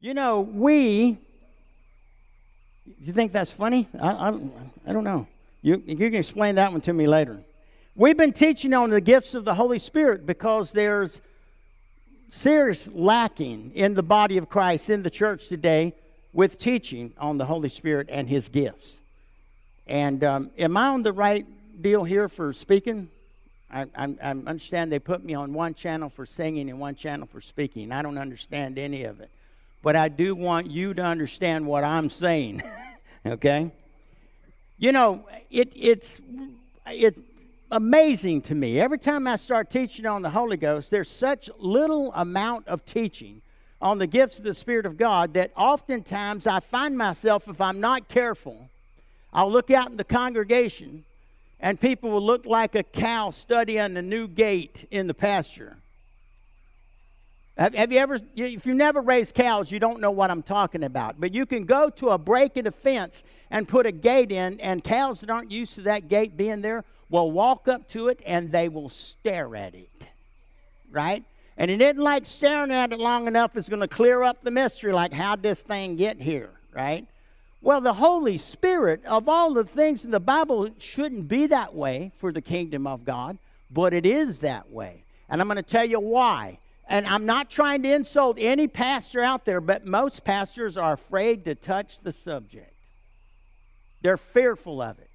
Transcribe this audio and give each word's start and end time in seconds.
You 0.00 0.14
know, 0.14 0.40
we. 0.40 1.18
Do 2.86 3.04
you 3.04 3.12
think 3.12 3.32
that's 3.32 3.50
funny? 3.50 3.88
I, 4.00 4.08
I, 4.08 4.28
I 4.86 4.92
don't 4.92 5.02
know. 5.02 5.26
You, 5.60 5.82
you 5.84 5.96
can 5.96 6.14
explain 6.14 6.54
that 6.54 6.70
one 6.70 6.80
to 6.82 6.92
me 6.92 7.08
later. 7.08 7.38
We've 7.96 8.16
been 8.16 8.32
teaching 8.32 8.72
on 8.74 8.90
the 8.90 9.00
gifts 9.00 9.34
of 9.34 9.44
the 9.44 9.56
Holy 9.56 9.80
Spirit 9.80 10.24
because 10.24 10.70
there's 10.70 11.20
serious 12.28 12.88
lacking 12.92 13.72
in 13.74 13.94
the 13.94 14.04
body 14.04 14.36
of 14.36 14.48
Christ, 14.48 14.88
in 14.88 15.02
the 15.02 15.10
church 15.10 15.48
today, 15.48 15.94
with 16.32 16.60
teaching 16.60 17.12
on 17.18 17.36
the 17.36 17.44
Holy 17.44 17.68
Spirit 17.68 18.06
and 18.08 18.28
His 18.28 18.48
gifts. 18.48 18.94
And 19.88 20.22
um, 20.22 20.50
am 20.56 20.76
I 20.76 20.88
on 20.88 21.02
the 21.02 21.12
right 21.12 21.44
deal 21.82 22.04
here 22.04 22.28
for 22.28 22.52
speaking? 22.52 23.08
I, 23.68 23.82
I, 23.96 24.14
I 24.22 24.30
understand 24.30 24.92
they 24.92 25.00
put 25.00 25.24
me 25.24 25.34
on 25.34 25.52
one 25.52 25.74
channel 25.74 26.08
for 26.08 26.24
singing 26.24 26.70
and 26.70 26.78
one 26.78 26.94
channel 26.94 27.26
for 27.26 27.40
speaking. 27.40 27.90
I 27.90 28.00
don't 28.02 28.16
understand 28.18 28.78
any 28.78 29.02
of 29.02 29.20
it. 29.20 29.30
But 29.88 29.96
I 29.96 30.08
do 30.08 30.34
want 30.34 30.70
you 30.70 30.92
to 30.92 31.02
understand 31.02 31.66
what 31.66 31.82
I'm 31.82 32.10
saying. 32.10 32.62
okay? 33.26 33.70
You 34.76 34.92
know, 34.92 35.26
it, 35.50 35.72
it's, 35.74 36.20
it's 36.86 37.18
amazing 37.70 38.42
to 38.42 38.54
me. 38.54 38.78
Every 38.80 38.98
time 38.98 39.26
I 39.26 39.36
start 39.36 39.70
teaching 39.70 40.04
on 40.04 40.20
the 40.20 40.28
Holy 40.28 40.58
Ghost, 40.58 40.90
there's 40.90 41.10
such 41.10 41.48
little 41.58 42.12
amount 42.12 42.68
of 42.68 42.84
teaching 42.84 43.40
on 43.80 43.96
the 43.96 44.06
gifts 44.06 44.36
of 44.36 44.44
the 44.44 44.52
Spirit 44.52 44.84
of 44.84 44.98
God 44.98 45.32
that 45.32 45.52
oftentimes 45.56 46.46
I 46.46 46.60
find 46.60 46.98
myself, 46.98 47.48
if 47.48 47.58
I'm 47.58 47.80
not 47.80 48.08
careful, 48.08 48.68
I'll 49.32 49.50
look 49.50 49.70
out 49.70 49.88
in 49.88 49.96
the 49.96 50.04
congregation 50.04 51.02
and 51.60 51.80
people 51.80 52.10
will 52.10 52.26
look 52.26 52.44
like 52.44 52.74
a 52.74 52.82
cow 52.82 53.30
studying 53.30 53.96
a 53.96 54.02
new 54.02 54.28
gate 54.28 54.86
in 54.90 55.06
the 55.06 55.14
pasture. 55.14 55.78
Have, 57.58 57.74
have, 57.74 57.90
you 57.90 57.98
ever, 57.98 58.20
if 58.36 58.66
you 58.66 58.74
never 58.74 59.00
raised 59.00 59.34
cows, 59.34 59.72
you 59.72 59.80
don't 59.80 60.00
know 60.00 60.12
what 60.12 60.30
I'm 60.30 60.44
talking 60.44 60.84
about. 60.84 61.20
But 61.20 61.34
you 61.34 61.44
can 61.44 61.64
go 61.64 61.90
to 61.90 62.10
a 62.10 62.18
break 62.18 62.56
in 62.56 62.68
a 62.68 62.70
fence 62.70 63.24
and 63.50 63.66
put 63.66 63.84
a 63.84 63.90
gate 63.90 64.30
in, 64.30 64.60
and 64.60 64.82
cows 64.84 65.20
that 65.20 65.30
aren't 65.30 65.50
used 65.50 65.74
to 65.74 65.82
that 65.82 66.08
gate 66.08 66.36
being 66.36 66.60
there 66.60 66.84
will 67.10 67.32
walk 67.32 67.66
up 67.66 67.88
to 67.88 68.08
it 68.08 68.20
and 68.24 68.52
they 68.52 68.68
will 68.68 68.88
stare 68.88 69.56
at 69.56 69.74
it. 69.74 69.90
Right? 70.90 71.24
And 71.56 71.70
it 71.70 71.80
isn't 71.80 72.02
like 72.02 72.26
staring 72.26 72.70
at 72.70 72.92
it 72.92 73.00
long 73.00 73.26
enough 73.26 73.56
is 73.56 73.68
going 73.68 73.80
to 73.80 73.88
clear 73.88 74.22
up 74.22 74.44
the 74.44 74.52
mystery, 74.52 74.92
like, 74.92 75.12
how'd 75.12 75.42
this 75.42 75.62
thing 75.62 75.96
get 75.96 76.20
here? 76.20 76.50
Right? 76.72 77.06
Well, 77.60 77.80
the 77.80 77.94
Holy 77.94 78.38
Spirit, 78.38 79.04
of 79.04 79.28
all 79.28 79.52
the 79.52 79.64
things 79.64 80.04
in 80.04 80.12
the 80.12 80.20
Bible, 80.20 80.70
shouldn't 80.78 81.26
be 81.26 81.48
that 81.48 81.74
way 81.74 82.12
for 82.18 82.30
the 82.30 82.40
kingdom 82.40 82.86
of 82.86 83.04
God, 83.04 83.36
but 83.68 83.92
it 83.92 84.06
is 84.06 84.38
that 84.38 84.70
way. 84.70 85.02
And 85.28 85.40
I'm 85.40 85.48
going 85.48 85.56
to 85.56 85.62
tell 85.62 85.84
you 85.84 85.98
why. 85.98 86.58
And 86.88 87.06
I'm 87.06 87.26
not 87.26 87.50
trying 87.50 87.82
to 87.82 87.92
insult 87.92 88.38
any 88.40 88.66
pastor 88.66 89.20
out 89.20 89.44
there, 89.44 89.60
but 89.60 89.86
most 89.86 90.24
pastors 90.24 90.76
are 90.76 90.94
afraid 90.94 91.44
to 91.44 91.54
touch 91.54 92.00
the 92.02 92.12
subject. 92.12 92.72
They're 94.00 94.16
fearful 94.16 94.80
of 94.80 94.98
it. 94.98 95.10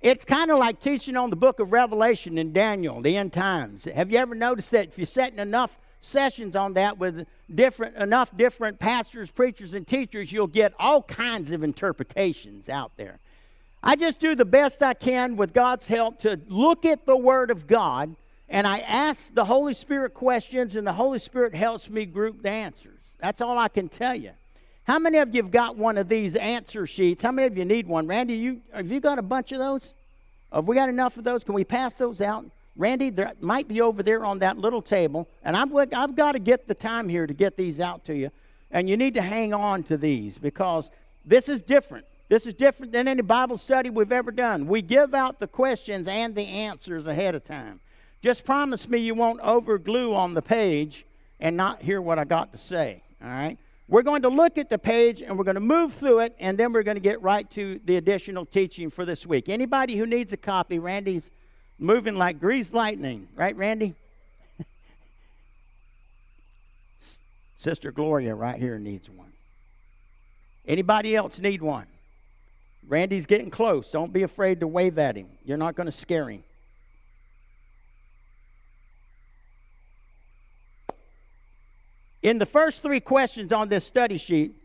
It's 0.00 0.24
kind 0.24 0.50
of 0.50 0.58
like 0.58 0.80
teaching 0.80 1.16
on 1.16 1.30
the 1.30 1.36
book 1.36 1.60
of 1.60 1.72
Revelation 1.72 2.38
in 2.38 2.52
Daniel, 2.52 3.00
the 3.00 3.16
end 3.16 3.32
times. 3.32 3.84
Have 3.84 4.10
you 4.10 4.18
ever 4.18 4.34
noticed 4.34 4.72
that 4.72 4.88
if 4.88 4.98
you're 4.98 5.06
setting 5.06 5.38
enough 5.38 5.70
sessions 6.00 6.54
on 6.56 6.74
that 6.74 6.98
with 6.98 7.26
different 7.54 7.96
enough 7.96 8.34
different 8.36 8.78
pastors, 8.78 9.30
preachers, 9.30 9.74
and 9.74 9.86
teachers, 9.86 10.32
you'll 10.32 10.46
get 10.46 10.72
all 10.78 11.02
kinds 11.02 11.50
of 11.50 11.62
interpretations 11.62 12.68
out 12.68 12.92
there. 12.96 13.18
I 13.82 13.96
just 13.96 14.18
do 14.18 14.34
the 14.34 14.44
best 14.44 14.82
I 14.82 14.94
can 14.94 15.36
with 15.36 15.52
God's 15.52 15.86
help 15.86 16.20
to 16.20 16.40
look 16.48 16.84
at 16.84 17.06
the 17.06 17.16
Word 17.16 17.50
of 17.50 17.66
God 17.66 18.16
and 18.48 18.66
I 18.66 18.78
ask 18.80 19.34
the 19.34 19.44
Holy 19.44 19.74
Spirit 19.74 20.14
questions, 20.14 20.76
and 20.76 20.86
the 20.86 20.92
Holy 20.92 21.18
Spirit 21.18 21.54
helps 21.54 21.90
me 21.90 22.06
group 22.06 22.42
the 22.42 22.50
answers. 22.50 23.00
That's 23.18 23.40
all 23.40 23.58
I 23.58 23.68
can 23.68 23.88
tell 23.88 24.14
you. 24.14 24.32
How 24.84 24.98
many 25.00 25.18
of 25.18 25.34
you 25.34 25.42
have 25.42 25.50
got 25.50 25.76
one 25.76 25.98
of 25.98 26.08
these 26.08 26.36
answer 26.36 26.86
sheets? 26.86 27.22
How 27.22 27.32
many 27.32 27.48
of 27.48 27.58
you 27.58 27.64
need 27.64 27.88
one? 27.88 28.06
Randy, 28.06 28.34
you 28.34 28.60
have 28.72 28.86
you 28.86 29.00
got 29.00 29.18
a 29.18 29.22
bunch 29.22 29.50
of 29.50 29.58
those? 29.58 29.94
Have 30.52 30.68
we 30.68 30.76
got 30.76 30.88
enough 30.88 31.16
of 31.16 31.24
those? 31.24 31.42
Can 31.42 31.54
we 31.54 31.64
pass 31.64 31.98
those 31.98 32.20
out? 32.20 32.44
Randy, 32.76 33.10
there 33.10 33.32
might 33.40 33.66
be 33.66 33.80
over 33.80 34.02
there 34.02 34.24
on 34.24 34.38
that 34.40 34.58
little 34.58 34.82
table, 34.82 35.28
and 35.42 35.56
I've, 35.56 35.74
I've 35.92 36.14
got 36.14 36.32
to 36.32 36.38
get 36.38 36.68
the 36.68 36.74
time 36.74 37.08
here 37.08 37.26
to 37.26 37.34
get 37.34 37.56
these 37.56 37.80
out 37.80 38.04
to 38.04 38.14
you. 38.14 38.30
And 38.70 38.88
you 38.88 38.96
need 38.96 39.14
to 39.14 39.22
hang 39.22 39.54
on 39.54 39.82
to 39.84 39.96
these 39.96 40.38
because 40.38 40.90
this 41.24 41.48
is 41.48 41.62
different. 41.62 42.04
This 42.28 42.46
is 42.46 42.54
different 42.54 42.92
than 42.92 43.08
any 43.08 43.22
Bible 43.22 43.56
study 43.56 43.88
we've 43.88 44.12
ever 44.12 44.30
done. 44.30 44.66
We 44.66 44.82
give 44.82 45.14
out 45.14 45.38
the 45.38 45.46
questions 45.46 46.08
and 46.08 46.34
the 46.34 46.42
answers 46.42 47.06
ahead 47.06 47.34
of 47.34 47.44
time. 47.44 47.80
Just 48.26 48.44
promise 48.44 48.88
me 48.88 48.98
you 48.98 49.14
won't 49.14 49.38
overglue 49.38 50.12
on 50.12 50.34
the 50.34 50.42
page 50.42 51.06
and 51.38 51.56
not 51.56 51.80
hear 51.80 52.02
what 52.02 52.18
I 52.18 52.24
got 52.24 52.50
to 52.50 52.58
say. 52.58 53.00
All 53.22 53.28
right? 53.28 53.56
We're 53.86 54.02
going 54.02 54.22
to 54.22 54.28
look 54.28 54.58
at 54.58 54.68
the 54.68 54.78
page 54.78 55.22
and 55.22 55.38
we're 55.38 55.44
going 55.44 55.54
to 55.54 55.60
move 55.60 55.92
through 55.92 56.18
it, 56.18 56.34
and 56.40 56.58
then 56.58 56.72
we're 56.72 56.82
going 56.82 56.96
to 56.96 57.00
get 57.00 57.22
right 57.22 57.48
to 57.52 57.80
the 57.84 57.98
additional 57.98 58.44
teaching 58.44 58.90
for 58.90 59.04
this 59.04 59.24
week. 59.24 59.48
Anybody 59.48 59.96
who 59.96 60.06
needs 60.06 60.32
a 60.32 60.36
copy, 60.36 60.80
Randy's 60.80 61.30
moving 61.78 62.16
like 62.16 62.40
greased 62.40 62.74
lightning, 62.74 63.28
right, 63.36 63.56
Randy? 63.56 63.94
Sister 67.58 67.92
Gloria 67.92 68.34
right 68.34 68.58
here 68.58 68.80
needs 68.80 69.08
one. 69.08 69.30
Anybody 70.66 71.14
else 71.14 71.38
need 71.38 71.62
one? 71.62 71.86
Randy's 72.88 73.26
getting 73.26 73.50
close. 73.50 73.88
Don't 73.92 74.12
be 74.12 74.24
afraid 74.24 74.58
to 74.58 74.66
wave 74.66 74.98
at 74.98 75.14
him. 75.14 75.28
You're 75.44 75.58
not 75.58 75.76
going 75.76 75.86
to 75.86 75.92
scare 75.92 76.28
him. 76.28 76.42
In 82.26 82.38
the 82.38 82.44
first 82.46 82.82
three 82.82 82.98
questions 82.98 83.52
on 83.52 83.68
this 83.68 83.86
study 83.86 84.18
sheet, 84.18 84.56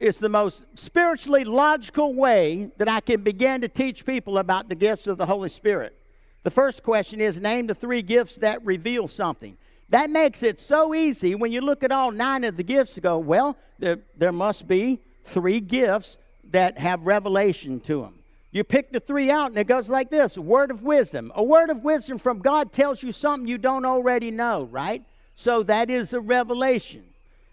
it's 0.00 0.16
the 0.16 0.30
most 0.30 0.62
spiritually 0.76 1.44
logical 1.44 2.14
way 2.14 2.70
that 2.78 2.88
I 2.88 3.00
can 3.00 3.22
begin 3.22 3.60
to 3.60 3.68
teach 3.68 4.06
people 4.06 4.38
about 4.38 4.70
the 4.70 4.74
gifts 4.74 5.06
of 5.06 5.18
the 5.18 5.26
Holy 5.26 5.50
Spirit. 5.50 5.94
The 6.42 6.50
first 6.50 6.82
question 6.82 7.20
is 7.20 7.38
name 7.38 7.66
the 7.66 7.74
three 7.74 8.00
gifts 8.00 8.36
that 8.36 8.64
reveal 8.64 9.08
something. 9.08 9.58
That 9.90 10.08
makes 10.08 10.42
it 10.42 10.58
so 10.58 10.94
easy 10.94 11.34
when 11.34 11.52
you 11.52 11.60
look 11.60 11.84
at 11.84 11.92
all 11.92 12.12
nine 12.12 12.44
of 12.44 12.56
the 12.56 12.62
gifts 12.62 12.94
to 12.94 13.02
go, 13.02 13.18
well, 13.18 13.58
there, 13.78 13.98
there 14.16 14.32
must 14.32 14.66
be 14.66 14.98
three 15.22 15.60
gifts 15.60 16.16
that 16.50 16.78
have 16.78 17.02
revelation 17.02 17.78
to 17.80 18.00
them. 18.00 18.14
You 18.52 18.64
pick 18.64 18.90
the 18.90 19.00
three 19.00 19.30
out, 19.30 19.48
and 19.48 19.58
it 19.58 19.66
goes 19.66 19.90
like 19.90 20.08
this 20.08 20.38
word 20.38 20.70
of 20.70 20.82
wisdom. 20.82 21.30
A 21.34 21.42
word 21.42 21.68
of 21.68 21.84
wisdom 21.84 22.16
from 22.16 22.38
God 22.38 22.72
tells 22.72 23.02
you 23.02 23.12
something 23.12 23.46
you 23.46 23.58
don't 23.58 23.84
already 23.84 24.30
know, 24.30 24.64
right? 24.72 25.04
So 25.36 25.62
that 25.64 25.90
is 25.90 26.12
a 26.12 26.20
revelation. 26.20 27.04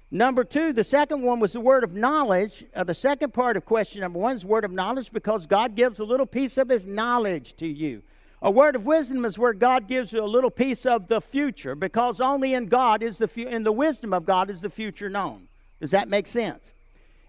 Number 0.09 0.43
two, 0.43 0.73
the 0.73 0.83
second 0.83 1.21
one 1.23 1.39
was 1.39 1.53
the 1.53 1.59
word 1.59 1.83
of 1.83 1.93
knowledge. 1.93 2.65
Uh, 2.75 2.83
the 2.83 2.93
second 2.93 3.33
part 3.33 3.57
of 3.57 3.65
question 3.65 4.01
number 4.01 4.19
one 4.19 4.35
is 4.35 4.45
word 4.45 4.63
of 4.63 4.71
knowledge 4.71 5.11
because 5.11 5.45
God 5.45 5.75
gives 5.75 5.99
a 5.99 6.03
little 6.03 6.25
piece 6.25 6.57
of 6.57 6.69
his 6.69 6.85
knowledge 6.85 7.55
to 7.57 7.67
you. 7.67 8.01
A 8.41 8.51
word 8.51 8.75
of 8.75 8.85
wisdom 8.85 9.25
is 9.25 9.37
where 9.37 9.53
God 9.53 9.87
gives 9.87 10.13
you 10.13 10.23
a 10.23 10.25
little 10.25 10.51
piece 10.51 10.85
of 10.85 11.07
the 11.07 11.19
future 11.19 11.75
because 11.75 12.21
only 12.21 12.53
in 12.53 12.67
God 12.67 13.01
is 13.01 13.17
the 13.17 13.27
fu- 13.27 13.47
in 13.47 13.63
the 13.63 13.71
wisdom 13.71 14.13
of 14.13 14.25
God 14.25 14.49
is 14.49 14.61
the 14.61 14.69
future 14.69 15.09
known. 15.09 15.47
Does 15.81 15.91
that 15.91 16.09
make 16.09 16.27
sense? 16.27 16.71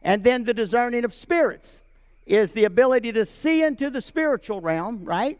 And 0.03 0.22
then 0.22 0.44
the 0.44 0.53
discerning 0.54 1.04
of 1.04 1.15
spirits 1.15 1.78
is 2.26 2.53
the 2.53 2.65
ability 2.65 3.12
to 3.12 3.25
see 3.25 3.62
into 3.62 3.91
the 3.91 4.00
spiritual 4.00 4.60
realm, 4.60 5.04
right? 5.04 5.38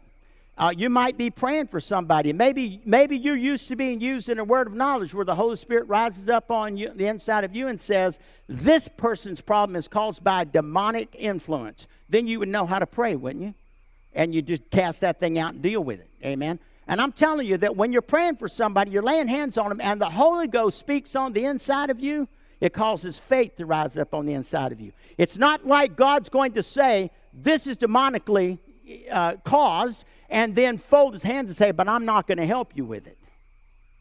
Uh, 0.57 0.73
you 0.75 0.89
might 0.89 1.17
be 1.17 1.29
praying 1.29 1.67
for 1.67 1.81
somebody. 1.81 2.31
Maybe, 2.31 2.81
maybe 2.85 3.17
you're 3.17 3.35
used 3.35 3.67
to 3.67 3.75
being 3.75 3.99
used 3.99 4.29
in 4.29 4.39
a 4.39 4.43
word 4.43 4.67
of 4.67 4.73
knowledge 4.73 5.13
where 5.13 5.25
the 5.25 5.35
Holy 5.35 5.57
Spirit 5.57 5.87
rises 5.87 6.29
up 6.29 6.49
on 6.49 6.77
you, 6.77 6.91
the 6.95 7.07
inside 7.07 7.43
of 7.43 7.53
you 7.53 7.67
and 7.67 7.79
says, 7.79 8.19
This 8.47 8.87
person's 8.87 9.41
problem 9.41 9.75
is 9.75 9.87
caused 9.89 10.23
by 10.23 10.45
demonic 10.45 11.13
influence. 11.17 11.87
Then 12.07 12.25
you 12.27 12.39
would 12.39 12.47
know 12.47 12.65
how 12.65 12.79
to 12.79 12.85
pray, 12.85 13.15
wouldn't 13.15 13.43
you? 13.43 13.53
and 14.15 14.33
you 14.33 14.41
just 14.41 14.67
cast 14.71 15.01
that 15.01 15.19
thing 15.19 15.37
out 15.37 15.53
and 15.53 15.61
deal 15.61 15.83
with 15.83 15.99
it. 15.99 16.09
Amen. 16.23 16.57
And 16.87 17.01
I'm 17.01 17.11
telling 17.11 17.45
you 17.45 17.57
that 17.57 17.75
when 17.75 17.91
you're 17.91 18.01
praying 18.01 18.37
for 18.37 18.47
somebody, 18.47 18.91
you're 18.91 19.03
laying 19.03 19.27
hands 19.27 19.57
on 19.57 19.69
them, 19.69 19.81
and 19.81 19.99
the 19.99 20.09
Holy 20.09 20.47
Ghost 20.47 20.79
speaks 20.79 21.15
on 21.15 21.33
the 21.33 21.45
inside 21.45 21.89
of 21.89 21.99
you, 21.99 22.27
it 22.61 22.73
causes 22.73 23.19
faith 23.19 23.57
to 23.57 23.65
rise 23.65 23.97
up 23.97 24.13
on 24.13 24.25
the 24.25 24.33
inside 24.33 24.71
of 24.71 24.79
you. 24.79 24.93
It's 25.17 25.37
not 25.37 25.67
like 25.67 25.95
God's 25.95 26.29
going 26.29 26.53
to 26.53 26.63
say, 26.63 27.11
This 27.33 27.67
is 27.67 27.77
demonically 27.77 28.59
uh, 29.11 29.33
caused, 29.43 30.05
and 30.29 30.55
then 30.55 30.77
fold 30.77 31.13
his 31.13 31.23
hands 31.23 31.49
and 31.49 31.55
say, 31.55 31.71
But 31.71 31.87
I'm 31.87 32.05
not 32.05 32.27
going 32.27 32.37
to 32.37 32.45
help 32.45 32.75
you 32.75 32.85
with 32.85 33.07
it. 33.07 33.17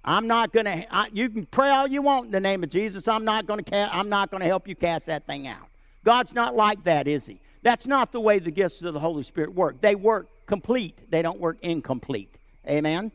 I'm 0.04 0.26
not 0.26 0.52
going 0.52 0.66
to. 0.66 0.86
You 1.12 1.30
can 1.30 1.46
pray 1.46 1.70
all 1.70 1.86
you 1.86 2.02
want 2.02 2.26
in 2.26 2.32
the 2.32 2.40
name 2.40 2.62
of 2.62 2.70
Jesus. 2.70 3.08
I'm 3.08 3.24
not 3.24 3.46
going 3.46 3.64
to. 3.64 3.94
I'm 3.94 4.08
not 4.08 4.30
going 4.30 4.40
to 4.42 4.46
help 4.46 4.68
you 4.68 4.76
cast 4.76 5.06
that 5.06 5.26
thing 5.26 5.46
out. 5.46 5.68
God's 6.04 6.34
not 6.34 6.54
like 6.54 6.84
that, 6.84 7.08
is 7.08 7.26
He? 7.26 7.40
That's 7.62 7.86
not 7.86 8.12
the 8.12 8.20
way 8.20 8.38
the 8.38 8.50
gifts 8.50 8.82
of 8.82 8.92
the 8.92 9.00
Holy 9.00 9.22
Spirit 9.22 9.54
work. 9.54 9.80
They 9.80 9.94
work 9.94 10.28
complete, 10.46 10.98
they 11.10 11.22
don't 11.22 11.40
work 11.40 11.56
incomplete. 11.62 12.36
Amen? 12.68 13.10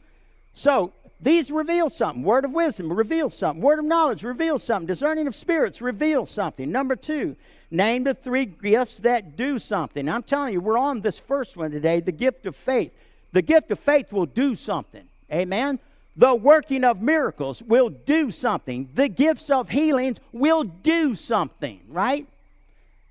So, 0.56 0.94
these 1.22 1.52
reveal 1.52 1.90
something. 1.90 2.24
Word 2.24 2.46
of 2.46 2.52
wisdom 2.52 2.92
reveals 2.92 3.38
something. 3.38 3.62
Word 3.62 3.80
of 3.80 3.86
knowledge 3.86 4.24
reveals 4.24 4.64
something. 4.64 4.88
Discerning 4.88 5.28
of 5.28 5.36
spirits 5.36 5.82
reveals 5.82 6.32
something. 6.32 6.72
Number 6.72 6.96
two, 6.96 7.36
name 7.72 8.04
the 8.04 8.14
three 8.14 8.46
gifts 8.46 9.00
that 9.00 9.36
do 9.36 9.60
something. 9.60 10.08
I'm 10.10 10.24
telling 10.24 10.54
you, 10.54 10.62
we're 10.62 10.78
on 10.78 11.02
this 11.02 11.20
first 11.20 11.56
one 11.56 11.72
today 11.72 12.00
the 12.00 12.12
gift 12.12 12.46
of 12.46 12.56
faith. 12.56 12.92
The 13.32 13.42
gift 13.42 13.72
of 13.72 13.80
faith 13.80 14.12
will 14.12 14.26
do 14.26 14.56
something. 14.56 15.08
Amen? 15.32 15.80
The 16.16 16.34
working 16.34 16.84
of 16.84 17.02
miracles 17.02 17.62
will 17.62 17.90
do 17.90 18.32
something. 18.32 18.90
The 18.96 19.08
gifts 19.08 19.50
of 19.50 19.70
healings 19.70 20.18
will 20.32 20.64
do 20.64 21.16
something, 21.16 21.80
right? 21.88 22.28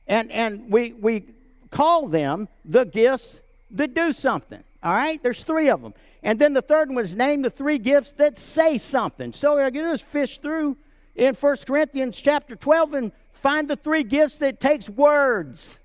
And, 0.07 0.31
and 0.33 0.71
we, 0.71 0.93
we 0.93 1.25
call 1.71 2.09
them 2.09 2.49
the 2.65 2.85
gifts 2.85 3.39
that 3.73 3.95
do 3.95 4.13
something. 4.13 4.63
All 4.83 4.93
right? 4.93 5.23
There's 5.23 5.43
three 5.43 5.69
of 5.69 5.83
them. 5.83 5.95
And 6.23 6.39
then 6.39 6.53
the 6.53 6.63
third 6.63 6.89
one 6.89 6.97
was 6.97 7.15
name 7.15 7.43
the 7.43 7.51
three 7.51 7.79
gifts 7.79 8.13
that 8.13 8.39
say 8.39 8.79
something. 8.79 9.33
So 9.33 9.55
what 9.55 9.65
I 9.65 9.71
do 9.71 9.91
is 9.91 10.03
fish 10.03 10.39
through 10.39 10.77
in 11.15 11.35
1 11.35 11.57
Corinthians 11.67 12.21
chapter 12.21 12.57
12 12.57 12.95
and 12.95 13.13
find 13.43 13.69
the 13.69 13.77
three 13.77 14.03
gifts 14.03 14.39
that 14.39 14.61
takes 14.61 14.89
words 14.89 15.77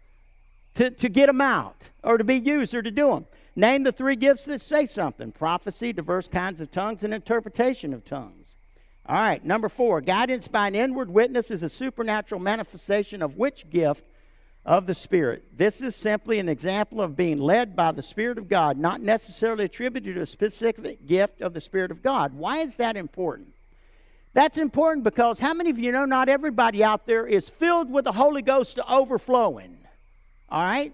to, 0.75 0.89
to 0.89 1.09
get 1.09 1.27
them 1.27 1.41
out 1.41 1.75
or 2.03 2.17
to 2.17 2.23
be 2.23 2.35
used 2.35 2.73
or 2.73 2.81
to 2.81 2.91
do 2.91 3.09
them. 3.09 3.25
Name 3.55 3.83
the 3.83 3.91
three 3.91 4.15
gifts 4.15 4.45
that 4.45 4.61
say 4.61 4.85
something 4.85 5.31
prophecy, 5.31 5.94
diverse 5.94 6.27
kinds 6.27 6.59
of 6.59 6.71
tongues, 6.71 7.03
and 7.03 7.13
interpretation 7.13 7.94
of 7.94 8.03
tongues. 8.03 8.55
All 9.05 9.15
right, 9.15 9.44
number 9.44 9.69
four 9.69 10.01
guidance 10.01 10.47
by 10.47 10.67
an 10.67 10.75
inward 10.75 11.09
witness 11.09 11.51
is 11.51 11.61
a 11.61 11.69
supernatural 11.69 12.39
manifestation 12.39 13.21
of 13.21 13.35
which 13.35 13.69
gift 13.69 14.03
of 14.65 14.88
the 14.88 14.95
Spirit. 14.95 15.44
This 15.57 15.81
is 15.81 15.95
simply 15.95 16.39
an 16.39 16.47
example 16.47 17.01
of 17.01 17.17
being 17.17 17.38
led 17.38 17.75
by 17.75 17.91
the 17.91 18.01
Spirit 18.01 18.38
of 18.38 18.47
God, 18.47 18.77
not 18.77 19.01
necessarily 19.01 19.65
attributed 19.65 20.15
to 20.15 20.21
a 20.21 20.25
specific 20.25 21.06
gift 21.06 21.41
of 21.41 21.53
the 21.53 21.61
Spirit 21.61 21.91
of 21.91 22.01
God. 22.01 22.33
Why 22.33 22.59
is 22.59 22.77
that 22.77 22.95
important? 22.95 23.52
That's 24.33 24.57
important 24.57 25.03
because 25.03 25.39
how 25.39 25.53
many 25.53 25.69
of 25.69 25.77
you 25.77 25.91
know 25.91 26.06
not 26.06 26.27
everybody 26.27 26.83
out 26.83 27.06
there 27.06 27.27
is 27.27 27.50
filled 27.50 27.91
with 27.91 28.06
the 28.06 28.12
Holy 28.12 28.41
Ghost 28.41 28.75
to 28.75 28.91
overflowing? 28.91 29.77
All 30.50 30.63
right? 30.63 30.94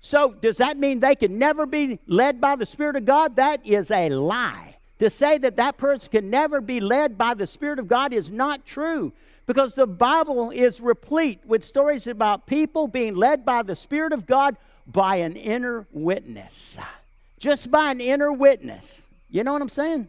So, 0.00 0.32
does 0.32 0.58
that 0.58 0.78
mean 0.78 1.00
they 1.00 1.16
can 1.16 1.38
never 1.38 1.66
be 1.66 1.98
led 2.06 2.40
by 2.40 2.56
the 2.56 2.66
Spirit 2.66 2.96
of 2.96 3.04
God? 3.04 3.36
That 3.36 3.66
is 3.66 3.90
a 3.90 4.08
lie. 4.08 4.76
To 5.00 5.10
say 5.10 5.38
that 5.38 5.56
that 5.56 5.76
person 5.76 6.08
can 6.10 6.30
never 6.30 6.60
be 6.60 6.80
led 6.80 7.18
by 7.18 7.34
the 7.34 7.46
Spirit 7.46 7.78
of 7.78 7.88
God 7.88 8.12
is 8.12 8.30
not 8.30 8.64
true. 8.64 9.12
Because 9.46 9.74
the 9.74 9.86
Bible 9.86 10.50
is 10.50 10.80
replete 10.80 11.40
with 11.44 11.64
stories 11.64 12.06
about 12.06 12.46
people 12.46 12.86
being 12.86 13.16
led 13.16 13.44
by 13.44 13.62
the 13.62 13.76
Spirit 13.76 14.12
of 14.12 14.26
God 14.26 14.56
by 14.86 15.16
an 15.16 15.36
inner 15.36 15.86
witness. 15.92 16.78
Just 17.38 17.70
by 17.70 17.90
an 17.90 18.00
inner 18.00 18.32
witness. 18.32 19.02
You 19.30 19.44
know 19.44 19.52
what 19.52 19.62
I'm 19.62 19.68
saying? 19.68 20.08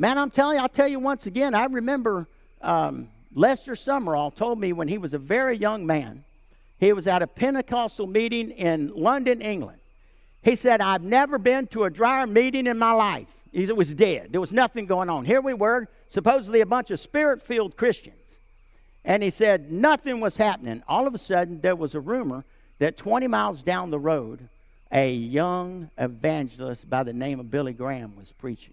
Man, 0.00 0.16
I'm 0.16 0.30
telling 0.30 0.56
you, 0.56 0.62
I'll 0.62 0.68
tell 0.70 0.88
you 0.88 0.98
once 0.98 1.26
again, 1.26 1.54
I 1.54 1.66
remember 1.66 2.26
um, 2.62 3.10
Lester 3.34 3.74
Sumrall 3.74 4.34
told 4.34 4.58
me 4.58 4.72
when 4.72 4.88
he 4.88 4.96
was 4.96 5.12
a 5.12 5.18
very 5.18 5.58
young 5.58 5.84
man, 5.84 6.24
he 6.78 6.94
was 6.94 7.06
at 7.06 7.20
a 7.20 7.26
Pentecostal 7.26 8.06
meeting 8.06 8.50
in 8.50 8.94
London, 8.96 9.42
England. 9.42 9.78
He 10.40 10.56
said, 10.56 10.80
I've 10.80 11.02
never 11.02 11.36
been 11.36 11.66
to 11.66 11.84
a 11.84 11.90
drier 11.90 12.26
meeting 12.26 12.66
in 12.66 12.78
my 12.78 12.92
life. 12.92 13.26
He 13.52 13.70
was 13.70 13.92
dead. 13.92 14.28
There 14.32 14.40
was 14.40 14.52
nothing 14.52 14.86
going 14.86 15.10
on. 15.10 15.26
Here 15.26 15.42
we 15.42 15.52
were, 15.52 15.86
supposedly 16.08 16.62
a 16.62 16.66
bunch 16.66 16.90
of 16.90 16.98
spirit 16.98 17.42
filled 17.42 17.76
Christians. 17.76 18.16
And 19.04 19.22
he 19.22 19.28
said 19.28 19.70
nothing 19.70 20.20
was 20.20 20.38
happening. 20.38 20.82
All 20.88 21.06
of 21.06 21.14
a 21.14 21.18
sudden, 21.18 21.60
there 21.60 21.76
was 21.76 21.94
a 21.94 22.00
rumor 22.00 22.44
that 22.78 22.96
20 22.96 23.26
miles 23.26 23.60
down 23.60 23.90
the 23.90 23.98
road, 23.98 24.48
a 24.90 25.12
young 25.12 25.90
evangelist 25.98 26.88
by 26.88 27.02
the 27.02 27.12
name 27.12 27.38
of 27.38 27.50
Billy 27.50 27.74
Graham 27.74 28.16
was 28.16 28.32
preaching. 28.32 28.72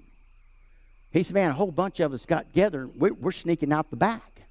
He 1.12 1.24
said, 1.24 1.34
Man, 1.34 1.52
a 1.52 1.54
whole 1.54 1.72
bunch 1.72 2.00
of 2.00 2.14
us 2.14 2.26
got 2.26 2.48
together. 2.48 2.88
We're, 2.96 3.14
we're 3.14 3.32
sneaking 3.32 3.72
out 3.72 3.90
the 3.90 3.96
back. 3.96 4.42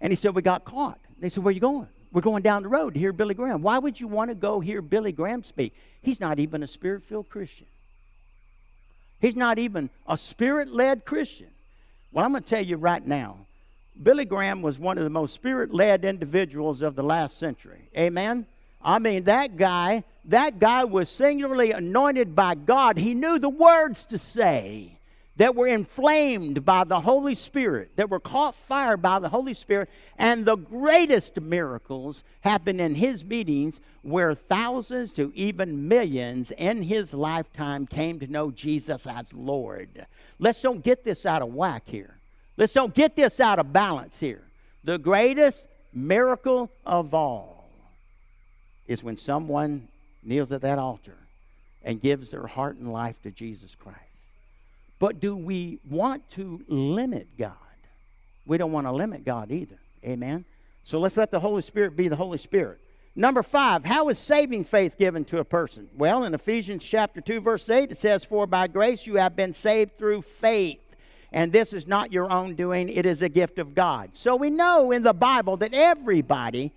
And 0.00 0.12
he 0.12 0.16
said, 0.16 0.34
We 0.34 0.42
got 0.42 0.64
caught. 0.64 0.98
They 1.20 1.28
said, 1.28 1.44
Where 1.44 1.50
are 1.50 1.54
you 1.54 1.60
going? 1.60 1.88
We're 2.12 2.20
going 2.20 2.42
down 2.42 2.62
the 2.62 2.68
road 2.68 2.94
to 2.94 3.00
hear 3.00 3.12
Billy 3.12 3.34
Graham. 3.34 3.62
Why 3.62 3.78
would 3.78 3.98
you 3.98 4.06
want 4.06 4.30
to 4.30 4.36
go 4.36 4.60
hear 4.60 4.80
Billy 4.80 5.10
Graham 5.10 5.42
speak? 5.42 5.74
He's 6.00 6.20
not 6.20 6.38
even 6.38 6.62
a 6.62 6.68
spirit 6.68 7.02
filled 7.04 7.28
Christian. 7.28 7.66
He's 9.20 9.34
not 9.34 9.58
even 9.58 9.90
a 10.06 10.16
spirit 10.16 10.70
led 10.70 11.04
Christian. 11.04 11.48
Well, 12.12 12.24
I'm 12.24 12.30
going 12.30 12.44
to 12.44 12.48
tell 12.48 12.64
you 12.64 12.76
right 12.76 13.04
now 13.04 13.38
Billy 14.00 14.24
Graham 14.24 14.62
was 14.62 14.78
one 14.78 14.98
of 14.98 15.04
the 15.04 15.10
most 15.10 15.34
spirit 15.34 15.72
led 15.72 16.04
individuals 16.04 16.82
of 16.82 16.94
the 16.94 17.02
last 17.02 17.38
century. 17.38 17.88
Amen? 17.96 18.46
I 18.82 18.98
mean, 18.98 19.24
that 19.24 19.56
guy, 19.56 20.04
that 20.26 20.58
guy 20.58 20.84
was 20.84 21.08
singularly 21.08 21.72
anointed 21.72 22.34
by 22.34 22.54
God. 22.54 22.98
He 22.98 23.14
knew 23.14 23.38
the 23.38 23.48
words 23.48 24.06
to 24.06 24.18
say 24.18 24.93
that 25.36 25.56
were 25.56 25.66
inflamed 25.66 26.64
by 26.64 26.84
the 26.84 27.00
Holy 27.00 27.34
Spirit, 27.34 27.90
that 27.96 28.08
were 28.08 28.20
caught 28.20 28.54
fire 28.68 28.96
by 28.96 29.18
the 29.18 29.28
Holy 29.28 29.54
Spirit. 29.54 29.88
And 30.16 30.44
the 30.44 30.56
greatest 30.56 31.40
miracles 31.40 32.22
happened 32.42 32.80
in 32.80 32.94
his 32.94 33.24
meetings 33.24 33.80
where 34.02 34.34
thousands 34.34 35.12
to 35.14 35.32
even 35.34 35.88
millions 35.88 36.52
in 36.52 36.82
his 36.82 37.12
lifetime 37.12 37.86
came 37.86 38.20
to 38.20 38.28
know 38.28 38.52
Jesus 38.52 39.06
as 39.06 39.32
Lord. 39.32 40.06
Let's 40.38 40.62
don't 40.62 40.84
get 40.84 41.04
this 41.04 41.26
out 41.26 41.42
of 41.42 41.52
whack 41.52 41.82
here. 41.86 42.14
Let's 42.56 42.72
don't 42.72 42.94
get 42.94 43.16
this 43.16 43.40
out 43.40 43.58
of 43.58 43.72
balance 43.72 44.20
here. 44.20 44.42
The 44.84 44.98
greatest 44.98 45.66
miracle 45.92 46.70
of 46.86 47.12
all 47.12 47.68
is 48.86 49.02
when 49.02 49.16
someone 49.16 49.88
kneels 50.22 50.52
at 50.52 50.60
that 50.60 50.78
altar 50.78 51.16
and 51.82 52.00
gives 52.00 52.30
their 52.30 52.46
heart 52.46 52.76
and 52.76 52.92
life 52.92 53.16
to 53.22 53.30
Jesus 53.30 53.74
Christ. 53.74 53.98
But 55.04 55.20
do 55.20 55.36
we 55.36 55.80
want 55.86 56.30
to 56.30 56.64
limit 56.66 57.36
God? 57.36 57.52
We 58.46 58.56
don't 58.56 58.72
want 58.72 58.86
to 58.86 58.90
limit 58.90 59.22
God 59.22 59.52
either. 59.52 59.78
Amen. 60.02 60.46
So 60.84 60.98
let's 60.98 61.18
let 61.18 61.30
the 61.30 61.40
Holy 61.40 61.60
Spirit 61.60 61.94
be 61.94 62.08
the 62.08 62.16
Holy 62.16 62.38
Spirit. 62.38 62.80
Number 63.14 63.42
five, 63.42 63.84
how 63.84 64.08
is 64.08 64.18
saving 64.18 64.64
faith 64.64 64.96
given 64.96 65.26
to 65.26 65.40
a 65.40 65.44
person? 65.44 65.90
Well, 65.94 66.24
in 66.24 66.32
Ephesians 66.32 66.82
chapter 66.82 67.20
2, 67.20 67.42
verse 67.42 67.68
8, 67.68 67.90
it 67.90 67.98
says, 67.98 68.24
For 68.24 68.46
by 68.46 68.66
grace 68.66 69.06
you 69.06 69.16
have 69.16 69.36
been 69.36 69.52
saved 69.52 69.98
through 69.98 70.22
faith 70.22 70.80
and 71.30 71.52
this 71.52 71.74
is 71.74 71.86
not 71.86 72.10
your 72.10 72.32
own 72.32 72.54
doing, 72.54 72.88
it 72.88 73.04
is 73.04 73.20
a 73.20 73.28
gift 73.28 73.58
of 73.58 73.74
God. 73.74 74.08
So 74.14 74.36
we 74.36 74.48
know 74.48 74.90
in 74.90 75.02
the 75.02 75.12
Bible 75.12 75.58
that 75.58 75.74
everybody, 75.74 76.72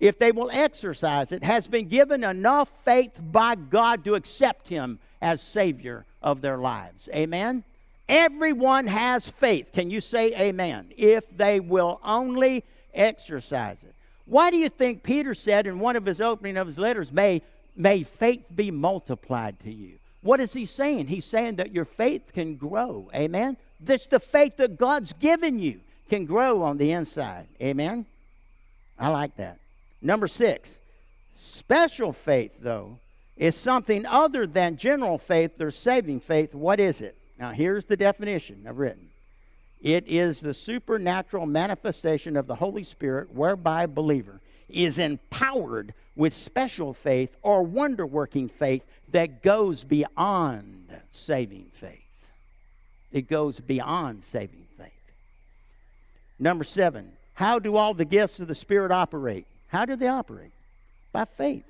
if 0.00 0.18
they 0.18 0.32
will 0.32 0.50
exercise 0.52 1.30
it, 1.30 1.44
has 1.44 1.68
been 1.68 1.86
given 1.86 2.24
enough 2.24 2.72
faith 2.84 3.12
by 3.20 3.54
God 3.54 4.02
to 4.02 4.16
accept 4.16 4.66
Him 4.66 4.98
as 5.22 5.40
Savior 5.40 6.06
of 6.20 6.40
their 6.40 6.58
lives. 6.58 7.08
Amen? 7.14 7.62
Everyone 8.08 8.86
has 8.86 9.28
faith. 9.28 9.68
Can 9.72 9.90
you 9.90 10.00
say 10.00 10.34
amen? 10.34 10.92
If 10.96 11.24
they 11.36 11.60
will 11.60 12.00
only 12.02 12.64
exercise 12.94 13.82
it. 13.82 13.94
Why 14.24 14.50
do 14.50 14.56
you 14.56 14.68
think 14.68 15.02
Peter 15.02 15.34
said 15.34 15.66
in 15.66 15.78
one 15.78 15.96
of 15.96 16.06
his 16.06 16.20
opening 16.20 16.56
of 16.56 16.66
his 16.66 16.78
letters, 16.78 17.12
may, 17.12 17.42
may 17.76 18.02
faith 18.02 18.44
be 18.54 18.70
multiplied 18.70 19.60
to 19.60 19.72
you? 19.72 19.98
What 20.22 20.40
is 20.40 20.52
he 20.52 20.66
saying? 20.66 21.06
He's 21.06 21.24
saying 21.24 21.56
that 21.56 21.72
your 21.72 21.84
faith 21.84 22.22
can 22.34 22.56
grow. 22.56 23.10
Amen? 23.14 23.56
This 23.80 24.06
the 24.06 24.20
faith 24.20 24.56
that 24.56 24.78
God's 24.78 25.12
given 25.14 25.58
you 25.58 25.80
can 26.10 26.24
grow 26.24 26.62
on 26.62 26.78
the 26.78 26.92
inside. 26.92 27.46
Amen? 27.60 28.06
I 28.98 29.08
like 29.08 29.36
that. 29.36 29.58
Number 30.02 30.28
six, 30.28 30.78
special 31.36 32.12
faith, 32.12 32.52
though, 32.60 32.98
is 33.36 33.56
something 33.56 34.04
other 34.06 34.46
than 34.46 34.76
general 34.76 35.18
faith 35.18 35.60
or 35.60 35.70
saving 35.70 36.20
faith. 36.20 36.54
What 36.54 36.80
is 36.80 37.00
it? 37.00 37.16
Now, 37.38 37.50
here's 37.52 37.84
the 37.84 37.96
definition 37.96 38.64
I've 38.68 38.78
written 38.78 39.08
it 39.80 40.04
is 40.08 40.40
the 40.40 40.54
supernatural 40.54 41.46
manifestation 41.46 42.36
of 42.36 42.46
the 42.46 42.56
Holy 42.56 42.82
Spirit 42.82 43.32
whereby 43.32 43.84
a 43.84 43.88
believer 43.88 44.40
is 44.68 44.98
empowered 44.98 45.94
with 46.16 46.34
special 46.34 46.92
faith 46.92 47.36
or 47.42 47.62
wonder 47.62 48.04
working 48.04 48.48
faith 48.48 48.82
that 49.12 49.42
goes 49.42 49.84
beyond 49.84 50.88
saving 51.12 51.70
faith 51.80 52.02
it 53.12 53.28
goes 53.28 53.60
beyond 53.60 54.24
saving 54.24 54.66
faith. 54.76 54.92
Number 56.38 56.64
seven, 56.64 57.12
how 57.34 57.58
do 57.58 57.76
all 57.76 57.94
the 57.94 58.04
gifts 58.04 58.40
of 58.40 58.48
the 58.48 58.54
Spirit 58.54 58.92
operate? 58.92 59.46
How 59.68 59.84
do 59.84 59.96
they 59.96 60.08
operate? 60.08 60.52
By 61.12 61.24
faith. 61.24 61.64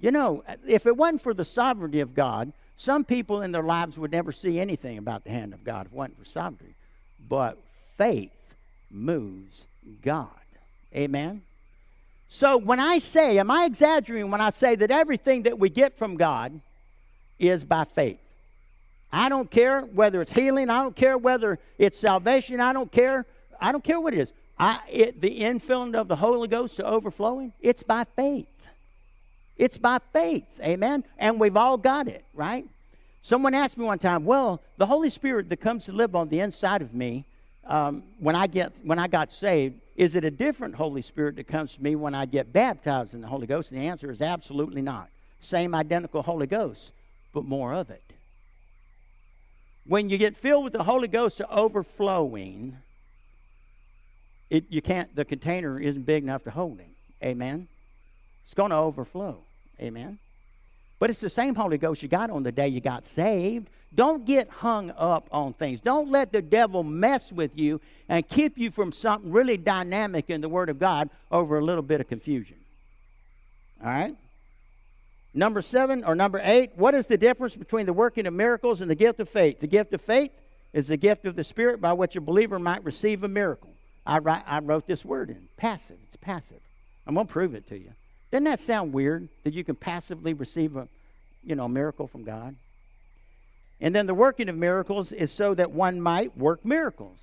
You 0.00 0.10
know, 0.10 0.44
if 0.66 0.86
it 0.86 0.96
wasn't 0.96 1.22
for 1.22 1.34
the 1.34 1.44
sovereignty 1.44 2.00
of 2.00 2.14
God, 2.14 2.52
some 2.80 3.04
people 3.04 3.42
in 3.42 3.52
their 3.52 3.62
lives 3.62 3.98
would 3.98 4.10
never 4.10 4.32
see 4.32 4.58
anything 4.58 4.96
about 4.96 5.24
the 5.24 5.30
hand 5.30 5.52
of 5.52 5.62
God 5.62 5.84
if 5.84 5.92
it 5.92 5.96
wasn't 5.96 6.18
for 6.18 6.24
sovereignty. 6.24 6.74
But 7.28 7.58
faith 7.98 8.32
moves 8.90 9.64
God. 10.00 10.30
Amen? 10.96 11.42
So 12.30 12.56
when 12.56 12.80
I 12.80 12.98
say, 12.98 13.38
am 13.38 13.50
I 13.50 13.66
exaggerating 13.66 14.30
when 14.30 14.40
I 14.40 14.48
say 14.48 14.76
that 14.76 14.90
everything 14.90 15.42
that 15.42 15.58
we 15.58 15.68
get 15.68 15.98
from 15.98 16.16
God 16.16 16.58
is 17.38 17.64
by 17.64 17.84
faith? 17.84 18.18
I 19.12 19.28
don't 19.28 19.50
care 19.50 19.82
whether 19.82 20.22
it's 20.22 20.32
healing. 20.32 20.70
I 20.70 20.82
don't 20.82 20.96
care 20.96 21.18
whether 21.18 21.58
it's 21.76 21.98
salvation. 21.98 22.60
I 22.60 22.72
don't 22.72 22.90
care. 22.90 23.26
I 23.60 23.72
don't 23.72 23.84
care 23.84 24.00
what 24.00 24.14
it 24.14 24.20
is. 24.20 24.32
I, 24.58 24.80
it, 24.90 25.20
the 25.20 25.40
infilling 25.40 25.94
of 25.94 26.08
the 26.08 26.16
Holy 26.16 26.48
Ghost 26.48 26.76
to 26.76 26.86
overflowing, 26.86 27.52
it's 27.60 27.82
by 27.82 28.04
faith. 28.16 28.46
It's 29.60 29.76
by 29.76 29.98
faith. 30.14 30.46
Amen. 30.62 31.04
And 31.18 31.38
we've 31.38 31.56
all 31.56 31.76
got 31.76 32.08
it, 32.08 32.24
right? 32.32 32.64
Someone 33.20 33.52
asked 33.52 33.76
me 33.76 33.84
one 33.84 33.98
time, 33.98 34.24
well, 34.24 34.62
the 34.78 34.86
Holy 34.86 35.10
Spirit 35.10 35.50
that 35.50 35.58
comes 35.58 35.84
to 35.84 35.92
live 35.92 36.16
on 36.16 36.30
the 36.30 36.40
inside 36.40 36.80
of 36.80 36.94
me 36.94 37.26
um, 37.66 38.02
when, 38.18 38.34
I 38.34 38.46
get, 38.46 38.80
when 38.84 38.98
I 38.98 39.06
got 39.06 39.30
saved, 39.30 39.74
is 39.96 40.14
it 40.14 40.24
a 40.24 40.30
different 40.30 40.74
Holy 40.74 41.02
Spirit 41.02 41.36
that 41.36 41.46
comes 41.46 41.74
to 41.74 41.82
me 41.82 41.94
when 41.94 42.14
I 42.14 42.24
get 42.24 42.54
baptized 42.54 43.12
in 43.12 43.20
the 43.20 43.26
Holy 43.26 43.46
Ghost? 43.46 43.70
And 43.70 43.78
the 43.78 43.86
answer 43.86 44.10
is 44.10 44.22
absolutely 44.22 44.80
not. 44.80 45.10
Same 45.40 45.74
identical 45.74 46.22
Holy 46.22 46.46
Ghost, 46.46 46.90
but 47.34 47.44
more 47.44 47.74
of 47.74 47.90
it 47.90 48.02
When 49.86 50.08
you 50.08 50.16
get 50.16 50.38
filled 50.38 50.64
with 50.64 50.72
the 50.72 50.84
Holy 50.84 51.08
Ghost 51.08 51.36
to 51.36 51.50
overflowing, 51.50 52.78
it, 54.48 54.64
you 54.70 54.80
can't, 54.80 55.14
the 55.14 55.26
container 55.26 55.78
isn't 55.78 56.06
big 56.06 56.22
enough 56.22 56.44
to 56.44 56.50
hold 56.50 56.78
him. 56.78 56.90
Amen? 57.22 57.68
It's 58.46 58.54
going 58.54 58.70
to 58.70 58.76
overflow. 58.76 59.42
Amen? 59.80 60.18
But 60.98 61.10
it's 61.10 61.20
the 61.20 61.30
same 61.30 61.54
Holy 61.54 61.78
Ghost 61.78 62.02
you 62.02 62.08
got 62.08 62.30
on 62.30 62.42
the 62.42 62.52
day 62.52 62.68
you 62.68 62.80
got 62.80 63.06
saved. 63.06 63.68
Don't 63.94 64.24
get 64.24 64.48
hung 64.50 64.90
up 64.92 65.26
on 65.32 65.54
things. 65.54 65.80
Don't 65.80 66.10
let 66.10 66.30
the 66.30 66.42
devil 66.42 66.82
mess 66.82 67.32
with 67.32 67.56
you 67.56 67.80
and 68.08 68.28
keep 68.28 68.58
you 68.58 68.70
from 68.70 68.92
something 68.92 69.32
really 69.32 69.56
dynamic 69.56 70.30
in 70.30 70.42
the 70.42 70.48
Word 70.48 70.68
of 70.68 70.78
God 70.78 71.10
over 71.30 71.58
a 71.58 71.64
little 71.64 71.82
bit 71.82 72.00
of 72.00 72.08
confusion. 72.08 72.56
All 73.82 73.90
right? 73.90 74.14
Number 75.32 75.62
seven 75.62 76.04
or 76.04 76.14
number 76.14 76.40
eight, 76.42 76.72
what 76.76 76.94
is 76.94 77.06
the 77.06 77.16
difference 77.16 77.56
between 77.56 77.86
the 77.86 77.92
working 77.92 78.26
of 78.26 78.34
miracles 78.34 78.80
and 78.80 78.90
the 78.90 78.94
gift 78.94 79.20
of 79.20 79.28
faith? 79.28 79.60
The 79.60 79.66
gift 79.66 79.94
of 79.94 80.02
faith 80.02 80.32
is 80.72 80.88
the 80.88 80.96
gift 80.96 81.24
of 81.24 81.34
the 81.34 81.44
Spirit 81.44 81.80
by 81.80 81.92
which 81.92 82.14
a 82.16 82.20
believer 82.20 82.58
might 82.58 82.84
receive 82.84 83.24
a 83.24 83.28
miracle. 83.28 83.70
I, 84.06 84.18
write, 84.18 84.42
I 84.46 84.58
wrote 84.58 84.86
this 84.86 85.04
word 85.04 85.30
in 85.30 85.48
passive. 85.56 85.98
It's 86.06 86.16
passive. 86.16 86.60
I'm 87.06 87.14
going 87.14 87.26
to 87.26 87.32
prove 87.32 87.54
it 87.54 87.68
to 87.68 87.78
you. 87.78 87.92
Doesn't 88.30 88.44
that 88.44 88.60
sound 88.60 88.92
weird 88.92 89.28
that 89.44 89.54
you 89.54 89.64
can 89.64 89.74
passively 89.74 90.32
receive 90.32 90.76
a, 90.76 90.86
you 91.44 91.54
know, 91.54 91.64
a 91.64 91.68
miracle 91.68 92.06
from 92.06 92.24
God? 92.24 92.54
And 93.80 93.94
then 93.94 94.06
the 94.06 94.14
working 94.14 94.48
of 94.48 94.56
miracles 94.56 95.10
is 95.10 95.32
so 95.32 95.54
that 95.54 95.70
one 95.70 96.00
might 96.00 96.36
work 96.36 96.64
miracles. 96.64 97.16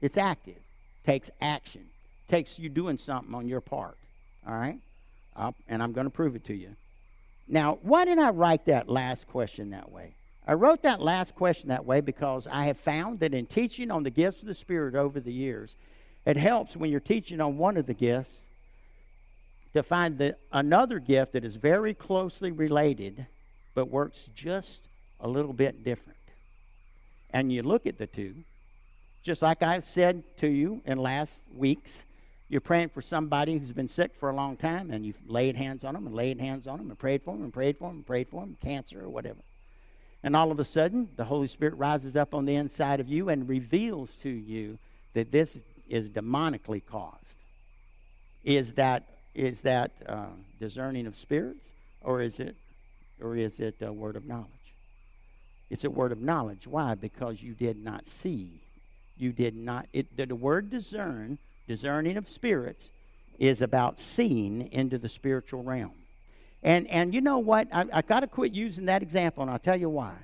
It's 0.00 0.16
active, 0.16 0.58
takes 1.04 1.30
action, 1.40 1.86
takes 2.28 2.58
you 2.58 2.68
doing 2.68 2.98
something 2.98 3.34
on 3.34 3.48
your 3.48 3.60
part. 3.60 3.96
All 4.46 4.54
right? 4.54 4.78
And 5.68 5.82
I'm 5.82 5.92
going 5.92 6.06
to 6.06 6.10
prove 6.10 6.36
it 6.36 6.44
to 6.46 6.54
you. 6.54 6.70
Now, 7.48 7.78
why 7.82 8.04
did 8.04 8.18
I 8.18 8.30
write 8.30 8.64
that 8.66 8.88
last 8.88 9.26
question 9.28 9.70
that 9.70 9.90
way? 9.90 10.14
I 10.46 10.52
wrote 10.52 10.82
that 10.82 11.00
last 11.00 11.34
question 11.34 11.70
that 11.70 11.84
way 11.84 12.00
because 12.00 12.46
I 12.46 12.66
have 12.66 12.78
found 12.78 13.20
that 13.20 13.34
in 13.34 13.46
teaching 13.46 13.90
on 13.90 14.02
the 14.02 14.10
gifts 14.10 14.42
of 14.42 14.48
the 14.48 14.54
Spirit 14.54 14.94
over 14.94 15.18
the 15.18 15.32
years, 15.32 15.74
it 16.24 16.36
helps 16.36 16.76
when 16.76 16.90
you're 16.90 17.00
teaching 17.00 17.40
on 17.40 17.58
one 17.58 17.76
of 17.76 17.86
the 17.86 17.94
gifts 17.94 18.30
to 19.74 19.82
find 19.82 20.18
the, 20.18 20.36
another 20.52 20.98
gift 20.98 21.32
that 21.32 21.44
is 21.44 21.56
very 21.56 21.94
closely 21.94 22.50
related 22.50 23.26
but 23.74 23.90
works 23.90 24.28
just 24.34 24.80
a 25.20 25.28
little 25.28 25.52
bit 25.52 25.84
different. 25.84 26.18
And 27.30 27.52
you 27.52 27.62
look 27.62 27.86
at 27.86 27.98
the 27.98 28.06
two, 28.06 28.34
just 29.24 29.42
like 29.42 29.62
I 29.62 29.80
said 29.80 30.22
to 30.38 30.46
you 30.46 30.80
in 30.86 30.98
last 30.98 31.42
weeks, 31.52 32.04
you're 32.48 32.60
praying 32.60 32.90
for 32.90 33.02
somebody 33.02 33.58
who's 33.58 33.72
been 33.72 33.88
sick 33.88 34.12
for 34.20 34.30
a 34.30 34.36
long 34.36 34.56
time, 34.56 34.90
and 34.90 35.04
you've 35.04 35.18
laid 35.26 35.56
hands 35.56 35.82
on 35.82 35.94
them 35.94 36.06
and 36.06 36.14
laid 36.14 36.38
hands 36.38 36.68
on 36.68 36.78
them 36.78 36.90
and 36.90 36.98
prayed 36.98 37.22
for 37.22 37.34
them 37.34 37.42
and 37.42 37.52
prayed 37.52 37.76
for 37.78 37.88
them 37.88 37.96
and 37.96 38.06
prayed 38.06 38.28
for 38.28 38.42
them, 38.42 38.56
cancer 38.62 39.02
or 39.02 39.08
whatever. 39.08 39.40
And 40.22 40.36
all 40.36 40.52
of 40.52 40.60
a 40.60 40.64
sudden, 40.64 41.08
the 41.16 41.24
Holy 41.24 41.48
Spirit 41.48 41.74
rises 41.74 42.14
up 42.14 42.34
on 42.34 42.44
the 42.44 42.54
inside 42.54 43.00
of 43.00 43.08
you 43.08 43.28
and 43.28 43.48
reveals 43.48 44.10
to 44.22 44.28
you 44.28 44.78
that 45.14 45.32
this 45.32 45.58
is 45.88 46.10
demonically 46.10 46.82
caused. 46.84 47.18
Is 48.44 48.74
that 48.74 49.04
is 49.34 49.62
that 49.62 49.90
uh, 50.08 50.26
discerning 50.60 51.06
of 51.06 51.16
spirits, 51.16 51.60
or 52.02 52.20
is 52.20 52.40
it, 52.40 52.54
or 53.20 53.36
is 53.36 53.60
it 53.60 53.76
a 53.80 53.92
word 53.92 54.16
of 54.16 54.26
knowledge? 54.26 54.48
It's 55.70 55.84
a 55.84 55.90
word 55.90 56.12
of 56.12 56.20
knowledge. 56.20 56.66
Why? 56.66 56.94
Because 56.94 57.42
you 57.42 57.52
did 57.54 57.82
not 57.82 58.08
see. 58.08 58.60
You 59.18 59.32
did 59.32 59.56
not. 59.56 59.86
It, 59.92 60.16
the, 60.16 60.26
the 60.26 60.34
word 60.34 60.70
discern, 60.70 61.38
discerning 61.66 62.16
of 62.16 62.28
spirits, 62.28 62.90
is 63.38 63.62
about 63.62 63.98
seeing 63.98 64.70
into 64.72 64.98
the 64.98 65.08
spiritual 65.08 65.62
realm. 65.62 65.92
And 66.62 66.86
and 66.88 67.12
you 67.12 67.20
know 67.20 67.38
what? 67.38 67.68
I, 67.72 67.86
I 67.92 68.02
got 68.02 68.20
to 68.20 68.26
quit 68.26 68.52
using 68.52 68.86
that 68.86 69.02
example, 69.02 69.42
and 69.42 69.50
I'll 69.50 69.58
tell 69.58 69.78
you 69.78 69.88
why. 69.88 70.14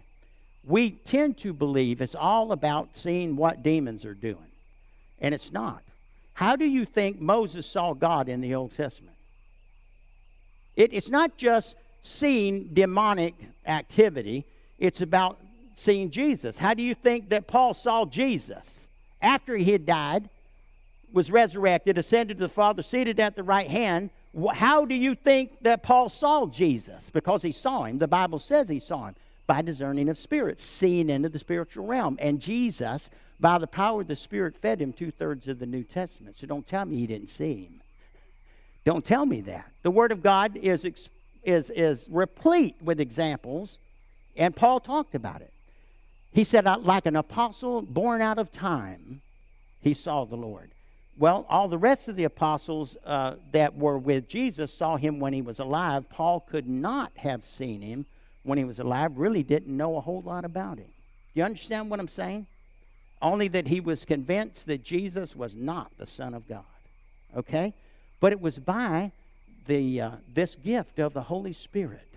We 0.64 0.90
tend 0.90 1.38
to 1.38 1.52
believe 1.52 2.00
it's 2.00 2.14
all 2.14 2.52
about 2.52 2.90
seeing 2.94 3.34
what 3.34 3.62
demons 3.62 4.04
are 4.04 4.14
doing 4.14 4.50
and 5.20 5.34
it's 5.34 5.52
not. 5.52 5.82
How 6.32 6.56
do 6.56 6.64
you 6.64 6.84
think 6.84 7.20
Moses 7.20 7.66
saw 7.66 7.92
God 7.92 8.28
in 8.28 8.40
the 8.40 8.54
Old 8.54 8.74
Testament? 8.74 9.16
It, 10.76 10.92
it's 10.92 11.10
not 11.10 11.36
just 11.36 11.76
seeing 12.02 12.68
demonic 12.72 13.34
activity, 13.66 14.46
it's 14.78 15.00
about 15.00 15.38
seeing 15.74 16.10
Jesus. 16.10 16.56
How 16.58 16.74
do 16.74 16.82
you 16.82 16.94
think 16.94 17.28
that 17.30 17.46
Paul 17.46 17.74
saw 17.74 18.04
Jesus? 18.04 18.80
After 19.20 19.56
he 19.56 19.72
had 19.72 19.84
died, 19.84 20.30
was 21.12 21.30
resurrected, 21.30 21.98
ascended 21.98 22.38
to 22.38 22.44
the 22.44 22.52
Father, 22.52 22.82
seated 22.82 23.20
at 23.20 23.36
the 23.36 23.42
right 23.42 23.68
hand, 23.68 24.10
how 24.54 24.84
do 24.84 24.94
you 24.94 25.14
think 25.14 25.60
that 25.62 25.82
Paul 25.82 26.08
saw 26.08 26.46
Jesus? 26.46 27.10
Because 27.12 27.42
he 27.42 27.52
saw 27.52 27.84
him. 27.84 27.98
The 27.98 28.06
Bible 28.06 28.38
says 28.38 28.68
he 28.68 28.80
saw 28.80 29.08
him 29.08 29.16
by 29.46 29.62
discerning 29.62 30.08
of 30.08 30.18
spirits, 30.18 30.64
seeing 30.64 31.10
into 31.10 31.28
the 31.28 31.38
spiritual 31.38 31.84
realm. 31.84 32.16
And 32.20 32.40
Jesus 32.40 33.10
by 33.40 33.58
the 33.58 33.66
power 33.66 34.02
of 34.02 34.08
the 34.08 34.16
Spirit, 34.16 34.56
fed 34.60 34.80
him 34.80 34.92
two 34.92 35.10
thirds 35.10 35.48
of 35.48 35.58
the 35.58 35.66
New 35.66 35.82
Testament. 35.82 36.36
So 36.38 36.46
don't 36.46 36.66
tell 36.66 36.84
me 36.84 36.96
he 36.96 37.06
didn't 37.06 37.30
see 37.30 37.64
him. 37.64 37.80
Don't 38.84 39.04
tell 39.04 39.26
me 39.26 39.40
that. 39.42 39.70
The 39.82 39.90
Word 39.90 40.12
of 40.12 40.22
God 40.22 40.56
is, 40.56 40.86
is, 41.42 41.70
is 41.70 42.06
replete 42.08 42.76
with 42.82 43.00
examples, 43.00 43.78
and 44.36 44.54
Paul 44.54 44.80
talked 44.80 45.14
about 45.14 45.40
it. 45.40 45.52
He 46.32 46.44
said, 46.44 46.64
like 46.64 47.06
an 47.06 47.16
apostle 47.16 47.82
born 47.82 48.20
out 48.22 48.38
of 48.38 48.52
time, 48.52 49.20
he 49.80 49.94
saw 49.94 50.24
the 50.24 50.36
Lord. 50.36 50.70
Well, 51.18 51.44
all 51.48 51.68
the 51.68 51.76
rest 51.76 52.08
of 52.08 52.16
the 52.16 52.24
apostles 52.24 52.96
uh, 53.04 53.34
that 53.52 53.76
were 53.76 53.98
with 53.98 54.28
Jesus 54.28 54.72
saw 54.72 54.96
him 54.96 55.18
when 55.18 55.32
he 55.32 55.42
was 55.42 55.58
alive. 55.58 56.08
Paul 56.08 56.40
could 56.40 56.68
not 56.68 57.12
have 57.16 57.44
seen 57.44 57.82
him 57.82 58.06
when 58.42 58.56
he 58.56 58.64
was 58.64 58.78
alive, 58.78 59.12
really 59.16 59.42
didn't 59.42 59.76
know 59.76 59.96
a 59.96 60.00
whole 60.00 60.22
lot 60.22 60.44
about 60.44 60.78
him. 60.78 60.86
Do 60.86 61.40
you 61.40 61.44
understand 61.44 61.90
what 61.90 62.00
I'm 62.00 62.08
saying? 62.08 62.46
Only 63.22 63.48
that 63.48 63.68
he 63.68 63.80
was 63.80 64.04
convinced 64.04 64.66
that 64.66 64.82
Jesus 64.82 65.36
was 65.36 65.54
not 65.54 65.90
the 65.98 66.06
Son 66.06 66.34
of 66.34 66.48
God. 66.48 66.64
Okay? 67.36 67.74
But 68.20 68.32
it 68.32 68.40
was 68.40 68.58
by 68.58 69.12
the, 69.66 70.00
uh, 70.00 70.10
this 70.32 70.54
gift 70.54 70.98
of 70.98 71.12
the 71.12 71.22
Holy 71.22 71.52
Spirit. 71.52 72.08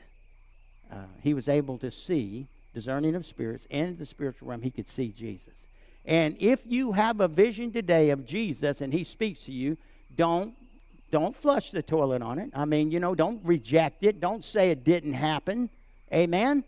Uh, 0.91 0.97
he 1.21 1.33
was 1.33 1.49
able 1.49 1.77
to 1.79 1.91
see, 1.91 2.47
discerning 2.73 3.15
of 3.15 3.25
spirits, 3.25 3.67
and 3.71 3.89
in 3.89 3.97
the 3.97 4.05
spiritual 4.05 4.49
realm, 4.49 4.61
he 4.61 4.71
could 4.71 4.87
see 4.87 5.09
Jesus. 5.09 5.67
And 6.05 6.35
if 6.39 6.61
you 6.65 6.91
have 6.91 7.21
a 7.21 7.27
vision 7.27 7.71
today 7.71 8.09
of 8.09 8.25
Jesus 8.25 8.81
and 8.81 8.91
he 8.93 9.03
speaks 9.03 9.41
to 9.41 9.51
you, 9.51 9.77
don't 10.15 10.53
don't 11.11 11.35
flush 11.35 11.69
the 11.69 11.83
toilet 11.83 12.23
on 12.23 12.39
it. 12.39 12.49
I 12.55 12.65
mean, 12.65 12.89
you 12.89 12.99
know, 12.99 13.13
don't 13.13 13.39
reject 13.45 14.03
it. 14.03 14.19
Don't 14.19 14.43
say 14.43 14.71
it 14.71 14.83
didn't 14.83 15.13
happen. 15.13 15.69
Amen. 16.11 16.63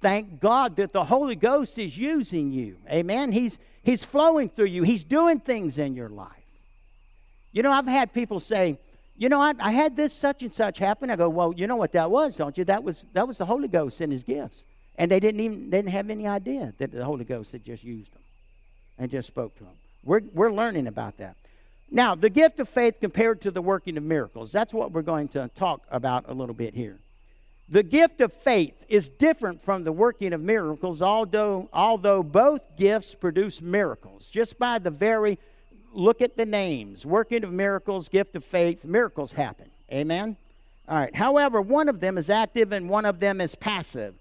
Thank 0.00 0.40
God 0.40 0.76
that 0.76 0.94
the 0.94 1.04
Holy 1.04 1.36
Ghost 1.36 1.78
is 1.78 1.98
using 1.98 2.50
you. 2.50 2.78
Amen. 2.90 3.30
He's 3.30 3.58
He's 3.82 4.04
flowing 4.04 4.48
through 4.48 4.66
you, 4.66 4.82
He's 4.82 5.04
doing 5.04 5.40
things 5.40 5.78
in 5.78 5.94
your 5.94 6.08
life. 6.08 6.28
You 7.52 7.62
know, 7.62 7.72
I've 7.72 7.86
had 7.86 8.12
people 8.12 8.38
say, 8.38 8.78
you 9.16 9.28
know, 9.28 9.40
I, 9.40 9.54
I 9.58 9.72
had 9.72 9.96
this 9.96 10.14
such 10.14 10.42
and 10.42 10.54
such 10.54 10.78
happen. 10.78 11.10
I 11.10 11.16
go, 11.16 11.28
well, 11.28 11.52
you 11.54 11.66
know 11.66 11.76
what 11.76 11.92
that 11.92 12.10
was, 12.10 12.36
don't 12.36 12.56
you? 12.56 12.64
That 12.64 12.82
was 12.84 13.04
that 13.12 13.26
was 13.26 13.38
the 13.38 13.46
Holy 13.46 13.68
Ghost 13.68 14.00
and 14.00 14.12
His 14.12 14.24
gifts, 14.24 14.64
and 14.96 15.10
they 15.10 15.20
didn't 15.20 15.40
even 15.40 15.70
they 15.70 15.78
didn't 15.78 15.92
have 15.92 16.10
any 16.10 16.26
idea 16.26 16.72
that 16.78 16.92
the 16.92 17.04
Holy 17.04 17.24
Ghost 17.24 17.52
had 17.52 17.64
just 17.64 17.84
used 17.84 18.12
them 18.12 18.22
and 18.98 19.10
just 19.10 19.28
spoke 19.28 19.56
to 19.58 19.64
them. 19.64 19.74
We're 20.04 20.22
we're 20.32 20.52
learning 20.52 20.86
about 20.86 21.18
that. 21.18 21.36
Now, 21.90 22.14
the 22.14 22.30
gift 22.30 22.60
of 22.60 22.68
faith 22.68 22.94
compared 23.00 23.42
to 23.42 23.50
the 23.50 23.60
working 23.60 23.96
of 23.96 24.04
miracles. 24.04 24.52
That's 24.52 24.72
what 24.72 24.92
we're 24.92 25.02
going 25.02 25.28
to 25.28 25.50
talk 25.56 25.82
about 25.90 26.26
a 26.28 26.32
little 26.32 26.54
bit 26.54 26.72
here. 26.72 26.98
The 27.70 27.84
gift 27.84 28.20
of 28.20 28.32
faith 28.32 28.74
is 28.88 29.08
different 29.08 29.62
from 29.62 29.84
the 29.84 29.92
working 29.92 30.32
of 30.32 30.40
miracles, 30.40 31.00
although, 31.00 31.68
although 31.72 32.22
both 32.24 32.62
gifts 32.76 33.14
produce 33.14 33.62
miracles. 33.62 34.28
Just 34.28 34.58
by 34.58 34.80
the 34.80 34.90
very 34.90 35.38
look 35.92 36.20
at 36.20 36.36
the 36.36 36.46
names 36.46 37.06
working 37.06 37.44
of 37.44 37.52
miracles, 37.52 38.08
gift 38.08 38.34
of 38.34 38.44
faith, 38.44 38.84
miracles 38.84 39.32
happen. 39.32 39.70
Amen? 39.92 40.36
All 40.88 40.98
right. 40.98 41.14
However, 41.14 41.60
one 41.60 41.88
of 41.88 42.00
them 42.00 42.18
is 42.18 42.28
active 42.28 42.72
and 42.72 42.88
one 42.88 43.04
of 43.04 43.20
them 43.20 43.40
is 43.40 43.54
passive. 43.54 44.14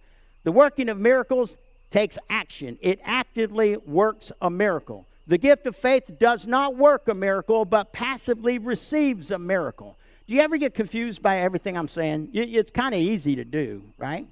The 0.43 0.51
working 0.51 0.87
of 0.87 0.99
miracles 0.99 1.57
takes 1.89 2.19
action, 2.29 2.77
it 2.81 2.99
actively 3.03 3.77
works 3.77 4.31
a 4.43 4.49
miracle. 4.51 5.07
The 5.25 5.39
gift 5.39 5.65
of 5.65 5.75
faith 5.75 6.03
does 6.19 6.45
not 6.45 6.75
work 6.75 7.07
a 7.07 7.15
miracle, 7.15 7.65
but 7.65 7.93
passively 7.93 8.59
receives 8.59 9.31
a 9.31 9.39
miracle. 9.39 9.95
Do 10.29 10.35
you 10.35 10.41
ever 10.41 10.57
get 10.57 10.75
confused 10.75 11.23
by 11.23 11.39
everything 11.39 11.75
I'm 11.75 11.87
saying? 11.87 12.29
It's 12.33 12.69
kind 12.69 12.93
of 12.93 13.01
easy 13.01 13.35
to 13.37 13.43
do, 13.43 13.81
right? 13.97 14.27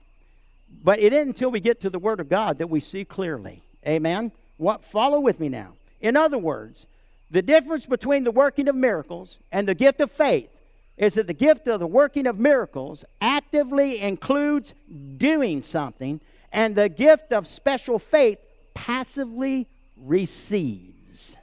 But 0.84 1.00
it 1.00 1.12
isn't 1.12 1.30
until 1.30 1.50
we 1.50 1.60
get 1.60 1.82
to 1.82 1.90
the 1.90 1.98
Word 1.98 2.20
of 2.20 2.30
God 2.30 2.60
that 2.60 2.70
we 2.70 2.82
see 2.82 3.04
clearly. 3.04 3.64
Amen? 3.84 4.32
What 4.58 4.84
follow 4.84 5.20
with 5.20 5.40
me 5.40 5.50
now. 5.50 5.70
In 6.00 6.16
other 6.16 6.38
words, 6.38 6.86
the 7.32 7.42
difference 7.42 7.88
between 7.88 8.26
the 8.26 8.30
working 8.30 8.68
of 8.68 8.76
miracles 8.76 9.40
and 9.52 9.68
the 9.68 9.74
gift 9.74 10.00
of 10.00 10.12
faith 10.12 10.52
is 10.98 11.16
that 11.16 11.26
the 11.26 11.34
gift 11.34 11.68
of 11.68 11.80
the 11.80 11.88
working 11.88 12.28
of 12.28 12.38
miracles 12.38 13.04
actively 13.20 14.00
includes 14.00 14.76
doing 15.18 15.64
something, 15.64 16.22
and 16.54 16.76
the 16.76 16.90
gift 16.90 17.34
of 17.34 17.48
special 17.48 17.98
faith 17.98 18.38
passively 18.76 19.66
receives. 20.00 21.38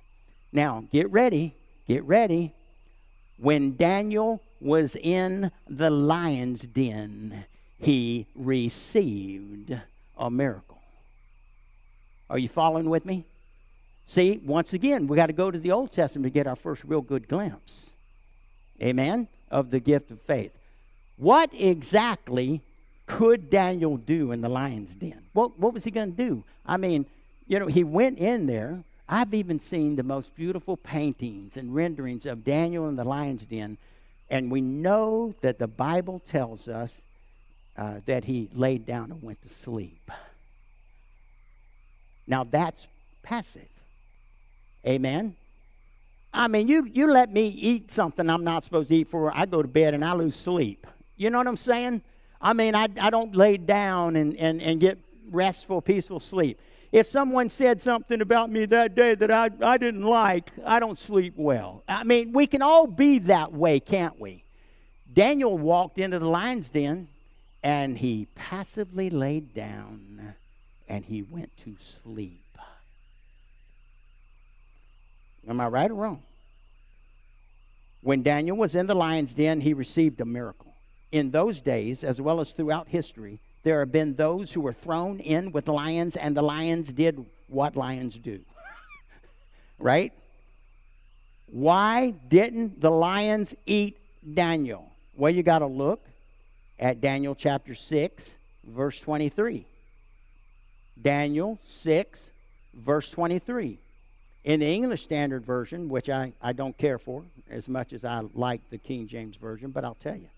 Now, 0.52 0.84
get 0.92 1.10
ready, 1.10 1.56
get 1.88 2.04
ready. 2.04 2.54
When 3.36 3.76
Daniel 3.76 4.40
was 4.60 4.96
in 4.96 5.50
the 5.68 5.90
lion's 5.90 6.62
den, 6.62 7.44
he 7.78 8.26
received 8.34 9.78
a 10.16 10.30
miracle. 10.30 10.80
Are 12.30 12.38
you 12.38 12.48
following 12.48 12.88
with 12.88 13.04
me? 13.04 13.24
See, 14.06 14.40
once 14.44 14.72
again, 14.72 15.06
we 15.06 15.16
got 15.16 15.26
to 15.26 15.32
go 15.32 15.50
to 15.50 15.58
the 15.58 15.72
Old 15.72 15.92
Testament 15.92 16.24
to 16.24 16.30
get 16.30 16.46
our 16.46 16.56
first 16.56 16.84
real 16.84 17.00
good 17.00 17.28
glimpse. 17.28 17.90
Amen? 18.82 19.28
Of 19.50 19.70
the 19.70 19.80
gift 19.80 20.10
of 20.10 20.20
faith. 20.22 20.52
What 21.16 21.50
exactly 21.52 22.62
could 23.06 23.50
Daniel 23.50 23.96
do 23.96 24.32
in 24.32 24.40
the 24.40 24.48
lion's 24.48 24.94
den? 24.94 25.22
What, 25.32 25.58
what 25.58 25.74
was 25.74 25.84
he 25.84 25.90
going 25.90 26.14
to 26.14 26.16
do? 26.16 26.44
I 26.66 26.76
mean, 26.76 27.06
you 27.46 27.58
know, 27.58 27.66
he 27.66 27.84
went 27.84 28.18
in 28.18 28.46
there. 28.46 28.82
I've 29.08 29.34
even 29.34 29.60
seen 29.60 29.96
the 29.96 30.02
most 30.02 30.34
beautiful 30.34 30.76
paintings 30.76 31.56
and 31.56 31.74
renderings 31.74 32.24
of 32.26 32.44
Daniel 32.44 32.88
in 32.88 32.96
the 32.96 33.04
lion's 33.04 33.42
den. 33.42 33.76
And 34.30 34.50
we 34.50 34.60
know 34.60 35.34
that 35.42 35.58
the 35.58 35.66
Bible 35.66 36.22
tells 36.26 36.68
us 36.68 37.02
uh, 37.76 37.96
that 38.06 38.24
he 38.24 38.48
laid 38.54 38.86
down 38.86 39.10
and 39.10 39.22
went 39.22 39.42
to 39.42 39.48
sleep. 39.48 40.10
Now 42.26 42.44
that's 42.44 42.86
passive. 43.22 43.68
Amen. 44.86 45.36
I 46.32 46.48
mean, 46.48 46.66
you, 46.66 46.88
you 46.92 47.10
let 47.10 47.32
me 47.32 47.46
eat 47.46 47.92
something 47.92 48.28
I'm 48.28 48.42
not 48.42 48.64
supposed 48.64 48.88
to 48.88 48.96
eat 48.96 49.08
for, 49.08 49.34
I 49.36 49.46
go 49.46 49.62
to 49.62 49.68
bed 49.68 49.94
and 49.94 50.04
I 50.04 50.14
lose 50.14 50.34
sleep. 50.34 50.86
You 51.16 51.30
know 51.30 51.38
what 51.38 51.46
I'm 51.46 51.56
saying? 51.56 52.02
I 52.40 52.52
mean, 52.52 52.74
I, 52.74 52.88
I 53.00 53.10
don't 53.10 53.36
lay 53.36 53.56
down 53.56 54.16
and, 54.16 54.36
and, 54.36 54.60
and 54.60 54.80
get 54.80 54.98
restful, 55.30 55.80
peaceful 55.80 56.20
sleep. 56.20 56.58
If 56.94 57.08
someone 57.08 57.48
said 57.48 57.80
something 57.80 58.20
about 58.20 58.52
me 58.52 58.66
that 58.66 58.94
day 58.94 59.16
that 59.16 59.28
I, 59.28 59.50
I 59.60 59.78
didn't 59.78 60.04
like, 60.04 60.52
I 60.64 60.78
don't 60.78 60.96
sleep 60.96 61.34
well. 61.36 61.82
I 61.88 62.04
mean, 62.04 62.32
we 62.32 62.46
can 62.46 62.62
all 62.62 62.86
be 62.86 63.18
that 63.18 63.52
way, 63.52 63.80
can't 63.80 64.20
we? 64.20 64.44
Daniel 65.12 65.58
walked 65.58 65.98
into 65.98 66.20
the 66.20 66.28
lion's 66.28 66.70
den 66.70 67.08
and 67.64 67.98
he 67.98 68.28
passively 68.36 69.10
laid 69.10 69.52
down 69.54 70.36
and 70.88 71.04
he 71.04 71.22
went 71.22 71.50
to 71.64 71.74
sleep. 71.80 72.58
Am 75.48 75.60
I 75.60 75.66
right 75.66 75.90
or 75.90 75.94
wrong? 75.94 76.22
When 78.02 78.22
Daniel 78.22 78.56
was 78.56 78.76
in 78.76 78.86
the 78.86 78.94
lion's 78.94 79.34
den, 79.34 79.62
he 79.62 79.74
received 79.74 80.20
a 80.20 80.24
miracle. 80.24 80.74
In 81.10 81.32
those 81.32 81.60
days, 81.60 82.04
as 82.04 82.20
well 82.20 82.40
as 82.40 82.52
throughout 82.52 82.86
history, 82.86 83.40
there 83.64 83.80
have 83.80 83.90
been 83.90 84.14
those 84.14 84.52
who 84.52 84.60
were 84.60 84.72
thrown 84.72 85.18
in 85.20 85.50
with 85.50 85.68
lions, 85.68 86.16
and 86.16 86.36
the 86.36 86.42
lions 86.42 86.92
did 86.92 87.24
what 87.48 87.76
lions 87.76 88.14
do. 88.14 88.40
right? 89.78 90.12
Why 91.46 92.10
didn't 92.28 92.80
the 92.80 92.90
lions 92.90 93.54
eat 93.66 93.96
Daniel? 94.34 94.90
Well, 95.16 95.32
you 95.32 95.42
got 95.42 95.60
to 95.60 95.66
look 95.66 96.04
at 96.78 97.00
Daniel 97.00 97.34
chapter 97.34 97.74
6, 97.74 98.34
verse 98.66 99.00
23. 99.00 99.64
Daniel 101.00 101.58
6, 101.82 102.28
verse 102.74 103.10
23. 103.10 103.78
In 104.44 104.60
the 104.60 104.66
English 104.66 105.04
Standard 105.04 105.46
Version, 105.46 105.88
which 105.88 106.10
I, 106.10 106.34
I 106.42 106.52
don't 106.52 106.76
care 106.76 106.98
for 106.98 107.22
as 107.50 107.66
much 107.66 107.94
as 107.94 108.04
I 108.04 108.22
like 108.34 108.60
the 108.68 108.76
King 108.76 109.06
James 109.06 109.36
Version, 109.36 109.70
but 109.70 109.84
I'll 109.84 109.94
tell 109.94 110.16
you. 110.16 110.28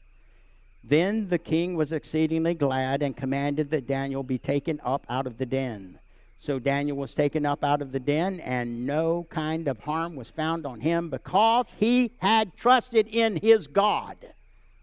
Then 0.88 1.28
the 1.28 1.38
king 1.38 1.74
was 1.74 1.90
exceedingly 1.90 2.54
glad 2.54 3.02
and 3.02 3.16
commanded 3.16 3.70
that 3.70 3.88
Daniel 3.88 4.22
be 4.22 4.38
taken 4.38 4.80
up 4.84 5.04
out 5.08 5.26
of 5.26 5.36
the 5.36 5.46
den. 5.46 5.98
So 6.38 6.60
Daniel 6.60 6.96
was 6.96 7.14
taken 7.14 7.44
up 7.44 7.64
out 7.64 7.82
of 7.82 7.90
the 7.90 7.98
den, 7.98 8.38
and 8.40 8.86
no 8.86 9.26
kind 9.30 9.66
of 9.66 9.80
harm 9.80 10.14
was 10.14 10.30
found 10.30 10.64
on 10.64 10.80
him 10.80 11.10
because 11.10 11.74
he 11.78 12.12
had 12.18 12.56
trusted 12.56 13.08
in 13.08 13.36
his 13.36 13.66
God. 13.66 14.16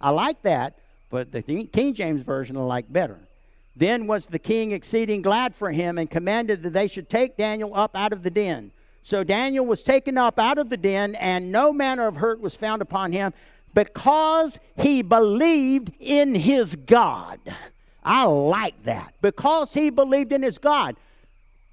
I 0.02 0.10
like 0.10 0.42
that, 0.42 0.78
but 1.10 1.32
the 1.32 1.42
King 1.42 1.94
James 1.94 2.22
Version 2.24 2.58
I 2.58 2.62
like 2.62 2.92
better. 2.92 3.20
Then 3.76 4.06
was 4.06 4.26
the 4.26 4.40
king 4.40 4.72
exceeding 4.72 5.22
glad 5.22 5.56
for 5.56 5.72
him 5.72 5.98
and 5.98 6.12
commanded 6.12 6.64
that 6.64 6.74
they 6.74 6.88
should 6.88 7.10
take 7.10 7.38
Daniel 7.38 7.74
up 7.74 7.96
out 7.96 8.14
of 8.14 8.24
the 8.24 8.30
den. 8.30 8.72
So 9.04 9.24
Daniel 9.24 9.66
was 9.66 9.82
taken 9.82 10.18
up 10.18 10.38
out 10.38 10.58
of 10.58 10.70
the 10.70 10.78
den, 10.78 11.16
and 11.16 11.52
no 11.52 11.72
manner 11.72 12.08
of 12.08 12.18
hurt 12.18 12.40
was 12.40 12.56
found 12.56 12.82
upon 12.82 13.12
him 13.12 13.34
because 13.74 14.60
he 14.78 15.02
believed 15.02 15.92
in 16.00 16.36
his 16.36 16.76
God. 16.76 17.40
I 18.04 18.24
like 18.26 18.84
that. 18.84 19.14
Because 19.22 19.74
he 19.74 19.90
believed 19.90 20.32
in 20.32 20.44
his 20.44 20.58
God. 20.58 20.96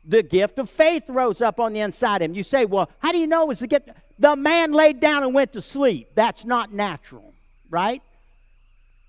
The 0.05 0.23
gift 0.23 0.59
of 0.59 0.71
faith 0.71 1.05
rose 1.09 1.43
up 1.43 1.61
on 1.61 1.73
the 1.73 1.81
inside 1.81 2.23
of 2.23 2.31
him. 2.31 2.35
You 2.35 2.43
say, 2.43 2.65
well, 2.65 2.89
how 3.01 3.13
do 3.13 3.19
you 3.19 3.27
know 3.27 3.51
it's 3.51 3.61
the 3.61 3.67
gift? 3.67 3.91
The 4.19 4.37
man 4.37 4.73
laid 4.73 5.01
down 5.01 5.23
and 5.23 5.35
went 5.35 5.53
to 5.55 5.63
sleep. 5.63 6.11
That's 6.15 6.45
not 6.45 6.73
natural, 6.73 7.35
right? 7.69 8.03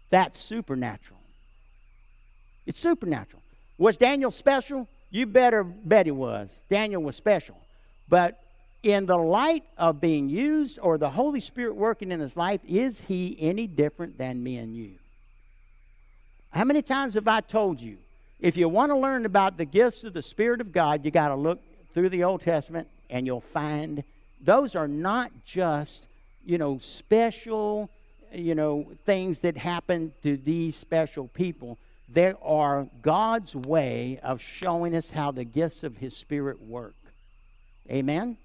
That's 0.09 0.39
supernatural. 0.39 1.19
It's 2.65 2.79
supernatural. 2.79 3.41
Was 3.77 3.97
Daniel 3.97 4.31
special? 4.31 4.87
You 5.09 5.25
better 5.25 5.63
bet 5.63 6.05
he 6.05 6.11
was. 6.11 6.61
Daniel 6.69 7.01
was 7.01 7.15
special. 7.15 7.57
But 8.07 8.39
in 8.83 9.05
the 9.05 9.17
light 9.17 9.63
of 9.77 10.01
being 10.01 10.29
used 10.29 10.79
or 10.81 10.97
the 10.97 11.09
Holy 11.09 11.39
Spirit 11.39 11.75
working 11.75 12.11
in 12.11 12.19
his 12.19 12.35
life, 12.35 12.61
is 12.67 13.01
he 13.01 13.37
any 13.39 13.67
different 13.67 14.17
than 14.17 14.41
me 14.41 14.57
and 14.57 14.75
you? 14.75 14.93
How 16.49 16.65
many 16.65 16.81
times 16.81 17.13
have 17.13 17.27
I 17.27 17.41
told 17.41 17.79
you, 17.79 17.97
if 18.39 18.57
you 18.57 18.67
want 18.67 18.91
to 18.91 18.97
learn 18.97 19.25
about 19.25 19.57
the 19.57 19.65
gifts 19.65 20.03
of 20.03 20.13
the 20.13 20.21
Spirit 20.21 20.61
of 20.61 20.71
God, 20.71 21.05
you 21.05 21.11
got 21.11 21.29
to 21.29 21.35
look 21.35 21.59
through 21.93 22.09
the 22.09 22.23
Old 22.23 22.41
Testament 22.41 22.87
and 23.09 23.25
you'll 23.25 23.41
find 23.41 24.03
those 24.43 24.75
are 24.75 24.87
not 24.87 25.31
just, 25.45 26.07
you 26.43 26.57
know, 26.57 26.79
special, 26.81 27.89
you 28.33 28.55
know, 28.55 28.87
things 29.05 29.39
that 29.41 29.55
happen 29.57 30.11
to 30.23 30.37
these 30.37 30.75
special 30.75 31.27
people. 31.27 31.77
They 32.09 32.33
are 32.41 32.87
God's 33.03 33.55
way 33.55 34.19
of 34.23 34.41
showing 34.41 34.95
us 34.95 35.11
how 35.11 35.31
the 35.31 35.43
gifts 35.43 35.83
of 35.83 35.97
His 35.97 36.17
Spirit 36.17 36.61
work. 36.61 36.95
Amen? 37.89 38.37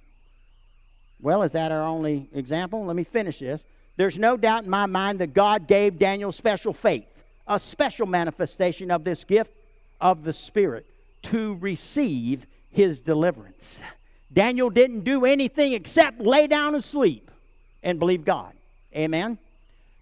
Well, 1.21 1.43
is 1.43 1.53
that 1.53 1.73
our 1.73 1.83
only 1.83 2.29
example? 2.35 2.85
Let 2.85 2.97
me 2.97 3.05
finish 3.05 3.39
this. 3.39 3.65
There's 3.97 4.19
no 4.19 4.37
doubt 4.37 4.65
in 4.65 4.71
my 4.71 4.87
mind 4.87 5.21
that 5.21 5.33
God 5.33 5.67
gave 5.67 5.99
Daniel 5.99 6.33
special 6.33 6.73
faith, 6.73 7.07
a 7.47 7.59
special 7.59 8.07
manifestation 8.07 8.91
of 8.91 9.05
this 9.05 9.25
gift 9.25 9.51
of 10.01 10.25
the 10.25 10.33
Spirit 10.33 10.87
to 11.23 11.55
receive 11.55 12.47
his 12.71 13.01
deliverance. 13.01 13.81
Daniel 14.33 14.69
didn't 14.69 15.01
do 15.01 15.25
anything 15.25 15.73
except 15.73 16.21
lay 16.21 16.47
down 16.47 16.75
and 16.75 16.85
sleep 16.85 17.31
and 17.83 17.99
believe 17.99 18.25
God. 18.25 18.53
Amen? 18.95 19.39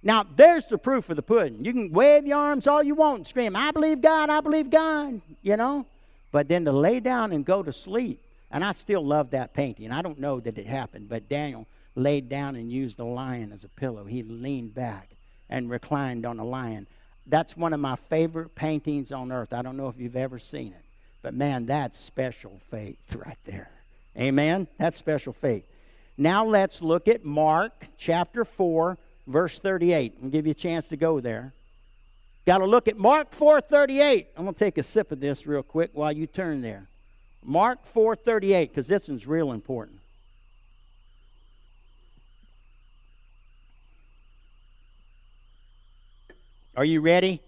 Now, 0.03 0.27
there's 0.37 0.66
the 0.66 0.77
proof 0.77 1.09
of 1.09 1.16
the 1.16 1.22
pudding. 1.22 1.64
You 1.64 1.72
can 1.72 1.92
wave 1.92 2.27
your 2.27 2.38
arms 2.38 2.66
all 2.66 2.83
you 2.83 2.94
want 2.94 3.18
and 3.18 3.27
scream, 3.27 3.55
I 3.55 3.70
believe 3.70 4.03
God, 4.03 4.29
I 4.29 4.40
believe 4.40 4.70
God, 4.70 5.20
you 5.42 5.57
know? 5.57 5.87
But 6.33 6.48
then 6.48 6.64
to 6.64 6.72
lay 6.72 6.98
down 6.98 7.33
and 7.33 7.44
go 7.44 7.62
to 7.62 7.72
sleep 7.72 8.20
and 8.55 8.64
I 8.64 8.71
still 8.71 9.05
love 9.05 9.31
that 9.31 9.53
painting. 9.53 9.90
I 9.90 10.01
don't 10.01 10.21
know 10.21 10.38
that 10.38 10.57
it 10.57 10.67
happened, 10.67 11.09
but 11.09 11.29
Daniel 11.29 11.67
laid 11.97 12.29
down 12.29 12.55
and 12.55 12.71
used 12.71 13.01
a 13.01 13.05
lion 13.05 13.51
as 13.53 13.64
a 13.64 13.69
pillow. 13.69 14.05
He 14.05 14.23
leaned 14.23 14.77
back 14.77 15.11
and 15.51 15.69
reclined 15.69 16.25
on 16.25 16.38
a 16.38 16.45
lion. 16.45 16.87
That's 17.27 17.57
one 17.57 17.73
of 17.73 17.81
my 17.81 17.97
favorite 18.09 18.55
paintings 18.55 19.11
on 19.11 19.33
earth. 19.33 19.53
I 19.53 19.62
don't 19.62 19.77
know 19.77 19.88
if 19.88 19.99
you've 19.99 20.14
ever 20.14 20.38
seen 20.38 20.69
it, 20.69 20.85
but 21.21 21.35
man, 21.35 21.67
that's 21.67 21.99
special 21.99 22.61
faith 22.71 22.97
right 23.12 23.38
there. 23.45 23.71
Amen? 24.17 24.69
That's 24.79 24.97
special 24.97 25.33
faith. 25.33 25.64
Now 26.17 26.47
let's 26.47 26.81
look 26.81 27.09
at 27.09 27.25
Mark 27.25 27.73
chapter 27.99 28.45
4, 28.45 28.97
verse 29.27 29.59
38. 29.59 30.14
I'll 30.23 30.31
give 30.31 30.47
you 30.47 30.53
a 30.53 30.55
chance 30.55 30.87
to 30.88 30.97
go 30.97 31.19
there. 31.19 31.53
Got 32.47 32.59
to 32.59 32.67
look 32.67 32.87
at 32.87 32.97
Mark 32.97 33.35
4:38. 33.35 34.27
I'm 34.37 34.45
going 34.45 34.55
to 34.55 34.59
take 34.59 34.79
a 34.79 34.83
sip 34.85 35.11
of 35.11 35.19
this 35.19 35.45
real 35.45 35.62
quick 35.64 35.90
while 35.93 36.12
you 36.12 36.29
turn 36.29 36.62
there. 36.62 36.87
Mark 37.45 37.79
4:38 37.93 38.71
because 38.71 38.89
this 38.89 39.09
one's 39.09 39.27
real 39.27 39.53
important. 39.53 40.01
Are 46.77 46.85
you 46.85 47.01
ready? 47.01 47.41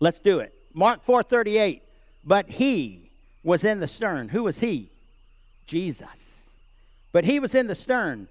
Let's 0.00 0.18
do 0.18 0.40
it. 0.40 0.52
Mark 0.72 1.04
4:38. 1.04 1.82
But 2.24 2.48
he 2.48 3.10
was 3.44 3.64
in 3.64 3.80
the 3.80 3.88
stern. 3.88 4.30
Who 4.30 4.44
was 4.44 4.58
he? 4.58 4.88
Jesus. 5.66 6.42
But 7.12 7.24
he 7.24 7.38
was 7.38 7.54
in 7.54 7.66
the 7.66 7.74
stern, 7.74 8.28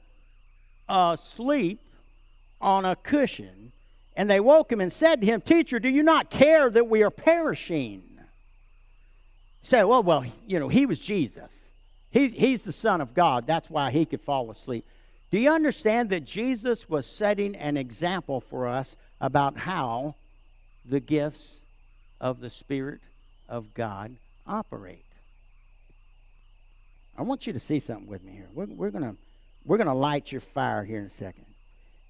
asleep 0.89 1.79
on 2.59 2.83
a 2.85 2.95
cushion, 2.95 3.71
and 4.15 4.29
they 4.29 4.39
woke 4.39 4.71
him 4.71 4.81
and 4.81 4.91
said 4.91 5.21
to 5.21 5.27
him, 5.27 5.41
"Teacher, 5.41 5.79
do 5.79 5.89
you 5.89 6.03
not 6.03 6.29
care 6.29 6.69
that 6.69 6.87
we 6.87 7.03
are 7.03 7.11
perishing?" 7.11 8.10
Say, 9.61 9.83
well, 9.83 10.03
well, 10.03 10.25
you 10.47 10.59
know, 10.59 10.67
he 10.67 10.85
was 10.85 10.99
Jesus. 10.99 11.57
He's, 12.09 12.33
he's 12.33 12.61
the 12.63 12.71
Son 12.71 13.01
of 13.01 13.13
God. 13.13 13.47
That's 13.47 13.69
why 13.69 13.91
he 13.91 14.05
could 14.05 14.21
fall 14.21 14.51
asleep. 14.51 14.85
Do 15.31 15.39
you 15.39 15.51
understand 15.51 16.09
that 16.09 16.25
Jesus 16.25 16.89
was 16.89 17.05
setting 17.05 17.55
an 17.55 17.77
example 17.77 18.41
for 18.41 18.67
us 18.67 18.97
about 19.21 19.57
how 19.57 20.15
the 20.85 20.99
gifts 20.99 21.57
of 22.19 22.41
the 22.41 22.49
Spirit 22.49 22.99
of 23.47 23.73
God 23.73 24.15
operate? 24.45 25.05
I 27.17 27.21
want 27.21 27.47
you 27.47 27.53
to 27.53 27.59
see 27.59 27.79
something 27.79 28.07
with 28.07 28.23
me 28.23 28.33
here. 28.33 28.47
We're, 28.53 28.65
we're 28.65 28.89
going 28.89 29.17
we're 29.63 29.77
going 29.77 29.87
to 29.87 29.93
light 29.93 30.31
your 30.31 30.41
fire 30.41 30.83
here 30.83 30.99
in 30.99 31.05
a 31.05 31.09
second. 31.09 31.45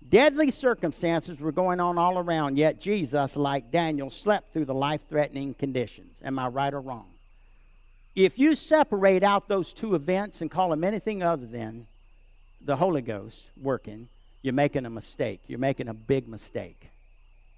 Deadly 0.08 0.52
circumstances 0.52 1.40
were 1.40 1.52
going 1.52 1.80
on 1.80 1.98
all 1.98 2.18
around, 2.18 2.58
yet 2.58 2.80
Jesus, 2.80 3.36
like 3.36 3.72
Daniel, 3.72 4.10
slept 4.10 4.54
through 4.54 4.66
the 4.66 4.74
life 4.74 5.02
threatening 5.10 5.54
conditions. 5.54 6.18
Am 6.24 6.40
I 6.40 6.48
right 6.48 6.74
or 6.74 6.80
wrong? 6.80 7.11
If 8.15 8.38
you 8.38 8.56
separate 8.56 9.24
out 9.24 9.47
those 9.47 9.74
two 9.74 9.95
events 9.95 10.41
and 10.41 10.52
call 10.52 10.69
them 10.69 10.84
anything 10.84 11.24
other 11.24 11.45
than 11.45 11.88
the 12.63 12.76
Holy 12.76 13.02
Ghost 13.02 13.50
working, 13.62 14.10
you're 14.41 14.54
making 14.54 14.86
a 14.86 14.89
mistake. 14.89 15.41
You're 15.47 15.60
making 15.60 15.88
a 15.88 15.93
big 15.93 16.28
mistake. 16.28 16.89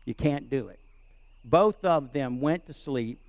You 0.05 0.13
can't 0.13 0.49
do 0.49 0.67
it. 0.67 0.79
Both 1.43 1.83
of 1.83 2.13
them 2.13 2.39
went 2.39 2.67
to 2.67 2.73
sleep 2.73 3.19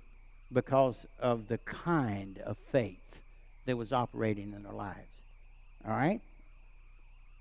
because 0.53 0.97
of 1.19 1.47
the 1.47 1.57
kind 1.57 2.39
of 2.45 2.57
faith 2.71 2.99
that 3.65 3.75
was 3.75 3.91
operating 3.91 4.53
in 4.53 4.63
their 4.63 4.73
lives. 4.73 4.99
All 5.85 5.91
right? 5.91 6.21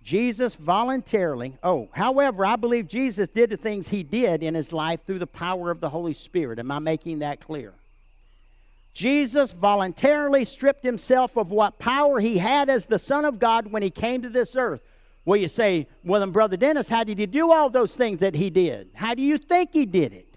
Jesus 0.03 0.55
voluntarily, 0.55 1.57
oh, 1.63 1.89
however, 1.93 2.45
I 2.45 2.57
believe 2.57 2.89
Jesus 2.89 3.29
did 3.29 3.51
the 3.51 3.57
things 3.57 3.89
he 3.89 4.03
did 4.03 4.43
in 4.43 4.55
his 4.55 4.73
life 4.73 5.01
through 5.07 5.19
the 5.19 5.27
power 5.27 5.71
of 5.71 5.81
the 5.81 5.89
Holy 5.89 6.13
Spirit. 6.13 6.59
Am 6.59 6.71
I 6.71 6.79
making 6.79 7.21
that 7.21 7.41
clear? 7.41 7.73
Jesus 8.95 9.53
voluntarily 9.53 10.45
stripped 10.45 10.85
himself 10.85 11.37
of 11.37 11.51
what 11.51 11.79
power 11.81 12.21
he 12.21 12.39
had 12.39 12.71
as 12.71 12.87
the 12.87 12.99
Son 12.99 13.25
of 13.25 13.41
God 13.41 13.73
when 13.73 13.83
he 13.83 13.91
came 13.91 14.23
to 14.23 14.29
this 14.29 14.55
earth. 14.55 14.81
Well, 15.25 15.41
you 15.41 15.49
say, 15.49 15.89
well, 16.05 16.21
then, 16.21 16.31
Brother 16.31 16.57
Dennis, 16.57 16.89
how 16.89 17.03
did 17.03 17.19
he 17.19 17.27
do 17.27 17.51
all 17.51 17.71
those 17.71 17.95
things 17.95 18.21
that 18.21 18.35
he 18.35 18.51
did? 18.51 18.91
How 18.95 19.15
do 19.15 19.23
you 19.23 19.39
think 19.39 19.71
he 19.73 19.85
did 19.85 20.13
it? 20.13 20.29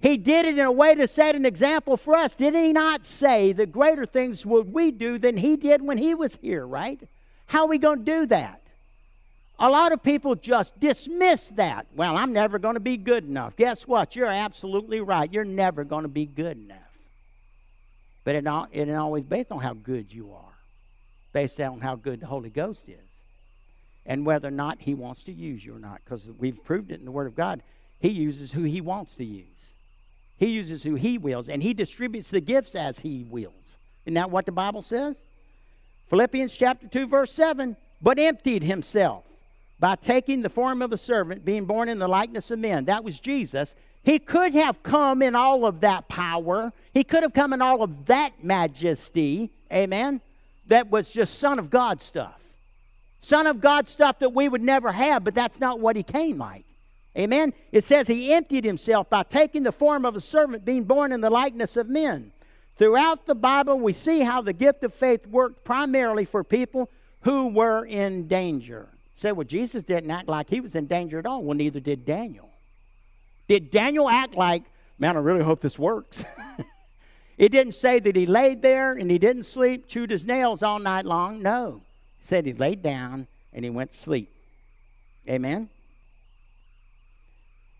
He 0.00 0.16
did 0.16 0.46
it 0.46 0.56
in 0.56 0.64
a 0.64 0.72
way 0.72 0.94
to 0.94 1.08
set 1.08 1.34
an 1.34 1.44
example 1.44 1.96
for 1.96 2.14
us. 2.14 2.34
Did 2.34 2.54
he 2.54 2.72
not 2.72 3.04
say 3.04 3.52
that 3.52 3.72
greater 3.72 4.06
things 4.06 4.46
would 4.46 4.72
we 4.72 4.90
do 4.90 5.18
than 5.18 5.36
he 5.36 5.56
did 5.56 5.82
when 5.82 5.98
he 5.98 6.14
was 6.14 6.38
here, 6.40 6.66
right? 6.66 7.00
How 7.46 7.62
are 7.62 7.68
we 7.68 7.78
going 7.78 7.98
to 7.98 8.04
do 8.04 8.26
that? 8.26 8.62
A 9.58 9.68
lot 9.68 9.92
of 9.92 10.02
people 10.02 10.36
just 10.36 10.78
dismiss 10.80 11.48
that. 11.48 11.86
Well, 11.94 12.16
I'm 12.16 12.32
never 12.32 12.58
going 12.58 12.74
to 12.74 12.80
be 12.80 12.96
good 12.96 13.24
enough. 13.24 13.56
Guess 13.56 13.86
what? 13.86 14.16
You're 14.16 14.26
absolutely 14.26 15.00
right. 15.00 15.30
You're 15.30 15.44
never 15.44 15.84
going 15.84 16.04
to 16.04 16.08
be 16.08 16.24
good 16.24 16.56
enough. 16.56 16.89
But 18.24 18.34
it, 18.34 18.46
it 18.46 18.82
isn't 18.82 18.94
always 18.94 19.24
based 19.24 19.50
on 19.50 19.60
how 19.60 19.74
good 19.74 20.12
you 20.12 20.32
are, 20.32 20.54
based 21.32 21.60
on 21.60 21.80
how 21.80 21.96
good 21.96 22.20
the 22.20 22.26
Holy 22.26 22.50
Ghost 22.50 22.88
is, 22.88 22.98
and 24.06 24.26
whether 24.26 24.48
or 24.48 24.52
not 24.52 24.78
He 24.80 24.94
wants 24.94 25.22
to 25.24 25.32
use 25.32 25.64
you 25.64 25.76
or 25.76 25.78
not. 25.78 26.00
Because 26.04 26.28
we've 26.38 26.62
proved 26.64 26.90
it 26.90 26.98
in 26.98 27.04
the 27.04 27.10
Word 27.10 27.26
of 27.26 27.36
God. 27.36 27.62
He 27.98 28.10
uses 28.10 28.52
who 28.52 28.62
He 28.62 28.80
wants 28.80 29.14
to 29.16 29.24
use. 29.24 29.46
He 30.38 30.46
uses 30.46 30.82
who 30.82 30.94
He 30.94 31.18
wills, 31.18 31.48
and 31.48 31.62
He 31.62 31.74
distributes 31.74 32.30
the 32.30 32.40
gifts 32.40 32.74
as 32.74 32.98
He 33.00 33.24
wills. 33.24 33.54
Isn't 34.04 34.14
that 34.14 34.30
what 34.30 34.46
the 34.46 34.52
Bible 34.52 34.82
says? 34.82 35.16
Philippians 36.08 36.56
chapter 36.56 36.88
2, 36.88 37.06
verse 37.06 37.32
7 37.32 37.76
But 38.02 38.18
emptied 38.18 38.62
Himself 38.62 39.24
by 39.78 39.96
taking 39.96 40.42
the 40.42 40.48
form 40.50 40.82
of 40.82 40.92
a 40.92 40.98
servant, 40.98 41.44
being 41.44 41.64
born 41.64 41.88
in 41.88 41.98
the 41.98 42.08
likeness 42.08 42.50
of 42.50 42.58
men. 42.58 42.84
That 42.84 43.02
was 43.02 43.18
Jesus. 43.18 43.74
He 44.02 44.18
could 44.18 44.54
have 44.54 44.82
come 44.82 45.22
in 45.22 45.34
all 45.34 45.66
of 45.66 45.80
that 45.80 46.08
power. 46.08 46.72
He 46.94 47.04
could 47.04 47.22
have 47.22 47.34
come 47.34 47.52
in 47.52 47.60
all 47.60 47.82
of 47.82 48.06
that 48.06 48.42
majesty. 48.42 49.50
Amen. 49.72 50.20
That 50.68 50.90
was 50.90 51.10
just 51.10 51.38
Son 51.38 51.58
of 51.58 51.70
God 51.70 52.00
stuff. 52.00 52.40
Son 53.20 53.46
of 53.46 53.60
God 53.60 53.88
stuff 53.88 54.18
that 54.20 54.32
we 54.32 54.48
would 54.48 54.62
never 54.62 54.92
have, 54.92 55.24
but 55.24 55.34
that's 55.34 55.60
not 55.60 55.80
what 55.80 55.96
he 55.96 56.02
came 56.02 56.38
like. 56.38 56.64
Amen. 57.16 57.52
It 57.72 57.84
says 57.84 58.06
he 58.06 58.32
emptied 58.32 58.64
himself 58.64 59.10
by 59.10 59.24
taking 59.24 59.62
the 59.62 59.72
form 59.72 60.06
of 60.06 60.16
a 60.16 60.20
servant, 60.20 60.64
being 60.64 60.84
born 60.84 61.12
in 61.12 61.20
the 61.20 61.30
likeness 61.30 61.76
of 61.76 61.88
men. 61.88 62.32
Throughout 62.76 63.26
the 63.26 63.34
Bible, 63.34 63.78
we 63.78 63.92
see 63.92 64.20
how 64.20 64.40
the 64.40 64.52
gift 64.52 64.84
of 64.84 64.94
faith 64.94 65.26
worked 65.26 65.64
primarily 65.64 66.24
for 66.24 66.42
people 66.42 66.88
who 67.22 67.48
were 67.48 67.84
in 67.84 68.26
danger. 68.26 68.88
Say, 69.16 69.32
well, 69.32 69.46
Jesus 69.46 69.82
didn't 69.82 70.10
act 70.10 70.28
like 70.28 70.48
he 70.48 70.60
was 70.60 70.74
in 70.74 70.86
danger 70.86 71.18
at 71.18 71.26
all. 71.26 71.42
Well, 71.42 71.56
neither 71.56 71.80
did 71.80 72.06
Daniel. 72.06 72.49
Did 73.50 73.72
Daniel 73.72 74.08
act 74.08 74.36
like, 74.36 74.62
man, 74.96 75.16
I 75.16 75.18
really 75.18 75.42
hope 75.42 75.60
this 75.60 75.76
works? 75.76 76.22
it 77.36 77.48
didn't 77.48 77.74
say 77.74 77.98
that 77.98 78.14
he 78.14 78.24
laid 78.24 78.62
there 78.62 78.92
and 78.92 79.10
he 79.10 79.18
didn't 79.18 79.42
sleep, 79.42 79.88
chewed 79.88 80.12
his 80.12 80.24
nails 80.24 80.62
all 80.62 80.78
night 80.78 81.04
long. 81.04 81.42
No. 81.42 81.82
It 82.20 82.26
said 82.26 82.46
he 82.46 82.52
laid 82.52 82.80
down 82.80 83.26
and 83.52 83.64
he 83.64 83.70
went 83.70 83.90
to 83.90 83.98
sleep. 83.98 84.32
Amen? 85.28 85.68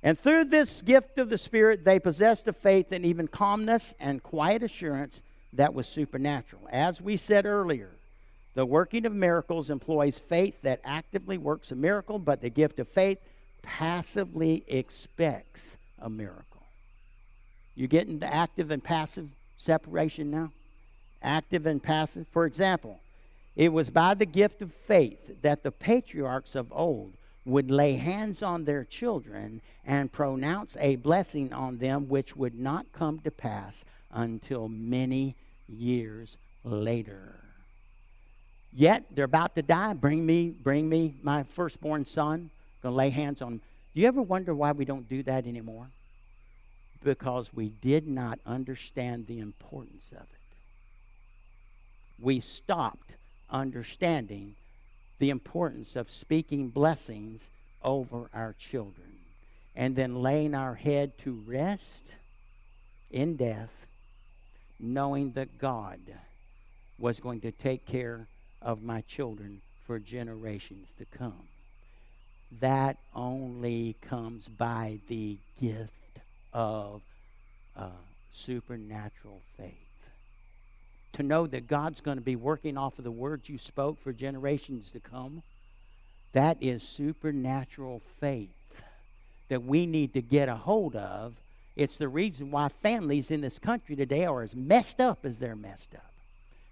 And 0.03 0.19
through 0.19 0.47
this 0.47 0.83
gift 0.83 1.19
of 1.19 1.31
the 1.31 1.39
Spirit, 1.39 1.85
they 1.85 2.01
possessed 2.01 2.49
a 2.49 2.53
faith 2.53 2.91
and 2.91 3.07
even 3.07 3.29
calmness 3.29 3.95
and 4.01 4.25
quiet 4.25 4.65
assurance 4.65 5.21
that 5.53 5.73
was 5.73 5.87
supernatural. 5.87 6.63
As 6.73 7.01
we 7.01 7.17
said 7.17 7.47
earlier, 7.47 7.91
the 8.55 8.67
working 8.67 9.07
of 9.07 9.13
miracles 9.13 9.71
employs 9.71 10.19
faith 10.19 10.57
that 10.63 10.81
actively 10.83 11.39
works 11.39 11.71
a 11.71 11.77
miracle, 11.77 12.19
but 12.19 12.41
the 12.41 12.51
gift 12.51 12.81
of 12.81 12.89
faith 12.89 13.19
passively 13.63 14.65
expects 14.67 15.77
a 15.99 16.11
miracle. 16.11 16.63
You 17.75 17.87
getting 17.87 18.19
the 18.19 18.33
active 18.33 18.71
and 18.71 18.83
passive 18.83 19.29
separation 19.59 20.31
now? 20.31 20.53
Active 21.23 21.67
and 21.67 21.83
passive. 21.83 22.27
For 22.33 22.47
example, 22.47 23.01
it 23.57 23.73
was 23.73 23.91
by 23.91 24.15
the 24.15 24.27
gift 24.27 24.63
of 24.63 24.73
faith 24.87 25.43
that 25.43 25.63
the 25.63 25.71
patriarchs 25.71 26.55
of 26.55 26.73
old 26.73 27.13
would 27.45 27.71
lay 27.71 27.95
hands 27.97 28.43
on 28.43 28.65
their 28.65 28.85
children 28.85 29.61
and 29.87 30.13
pronounce 30.13 30.77
a 30.79 30.97
blessing 30.97 31.53
on 31.53 31.79
them 31.79 32.09
which 32.09 32.37
would 32.37 32.59
not 32.59 32.87
come 32.93 33.19
to 33.21 33.31
pass 33.31 33.85
until 34.13 34.69
many 34.69 35.35
years 35.69 36.37
later. 36.65 37.35
Yet 38.73 39.05
they're 39.11 39.25
about 39.25 39.55
to 39.57 39.63
die. 39.63 39.95
Bring 39.95 40.25
me, 40.25 40.51
bring 40.51 40.89
me 40.89 41.15
my 41.23 41.43
firstborn 41.43 42.07
son. 42.07 42.51
Gonna 42.83 42.97
lay 42.97 43.11
hands 43.11 43.43
on. 43.43 43.53
Them. 43.53 43.61
Do 43.95 44.01
you 44.01 44.09
ever 44.09 44.23
wonder 44.23 44.55
why 44.55 44.73
we 44.73 44.85
don't 44.85 45.09
do 45.09 45.23
that 45.25 45.47
anymore? 45.47 45.89
Because 47.03 47.53
we 47.53 47.69
did 47.69 48.07
not 48.07 48.39
understand 48.47 49.27
the 49.27 49.39
importance 49.39 50.05
of 50.13 50.23
it. 50.23 50.27
We 52.21 52.41
stopped 52.41 53.13
understanding 53.51 54.55
the 55.19 55.31
importance 55.31 55.97
of 55.97 56.11
speaking 56.11 56.69
blessings 56.69 57.49
over 57.83 58.29
our 58.35 58.55
children 58.59 59.19
and 59.75 59.97
then 59.97 60.23
laying 60.23 60.55
our 60.55 60.75
head 60.75 61.17
to 61.19 61.43
rest 61.47 62.05
in 63.11 63.37
death, 63.37 63.71
knowing 64.79 65.33
that 65.33 65.59
God 65.59 66.01
was 66.99 67.21
going 67.21 67.41
to 67.41 67.53
take 67.53 67.87
care 67.87 68.27
of 68.61 68.83
my 68.83 69.01
children 69.03 69.61
for 69.87 69.99
generations 69.99 70.89
to 70.99 71.05
come. 71.17 71.49
That 72.61 72.97
only 73.15 73.97
comes 74.03 74.49
by 74.49 74.99
the 75.09 75.37
gift 75.61 75.91
of 76.53 77.01
uh, 77.77 77.89
supernatural 78.35 79.41
faith. 79.57 79.75
To 81.15 81.23
know 81.23 81.47
that 81.47 81.69
God's 81.69 82.01
going 82.01 82.19
to 82.19 82.25
be 82.25 82.37
working 82.37 82.77
off 82.77 82.99
of 82.99 83.05
the 83.05 83.11
words 83.11 83.49
you 83.49 83.59
spoke 83.59 84.03
for 84.03 84.13
generations 84.13 84.91
to 84.91 85.01
come, 85.01 85.43
that 86.33 86.57
is 86.61 86.83
supernatural 86.83 88.03
faith 88.21 88.51
that 89.49 89.65
we 89.65 89.85
need 89.85 90.15
to 90.15 90.23
get 90.23 90.49
a 90.49 90.57
hold 90.57 90.97
of. 90.97 91.35
It's 91.77 91.97
the 91.97 92.09
reason 92.09 92.51
why 92.51 92.69
families 92.69 93.31
in 93.31 93.41
this 93.41 93.59
country 93.59 93.97
today 93.97 94.25
are 94.25 94.43
as 94.43 94.55
messed 94.55 95.01
up 95.01 95.25
as 95.25 95.39
they're 95.39 95.57
messed 95.57 95.95
up. 95.95 96.13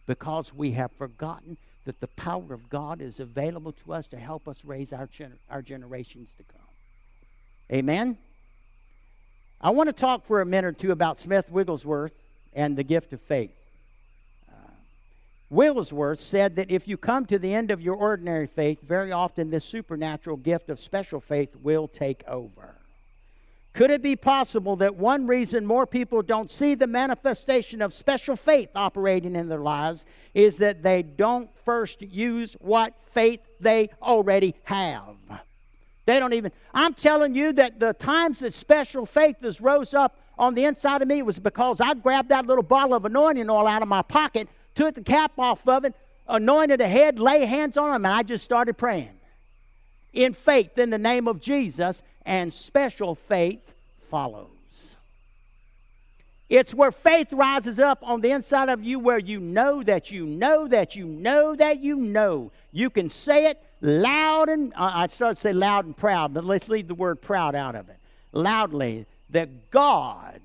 Because 0.06 0.54
we 0.54 0.72
have 0.72 0.90
forgotten 0.92 1.56
that 1.88 2.01
the 2.01 2.07
power 2.09 2.53
of 2.53 2.68
God 2.68 3.01
is 3.01 3.18
available 3.18 3.72
to 3.72 3.94
us 3.94 4.07
to 4.09 4.18
help 4.18 4.46
us 4.46 4.59
raise 4.62 4.92
our, 4.92 5.07
gener- 5.07 5.38
our 5.48 5.62
generations 5.62 6.29
to 6.37 6.44
come. 6.44 6.61
Amen? 7.72 8.18
I 9.59 9.70
want 9.70 9.88
to 9.88 9.94
talk 9.94 10.27
for 10.27 10.42
a 10.42 10.46
minute 10.46 10.66
or 10.66 10.72
two 10.72 10.92
about 10.92 11.18
Smith 11.18 11.51
Wigglesworth 11.51 12.12
and 12.53 12.77
the 12.77 12.83
gift 12.83 13.14
of 13.14 13.22
faith. 13.22 13.53
Uh, 14.51 14.70
Wigglesworth 15.48 16.20
said 16.20 16.57
that 16.57 16.70
if 16.70 16.87
you 16.87 16.98
come 16.98 17.24
to 17.24 17.38
the 17.38 17.55
end 17.55 17.70
of 17.70 17.81
your 17.81 17.94
ordinary 17.94 18.48
faith, 18.48 18.83
very 18.83 19.11
often 19.11 19.48
this 19.48 19.64
supernatural 19.64 20.37
gift 20.37 20.68
of 20.68 20.79
special 20.79 21.20
faith 21.22 21.57
will 21.62 21.88
take 21.88 22.22
over. 22.29 22.74
Could 23.78 23.92
it 23.92 24.02
be 24.02 24.16
possible 24.16 24.74
that 24.78 24.96
one 24.96 25.28
reason 25.28 25.64
more 25.64 25.86
people 25.86 26.20
don't 26.20 26.50
see 26.50 26.74
the 26.74 26.88
manifestation 26.88 27.80
of 27.80 27.94
special 27.94 28.34
faith 28.34 28.70
operating 28.74 29.36
in 29.36 29.48
their 29.48 29.60
lives 29.60 30.04
is 30.34 30.56
that 30.56 30.82
they 30.82 31.04
don't 31.04 31.48
first 31.64 32.02
use 32.02 32.56
what 32.58 32.92
faith 33.14 33.38
they 33.60 33.90
already 34.02 34.56
have? 34.64 35.14
They 36.06 36.18
don't 36.18 36.32
even. 36.32 36.50
I'm 36.74 36.92
telling 36.92 37.36
you 37.36 37.52
that 37.52 37.78
the 37.78 37.92
times 37.92 38.40
that 38.40 38.52
special 38.52 39.06
faith 39.06 39.36
has 39.42 39.60
rose 39.60 39.94
up 39.94 40.18
on 40.36 40.56
the 40.56 40.64
inside 40.64 41.00
of 41.00 41.06
me 41.06 41.22
was 41.22 41.38
because 41.38 41.80
I 41.80 41.94
grabbed 41.94 42.30
that 42.30 42.48
little 42.48 42.64
bottle 42.64 42.96
of 42.96 43.04
anointing 43.04 43.48
oil 43.48 43.68
out 43.68 43.82
of 43.82 43.86
my 43.86 44.02
pocket, 44.02 44.48
took 44.74 44.96
the 44.96 45.02
cap 45.02 45.38
off 45.38 45.68
of 45.68 45.84
it, 45.84 45.94
anointed 46.26 46.80
the 46.80 46.88
head, 46.88 47.20
lay 47.20 47.46
hands 47.46 47.76
on 47.76 47.92
them, 47.92 48.04
and 48.04 48.12
I 48.12 48.24
just 48.24 48.42
started 48.42 48.76
praying 48.76 49.20
in 50.12 50.32
faith 50.32 50.76
in 50.78 50.90
the 50.90 50.98
name 50.98 51.28
of 51.28 51.40
Jesus, 51.40 52.02
and 52.26 52.52
special 52.52 53.14
faith 53.14 53.67
follows. 54.08 54.48
It's 56.48 56.72
where 56.72 56.92
faith 56.92 57.32
rises 57.32 57.78
up 57.78 57.98
on 58.02 58.22
the 58.22 58.30
inside 58.30 58.70
of 58.70 58.82
you, 58.82 58.98
where 58.98 59.18
you 59.18 59.38
know 59.38 59.82
that 59.82 60.10
you 60.10 60.24
know 60.24 60.66
that 60.68 60.96
you 60.96 61.06
know 61.06 61.54
that 61.54 61.80
you 61.80 61.96
know. 61.96 62.50
You 62.72 62.88
can 62.88 63.10
say 63.10 63.46
it 63.46 63.62
loud 63.82 64.48
and, 64.48 64.72
uh, 64.74 64.90
I 64.94 65.06
started 65.08 65.34
to 65.34 65.40
say 65.40 65.52
loud 65.52 65.84
and 65.84 65.96
proud, 65.96 66.32
but 66.32 66.44
let's 66.44 66.68
leave 66.68 66.88
the 66.88 66.94
word 66.94 67.20
proud 67.20 67.54
out 67.54 67.74
of 67.74 67.90
it. 67.90 67.96
Loudly, 68.32 69.04
that 69.30 69.70
God, 69.70 70.40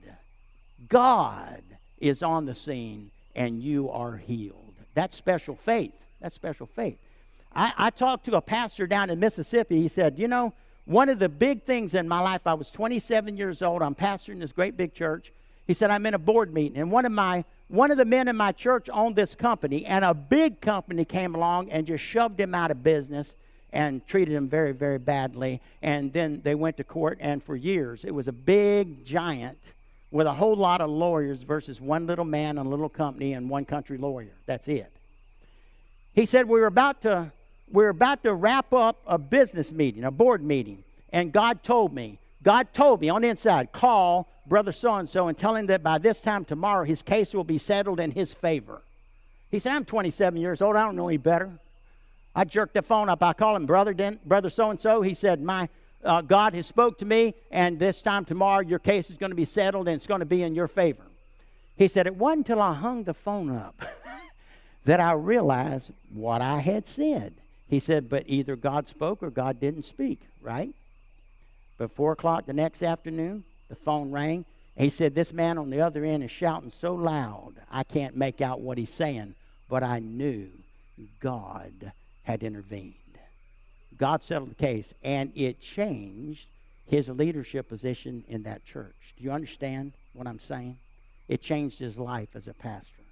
God 0.90 1.62
is 2.00 2.22
on 2.22 2.46
the 2.46 2.56
scene 2.56 3.12
and 3.34 3.64
you 3.64 3.90
are 3.90 4.18
healed. 4.18 4.74
That's 4.94 5.16
special 5.16 5.56
faith. 5.56 5.94
That's 6.20 6.36
special 6.36 6.68
faith. 6.68 6.98
I, 7.56 7.74
I 7.78 7.90
talked 7.92 8.26
to 8.26 8.36
a 8.36 8.42
pastor 8.42 8.88
down 8.88 9.10
in 9.10 9.20
Mississippi. 9.20 9.82
He 9.82 9.88
said, 9.88 10.20
You 10.20 10.28
know, 10.28 10.54
one 10.86 11.10
of 11.10 11.20
the 11.20 11.30
big 11.30 11.64
things 11.64 11.94
in 11.94 12.08
my 12.08 12.20
life, 12.20 12.42
I 12.46 12.54
was 12.54 12.70
27 12.72 13.38
years 13.38 13.62
old. 13.62 13.82
I'm 13.82 13.96
pastoring 13.96 14.40
this 14.40 14.52
great 14.52 14.76
big 14.76 14.94
church. 14.94 15.32
He 15.66 15.74
said, 15.74 15.92
I'm 15.92 16.06
in 16.06 16.14
a 16.14 16.20
board 16.20 16.54
meeting, 16.54 16.78
and 16.78 16.92
one 16.92 17.06
of 17.06 17.12
my 17.12 17.46
one 17.70 17.90
of 17.90 17.98
the 17.98 18.06
men 18.06 18.28
in 18.28 18.36
my 18.36 18.52
church 18.52 18.88
owned 18.92 19.16
this 19.16 19.34
company, 19.34 19.86
and 19.86 20.06
a 20.06 20.14
big 20.14 20.62
company 20.62 21.06
came 21.06 21.34
along 21.34 21.72
and 21.72 21.88
just 21.88 22.04
shoved 22.04 22.40
him 22.40 22.54
out 22.54 22.70
of 22.70 22.84
business 22.84 23.34
and 23.72 24.06
treated 24.06 24.36
him 24.36 24.48
very, 24.48 24.74
very 24.74 25.00
badly. 25.00 25.60
And 25.82 26.14
then 26.14 26.42
they 26.44 26.54
went 26.54 26.78
to 26.78 26.84
court, 26.84 27.18
and 27.20 27.44
for 27.44 27.56
years, 27.56 28.04
it 28.04 28.12
was 28.12 28.28
a 28.28 28.32
big 28.32 29.04
giant 29.04 29.58
with 30.12 30.28
a 30.28 30.34
whole 30.34 30.56
lot 30.56 30.82
of 30.82 30.90
lawyers 30.92 31.42
versus 31.42 31.82
one 31.82 32.06
little 32.06 32.26
man 32.26 32.60
and 32.60 32.68
a 32.68 32.70
little 32.70 32.90
company 32.90 33.34
and 33.34 33.50
one 33.50 33.66
country 33.66 33.98
lawyer. 33.98 34.36
That's 34.46 34.68
it. 34.68 34.92
He 36.14 36.28
said, 36.28 36.48
We 36.48 36.60
were 36.60 36.68
about 36.68 37.02
to 37.02 37.32
we 37.72 37.84
are 37.86 37.90
about 37.90 38.24
to 38.24 38.34
wrap 38.34 38.74
up 38.74 39.02
a 39.08 39.18
business 39.18 39.72
meeting, 39.72 40.04
a 40.04 40.12
board 40.12 40.44
meeting, 40.44 40.84
and 41.12 41.32
God 41.32 41.64
told 41.64 41.94
me, 41.94 42.20
God 42.44 42.74
told 42.74 43.02
me 43.02 43.10
on 43.10 43.22
the 43.22 43.30
inside, 43.30 43.72
call 43.72 44.28
brother 44.46 44.72
so 44.72 44.96
and 44.96 45.10
so 45.10 45.28
and 45.28 45.38
tell 45.38 45.56
him 45.56 45.68
that 45.68 45.84
by 45.84 45.98
this 45.98 46.22
time 46.22 46.46
tomorrow 46.46 46.84
his 46.84 47.02
case 47.02 47.34
will 47.34 47.44
be 47.44 47.58
settled 47.58 48.00
in 48.00 48.12
his 48.12 48.34
favor. 48.34 48.82
He 49.50 49.60
said, 49.60 49.74
I'm 49.74 49.86
27 49.86 50.40
years 50.40 50.62
old. 50.62 50.76
I 50.76 50.84
don't 50.84 50.96
know 50.96 51.08
any 51.08 51.18
better. 51.18 51.52
I 52.36 52.44
jerked 52.44 52.74
the 52.74 52.82
phone 52.82 53.10
up. 53.10 53.22
I 53.22 53.34
called 53.34 53.58
him 53.58 53.66
brother, 53.66 53.94
brother 54.26 54.50
so 54.50 54.72
and 54.72 54.82
so. 54.82 55.02
He 55.02 55.14
said, 55.14 55.42
My 55.42 55.70
uh, 56.04 56.22
God 56.22 56.56
has 56.56 56.66
spoke 56.66 56.98
to 56.98 57.06
me, 57.06 57.36
and 57.52 57.78
this 57.78 58.02
time 58.02 58.26
tomorrow 58.26 58.62
your 58.62 58.80
case 58.80 59.10
is 59.10 59.18
going 59.18 59.30
to 59.30 59.36
be 59.36 59.46
settled 59.46 59.88
and 59.88 59.96
it's 59.96 60.08
going 60.08 60.20
to 60.22 60.26
be 60.26 60.42
in 60.42 60.56
your 60.56 60.68
favor. 60.68 61.04
He 61.76 61.88
said, 61.88 62.08
It 62.08 62.16
wasn't 62.16 62.50
until 62.50 62.62
I 62.62 62.74
hung 62.74 63.04
the 63.04 63.14
phone 63.14 63.56
up 63.56 63.80
that 64.86 65.00
I 65.00 65.14
realized 65.14 65.92
what 66.12 66.42
I 66.42 66.60
had 66.60 66.88
said. 66.88 67.36
He 67.74 67.80
said, 67.80 68.08
But 68.08 68.26
either 68.28 68.56
God 68.56 68.88
spoke 68.88 69.24
or 69.24 69.32
God 69.32 69.60
didn't 69.60 69.86
speak, 69.86 70.22
right? 70.40 70.76
But 71.80 71.96
four 71.96 72.12
o'clock 72.12 72.46
the 72.46 72.54
next 72.54 72.84
afternoon, 72.84 73.46
the 73.68 73.76
phone 73.76 74.12
rang. 74.12 74.46
He 74.78 74.92
said, 74.92 75.16
This 75.16 75.34
man 75.34 75.58
on 75.58 75.72
the 75.72 75.82
other 75.82 76.06
end 76.06 76.24
is 76.24 76.30
shouting 76.30 76.72
so 76.80 76.94
loud, 76.94 77.56
I 77.72 77.84
can't 77.84 78.16
make 78.16 78.42
out 78.42 78.62
what 78.62 78.78
he's 78.78 78.94
saying, 78.94 79.34
but 79.72 79.82
I 79.82 79.98
knew 79.98 80.50
God 81.20 81.92
had 82.22 82.44
intervened. 82.44 82.94
God 83.98 84.22
settled 84.22 84.52
the 84.52 84.56
case, 84.56 84.94
and 85.02 85.32
it 85.36 85.60
changed 85.60 86.46
his 86.86 87.10
leadership 87.10 87.70
position 87.70 88.24
in 88.28 88.44
that 88.44 88.66
church. 88.66 89.16
Do 89.18 89.24
you 89.24 89.32
understand 89.32 89.94
what 90.14 90.28
I'm 90.28 90.40
saying? 90.40 90.78
It 91.28 91.42
changed 91.42 91.80
his 91.80 91.98
life 91.98 92.30
as 92.36 92.48
a 92.48 92.54
pastor. 92.54 93.03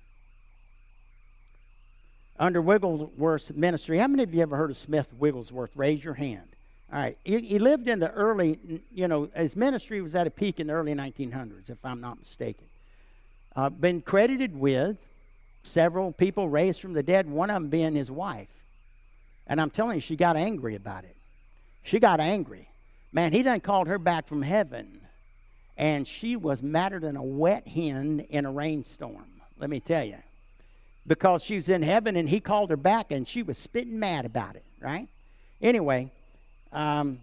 Under 2.42 2.60
Wigglesworth's 2.60 3.54
ministry, 3.54 4.00
how 4.00 4.08
many 4.08 4.24
of 4.24 4.34
you 4.34 4.42
ever 4.42 4.58
heard 4.58 4.72
of 4.72 4.78
Smith 4.78 5.08
Wigglesworth? 5.20 5.70
Raise 5.76 6.04
your 6.04 6.16
hand. 6.16 6.48
All 6.92 7.00
right. 7.00 7.16
He, 7.24 7.38
he, 7.38 7.60
lived 7.60 7.88
in 7.88 8.00
the 8.00 8.10
early, 8.10 8.82
you 8.92 9.08
know, 9.08 9.30
his 9.36 9.56
ministry 9.56 10.02
was 10.02 10.16
at 10.16 10.26
a 10.26 10.32
peak 10.32 10.60
in 10.60 10.66
the 10.66 10.74
early 10.74 10.96
1900s, 10.96 11.70
if 11.70 11.78
I'm 11.86 12.02
not 12.02 12.20
mistaken. 12.20 12.66
Uh, 13.56 13.70
been 13.70 14.02
credited 14.02 14.60
with 14.60 14.98
several 15.62 16.12
people 16.12 16.50
raised 16.50 16.82
from 16.82 16.94
the 16.94 17.04
dead, 17.04 17.30
one 17.30 17.52
of 17.52 17.62
them 17.62 17.70
being 17.70 17.94
his 17.94 18.10
wife. 18.10 18.50
And 19.46 19.62
I'm 19.62 19.70
telling 19.70 19.98
you, 19.98 20.02
she 20.02 20.16
got 20.16 20.36
angry 20.36 20.74
about 20.74 21.04
it. 21.04 21.16
She 21.84 22.00
got 22.00 22.20
angry. 22.20 22.68
Man, 23.14 23.34
he 23.34 23.44
done 23.44 23.60
called 23.60 23.88
her 23.88 24.00
back 24.00 24.28
from 24.28 24.42
heaven. 24.42 25.02
And 25.78 26.08
she 26.08 26.38
was 26.38 26.64
madder 26.64 27.00
than 27.00 27.18
a 27.18 27.24
wet 27.24 27.68
hen 27.68 28.26
in 28.32 28.48
a 28.48 28.52
rainstorm, 28.52 29.30
let 29.60 29.70
me 29.70 29.80
tell 29.80 30.04
you. 30.04 30.18
Because 31.08 31.44
she 31.44 31.56
was 31.56 31.68
in 31.68 31.82
heaven 31.82 32.16
and 32.16 32.30
he 32.30 32.40
called 32.40 32.70
her 32.70 32.78
back 32.78 33.12
and 33.12 33.28
she 33.28 33.42
was 33.42 33.58
spitting 33.58 34.00
mad 34.00 34.26
about 34.26 34.56
it, 34.56 34.64
right? 34.80 35.08
Anyway, 35.62 36.12
um, 36.72 37.20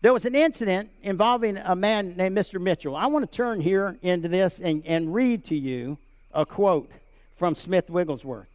there 0.00 0.12
was 0.12 0.24
an 0.24 0.34
incident 0.34 0.90
involving 1.02 1.56
a 1.56 1.74
man 1.74 2.16
named 2.16 2.36
Mr. 2.36 2.60
Mitchell. 2.60 2.96
I 2.96 3.06
want 3.06 3.30
to 3.30 3.36
turn 3.36 3.60
here 3.60 3.98
into 4.02 4.28
this 4.28 4.60
and, 4.60 4.82
and 4.86 5.12
read 5.12 5.44
to 5.46 5.56
you 5.56 5.98
a 6.32 6.46
quote 6.46 6.90
from 7.36 7.54
Smith 7.54 7.90
Wigglesworth. 7.90 8.46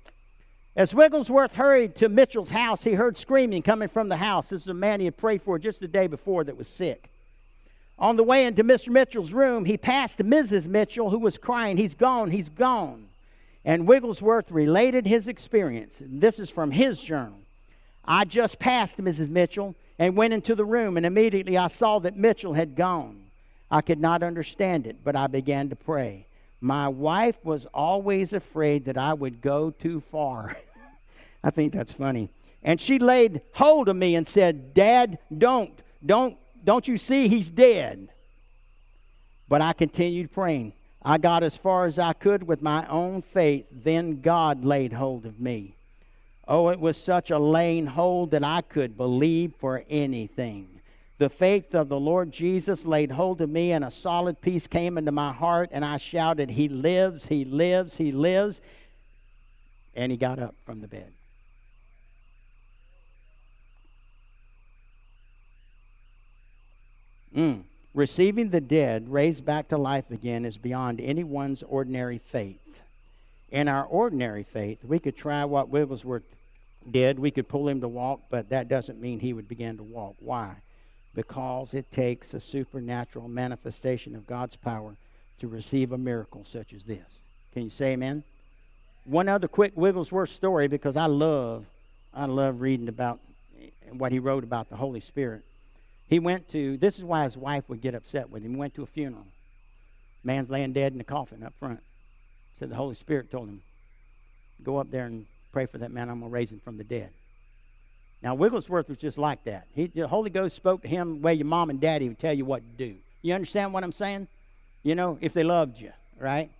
As 0.75 0.93
Wigglesworth 0.93 1.53
hurried 1.53 1.95
to 1.97 2.09
Mitchell's 2.09 2.49
house, 2.49 2.83
he 2.83 2.93
heard 2.93 3.17
screaming 3.17 3.61
coming 3.61 3.89
from 3.89 4.09
the 4.09 4.17
house. 4.17 4.49
This 4.49 4.61
is 4.63 4.67
a 4.67 4.73
man 4.73 4.99
he 4.99 5.05
had 5.05 5.17
prayed 5.17 5.43
for 5.43 5.59
just 5.59 5.79
the 5.79 5.87
day 5.87 6.07
before 6.07 6.43
that 6.45 6.57
was 6.57 6.67
sick. 6.67 7.09
On 7.99 8.15
the 8.15 8.23
way 8.23 8.45
into 8.45 8.63
Mr. 8.63 8.89
Mitchell's 8.89 9.33
room, 9.33 9.65
he 9.65 9.77
passed 9.77 10.17
Mrs. 10.17 10.67
Mitchell, 10.67 11.11
who 11.11 11.19
was 11.19 11.37
crying, 11.37 11.77
He's 11.77 11.93
gone, 11.93 12.31
he's 12.31 12.49
gone. 12.49 13.07
And 13.65 13.87
Wigglesworth 13.87 14.51
related 14.51 15.07
his 15.07 15.27
experience. 15.27 16.01
This 16.01 16.39
is 16.39 16.49
from 16.49 16.71
his 16.71 16.99
journal. 16.99 17.39
I 18.05 18.25
just 18.25 18.59
passed 18.59 18.97
Mrs. 18.97 19.29
Mitchell 19.29 19.75
and 19.97 20.17
went 20.17 20.33
into 20.33 20.55
the 20.55 20.65
room, 20.65 20.97
and 20.97 21.05
immediately 21.05 21.57
I 21.57 21.67
saw 21.67 21.99
that 21.99 22.17
Mitchell 22.17 22.53
had 22.53 22.75
gone. 22.75 23.23
I 23.71 23.81
could 23.81 23.99
not 23.99 24.21
understand 24.21 24.85
it, 24.85 24.97
but 25.03 25.15
I 25.15 25.27
began 25.27 25.69
to 25.69 25.75
pray. 25.75 26.25
My 26.59 26.87
wife 26.87 27.37
was 27.43 27.65
always 27.73 28.33
afraid 28.33 28.85
that 28.85 28.97
I 28.97 29.13
would 29.13 29.41
go 29.41 29.71
too 29.71 30.01
far. 30.11 30.57
I 31.43 31.49
think 31.49 31.73
that's 31.73 31.93
funny. 31.93 32.29
And 32.63 32.79
she 32.79 32.99
laid 32.99 33.41
hold 33.53 33.89
of 33.89 33.95
me 33.95 34.15
and 34.15 34.27
said, 34.27 34.73
Dad, 34.73 35.19
don't, 35.35 35.71
don't, 36.05 36.37
don't 36.63 36.87
you 36.87 36.97
see 36.97 37.27
he's 37.27 37.49
dead? 37.49 38.09
But 39.49 39.61
I 39.61 39.73
continued 39.73 40.31
praying. 40.31 40.73
I 41.05 41.17
got 41.17 41.43
as 41.43 41.57
far 41.57 41.85
as 41.85 41.99
I 41.99 42.13
could 42.13 42.43
with 42.47 42.61
my 42.61 42.87
own 42.87 43.21
faith. 43.21 43.65
Then 43.71 44.21
God 44.21 44.63
laid 44.63 44.93
hold 44.93 45.25
of 45.25 45.39
me. 45.39 45.75
Oh, 46.47 46.69
it 46.69 46.79
was 46.79 46.97
such 46.97 47.31
a 47.31 47.39
laying 47.39 47.85
hold 47.85 48.31
that 48.31 48.43
I 48.43 48.61
could 48.61 48.97
believe 48.97 49.53
for 49.59 49.83
anything. 49.89 50.67
The 51.17 51.29
faith 51.29 51.75
of 51.75 51.89
the 51.89 51.99
Lord 51.99 52.31
Jesus 52.31 52.85
laid 52.85 53.11
hold 53.11 53.39
of 53.41 53.49
me, 53.49 53.71
and 53.71 53.85
a 53.85 53.91
solid 53.91 54.41
peace 54.41 54.67
came 54.67 54.97
into 54.97 55.11
my 55.11 55.31
heart, 55.31 55.69
and 55.71 55.85
I 55.85 55.97
shouted, 55.97 56.49
He 56.49 56.67
lives, 56.67 57.27
He 57.27 57.45
lives, 57.45 57.97
He 57.97 58.11
lives. 58.11 58.61
And 59.95 60.11
he 60.11 60.17
got 60.17 60.39
up 60.39 60.55
from 60.65 60.81
the 60.81 60.87
bed. 60.87 61.11
Mm. 67.35 67.63
Receiving 67.93 68.49
the 68.49 68.61
dead 68.61 69.11
raised 69.11 69.45
back 69.45 69.67
to 69.67 69.77
life 69.77 70.09
again 70.09 70.45
is 70.45 70.57
beyond 70.57 70.99
anyone's 70.99 71.61
ordinary 71.63 72.17
faith. 72.17 72.57
In 73.51 73.67
our 73.67 73.85
ordinary 73.85 74.43
faith, 74.43 74.79
we 74.83 74.97
could 74.97 75.15
try 75.15 75.45
what 75.45 75.69
Wigglesworth 75.69 76.23
did. 76.89 77.19
We 77.19 77.29
could 77.29 77.47
pull 77.47 77.67
him 77.67 77.81
to 77.81 77.87
walk, 77.87 78.21
but 78.31 78.49
that 78.49 78.67
doesn't 78.67 78.99
mean 78.99 79.19
he 79.19 79.33
would 79.33 79.47
begin 79.47 79.77
to 79.77 79.83
walk. 79.83 80.15
Why? 80.19 80.55
Because 81.13 81.75
it 81.75 81.91
takes 81.91 82.33
a 82.33 82.39
supernatural 82.39 83.27
manifestation 83.27 84.15
of 84.15 84.25
God's 84.25 84.55
power 84.55 84.95
to 85.39 85.47
receive 85.47 85.91
a 85.91 85.97
miracle 85.97 86.45
such 86.45 86.73
as 86.73 86.83
this. 86.83 87.05
Can 87.53 87.63
you 87.63 87.69
say 87.69 87.93
amen? 87.93 88.23
One 89.05 89.29
other 89.29 89.47
quick 89.47 89.73
Wigglesworth 89.75 90.31
story 90.31 90.67
because 90.67 90.97
I 90.97 91.05
love 91.05 91.65
I 92.15 92.25
love 92.25 92.61
reading 92.61 92.87
about 92.87 93.19
what 93.91 94.11
he 94.11 94.19
wrote 94.19 94.43
about 94.43 94.69
the 94.69 94.75
Holy 94.75 95.01
Spirit. 95.01 95.43
He 96.13 96.19
went 96.19 96.47
to 96.49 96.77
this 96.77 96.99
is 96.99 97.03
why 97.03 97.23
his 97.23 97.35
wife 97.35 97.63
would 97.69 97.81
get 97.81 97.95
upset 97.95 98.29
with 98.29 98.43
him. 98.43 98.51
He 98.51 98.57
went 98.57 98.75
to 98.75 98.83
a 98.83 98.85
funeral. 98.85 99.25
Man's 100.23 100.47
laying 100.47 100.71
dead 100.71 100.91
in 100.91 100.99
the 100.99 101.03
coffin 101.03 101.41
up 101.41 101.55
front. 101.59 101.79
Said 102.59 102.69
the 102.69 102.75
Holy 102.75 102.93
Spirit 102.93 103.31
told 103.31 103.49
him, 103.49 103.63
Go 104.63 104.77
up 104.77 104.91
there 104.91 105.07
and 105.07 105.25
pray 105.51 105.65
for 105.65 105.79
that 105.79 105.89
man. 105.89 106.11
I'm 106.11 106.19
going 106.19 106.29
to 106.29 106.33
raise 106.35 106.51
him 106.51 106.61
from 106.63 106.77
the 106.77 106.83
dead. 106.83 107.09
Now, 108.21 108.35
Wigglesworth 108.35 108.89
was 108.89 108.99
just 108.99 109.17
like 109.17 109.43
that. 109.45 109.65
He, 109.73 109.87
the 109.87 110.07
Holy 110.07 110.29
Ghost 110.29 110.55
spoke 110.55 110.83
to 110.83 110.87
him 110.87 111.15
the 111.15 111.21
way 111.21 111.33
your 111.33 111.47
mom 111.47 111.71
and 111.71 111.81
daddy 111.81 112.07
would 112.09 112.19
tell 112.19 112.33
you 112.33 112.45
what 112.45 112.61
to 112.61 112.87
do. 112.87 112.95
You 113.23 113.33
understand 113.33 113.73
what 113.73 113.83
I'm 113.83 113.91
saying? 113.91 114.27
You 114.83 114.93
know, 114.93 115.17
if 115.19 115.33
they 115.33 115.43
loved 115.43 115.79
you, 115.79 115.93
right? 116.19 116.51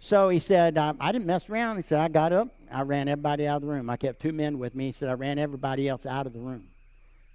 So 0.00 0.30
he 0.30 0.38
said, 0.38 0.78
um, 0.78 0.96
I 1.00 1.12
didn't 1.12 1.26
mess 1.26 1.50
around. 1.50 1.76
He 1.76 1.82
said, 1.82 2.00
I 2.00 2.08
got 2.08 2.32
up. 2.32 2.48
I 2.72 2.80
ran 2.80 3.08
everybody 3.08 3.46
out 3.46 3.56
of 3.56 3.62
the 3.62 3.68
room. 3.68 3.90
I 3.90 3.98
kept 3.98 4.22
two 4.22 4.32
men 4.32 4.58
with 4.58 4.74
me. 4.74 4.86
He 4.86 4.92
said, 4.92 5.10
I 5.10 5.12
ran 5.12 5.38
everybody 5.38 5.86
else 5.86 6.06
out 6.06 6.26
of 6.26 6.32
the 6.32 6.40
room. 6.40 6.68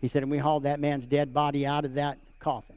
He 0.02 0.08
said, 0.08 0.24
and 0.24 0.32
we 0.32 0.40
hauled 0.40 0.64
that 0.64 0.80
man's 0.80 1.06
dead 1.06 1.34
body 1.34 1.66
out 1.66 1.86
of 1.86 1.94
that 1.94 2.18
coffin. 2.40 2.76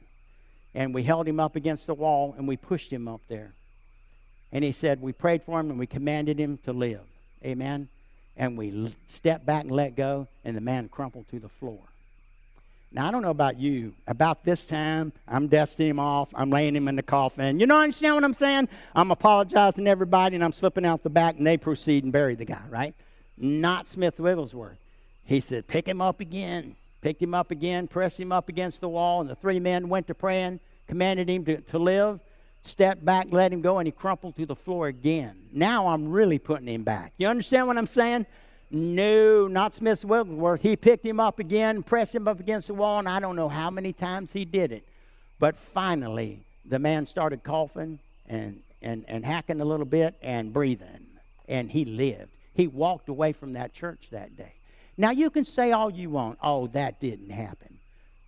And 0.74 0.94
we 0.94 1.02
held 1.02 1.26
him 1.26 1.40
up 1.40 1.56
against 1.56 1.86
the 1.86 1.94
wall 1.94 2.34
and 2.36 2.46
we 2.46 2.56
pushed 2.56 2.92
him 2.92 3.08
up 3.08 3.22
there. 3.28 3.52
And 4.52 4.62
he 4.62 4.72
said, 4.72 5.00
we 5.00 5.12
prayed 5.12 5.42
for 5.42 5.58
him 5.58 5.70
and 5.70 5.78
we 5.78 5.86
commanded 5.86 6.38
him 6.38 6.58
to 6.64 6.72
live. 6.72 7.00
Amen. 7.44 7.88
And 8.36 8.58
we 8.58 8.94
stepped 9.06 9.46
back 9.46 9.62
and 9.62 9.70
let 9.70 9.94
go, 9.94 10.26
and 10.44 10.56
the 10.56 10.60
man 10.60 10.88
crumpled 10.88 11.28
to 11.30 11.38
the 11.38 11.48
floor. 11.48 11.78
Now, 12.90 13.08
I 13.08 13.10
don't 13.10 13.22
know 13.22 13.30
about 13.30 13.58
you. 13.58 13.94
About 14.08 14.44
this 14.44 14.64
time, 14.64 15.12
I'm 15.26 15.48
dusting 15.48 15.88
him 15.88 16.00
off. 16.00 16.28
I'm 16.34 16.50
laying 16.50 16.74
him 16.74 16.88
in 16.88 16.96
the 16.96 17.02
coffin. 17.02 17.60
You 17.60 17.66
know, 17.66 17.78
understand 17.78 18.16
what 18.16 18.24
I'm 18.24 18.34
saying? 18.34 18.68
I'm 18.94 19.12
apologizing 19.12 19.84
to 19.84 19.90
everybody, 19.90 20.34
and 20.34 20.44
I'm 20.44 20.52
slipping 20.52 20.84
out 20.84 21.04
the 21.04 21.10
back, 21.10 21.36
and 21.36 21.46
they 21.46 21.56
proceed 21.56 22.02
and 22.02 22.12
bury 22.12 22.34
the 22.34 22.44
guy, 22.44 22.62
right? 22.68 22.94
Not 23.36 23.88
Smith 23.88 24.18
Wigglesworth. 24.18 24.78
He 25.24 25.40
said, 25.40 25.66
Pick 25.66 25.86
him 25.86 26.00
up 26.00 26.20
again. 26.20 26.76
Picked 27.04 27.20
him 27.20 27.34
up 27.34 27.50
again, 27.50 27.86
pressed 27.86 28.18
him 28.18 28.32
up 28.32 28.48
against 28.48 28.80
the 28.80 28.88
wall, 28.88 29.20
and 29.20 29.28
the 29.28 29.34
three 29.34 29.60
men 29.60 29.90
went 29.90 30.06
to 30.06 30.14
praying, 30.14 30.58
commanded 30.88 31.28
him 31.28 31.44
to, 31.44 31.60
to 31.60 31.78
live. 31.78 32.18
stepped 32.62 33.04
back, 33.04 33.26
let 33.30 33.52
him 33.52 33.60
go, 33.60 33.78
and 33.78 33.86
he 33.86 33.92
crumpled 33.92 34.34
to 34.36 34.46
the 34.46 34.56
floor 34.56 34.86
again. 34.86 35.36
Now 35.52 35.88
I'm 35.88 36.08
really 36.08 36.38
putting 36.38 36.66
him 36.66 36.82
back. 36.82 37.12
You 37.18 37.26
understand 37.26 37.66
what 37.66 37.76
I'm 37.76 37.86
saying? 37.86 38.24
No, 38.70 39.46
not 39.46 39.74
Smith 39.74 40.02
Wigglesworth. 40.02 40.62
He 40.62 40.76
picked 40.76 41.04
him 41.04 41.20
up 41.20 41.38
again, 41.38 41.82
pressed 41.82 42.14
him 42.14 42.26
up 42.26 42.40
against 42.40 42.68
the 42.68 42.74
wall, 42.74 43.00
and 43.00 43.08
I 43.08 43.20
don't 43.20 43.36
know 43.36 43.50
how 43.50 43.68
many 43.68 43.92
times 43.92 44.32
he 44.32 44.46
did 44.46 44.72
it. 44.72 44.82
But 45.38 45.58
finally, 45.58 46.38
the 46.64 46.78
man 46.78 47.04
started 47.04 47.42
coughing 47.44 47.98
and, 48.30 48.62
and, 48.80 49.04
and 49.08 49.26
hacking 49.26 49.60
a 49.60 49.64
little 49.66 49.84
bit 49.84 50.14
and 50.22 50.54
breathing, 50.54 51.06
and 51.50 51.70
he 51.70 51.84
lived. 51.84 52.30
He 52.54 52.66
walked 52.66 53.10
away 53.10 53.34
from 53.34 53.52
that 53.52 53.74
church 53.74 54.08
that 54.10 54.38
day. 54.38 54.53
Now, 54.96 55.10
you 55.10 55.30
can 55.30 55.44
say 55.44 55.72
all 55.72 55.90
you 55.90 56.10
want, 56.10 56.38
oh, 56.42 56.68
that 56.68 57.00
didn't 57.00 57.30
happen. 57.30 57.78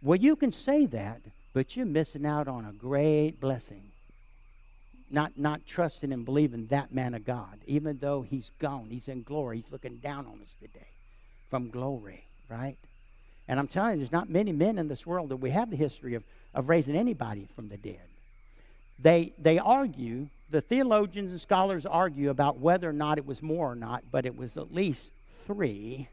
Well, 0.03 0.17
you 0.17 0.37
can 0.37 0.53
say 0.53 0.87
that, 0.87 1.21
but 1.53 1.77
you're 1.77 1.87
missing 1.87 2.27
out 2.27 2.49
on 2.49 2.65
a 2.65 2.73
great 2.73 3.41
blessing 3.41 3.83
not, 5.11 5.33
not 5.37 5.67
trusting 5.67 6.13
and 6.13 6.25
believing 6.25 6.67
that 6.67 6.93
man 6.93 7.15
of 7.15 7.25
God, 7.25 7.59
even 7.67 7.99
though 7.99 8.23
he's 8.23 8.51
gone, 8.59 8.89
he's 8.91 9.09
in 9.09 9.23
glory, 9.23 9.59
he's 9.59 9.73
looking 9.73 9.97
down 9.97 10.27
on 10.27 10.41
us 10.43 10.55
today 10.61 10.87
from 11.49 11.71
glory, 11.71 12.25
right? 12.49 12.77
And 13.49 13.61
I'm 13.61 13.69
telling 13.69 13.93
you, 13.93 13.99
there's 13.99 14.13
not 14.13 14.29
many 14.29 14.53
men 14.53 14.79
in 14.79 14.89
this 14.89 15.07
world 15.07 15.29
that 15.29 15.37
we 15.37 15.51
have 15.51 15.71
the 15.71 15.77
history 15.77 16.15
of, 16.15 16.25
of 16.55 16.69
raising 16.69 16.97
anybody 16.97 17.47
from 17.55 17.69
the 17.69 17.77
dead. 17.77 18.01
They, 18.99 19.33
they 19.39 19.59
argue, 19.59 20.29
the 20.51 20.61
theologians 20.61 21.31
and 21.31 21.41
scholars 21.41 21.87
argue 21.87 22.31
about 22.31 22.59
whether 22.59 22.89
or 22.89 22.95
not 22.95 23.19
it 23.19 23.27
was 23.27 23.43
more 23.43 23.71
or 23.71 23.77
not, 23.77 24.03
but 24.11 24.27
it 24.27 24.37
was 24.37 24.57
at 24.57 24.75
least 24.75 25.11
three, 25.47 26.09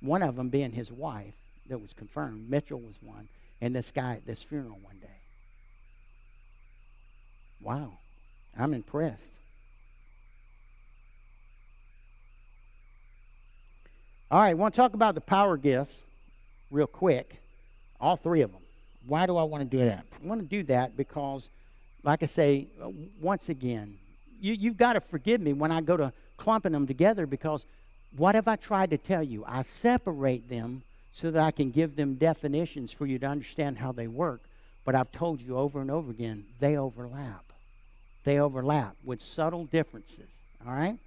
one 0.00 0.22
of 0.22 0.36
them 0.36 0.48
being 0.48 0.72
his 0.72 0.90
wife 0.90 1.34
that 1.68 1.80
was 1.80 1.92
confirmed. 1.92 2.50
Mitchell 2.50 2.80
was 2.80 2.94
one, 3.02 3.28
and 3.60 3.74
this 3.74 3.90
guy 3.90 4.14
at 4.14 4.26
this 4.26 4.42
funeral 4.42 4.78
one 4.82 4.98
day. 5.00 5.06
Wow. 7.60 7.92
I'm 8.58 8.74
impressed. 8.74 9.32
All 14.30 14.40
right, 14.40 14.56
want 14.56 14.74
to 14.74 14.76
talk 14.76 14.94
about 14.94 15.14
the 15.14 15.20
power 15.20 15.56
gifts 15.56 15.98
real 16.70 16.86
quick. 16.86 17.40
All 18.00 18.16
three 18.16 18.42
of 18.42 18.52
them. 18.52 18.60
Why 19.06 19.26
do 19.26 19.36
I 19.36 19.42
want 19.44 19.68
to 19.68 19.76
do 19.76 19.84
that? 19.84 20.04
I 20.22 20.26
want 20.26 20.40
to 20.40 20.46
do 20.46 20.62
that 20.64 20.96
because, 20.96 21.48
like 22.02 22.22
I 22.22 22.26
say, 22.26 22.66
once 23.20 23.48
again, 23.48 23.96
you, 24.40 24.52
you've 24.52 24.76
got 24.76 24.92
to 24.92 25.00
forgive 25.00 25.40
me 25.40 25.54
when 25.54 25.72
I 25.72 25.80
go 25.80 25.96
to 25.96 26.12
clumping 26.36 26.72
them 26.72 26.86
together 26.86 27.26
because 27.26 27.64
what 28.16 28.34
have 28.34 28.48
I 28.48 28.56
tried 28.56 28.90
to 28.90 28.98
tell 28.98 29.22
you? 29.22 29.44
I 29.46 29.62
separate 29.62 30.48
them 30.48 30.82
so 31.12 31.30
that 31.30 31.42
I 31.42 31.50
can 31.50 31.70
give 31.70 31.96
them 31.96 32.14
definitions 32.14 32.92
for 32.92 33.06
you 33.06 33.18
to 33.18 33.26
understand 33.26 33.78
how 33.78 33.92
they 33.92 34.06
work. 34.06 34.40
But 34.84 34.94
I've 34.94 35.12
told 35.12 35.42
you 35.42 35.56
over 35.56 35.80
and 35.80 35.90
over 35.90 36.10
again, 36.10 36.44
they 36.60 36.76
overlap 36.76 37.48
they 38.28 38.38
overlap 38.38 38.94
with 39.04 39.22
subtle 39.22 39.64
differences. 39.64 40.28
All 40.66 40.74
right? 40.74 40.98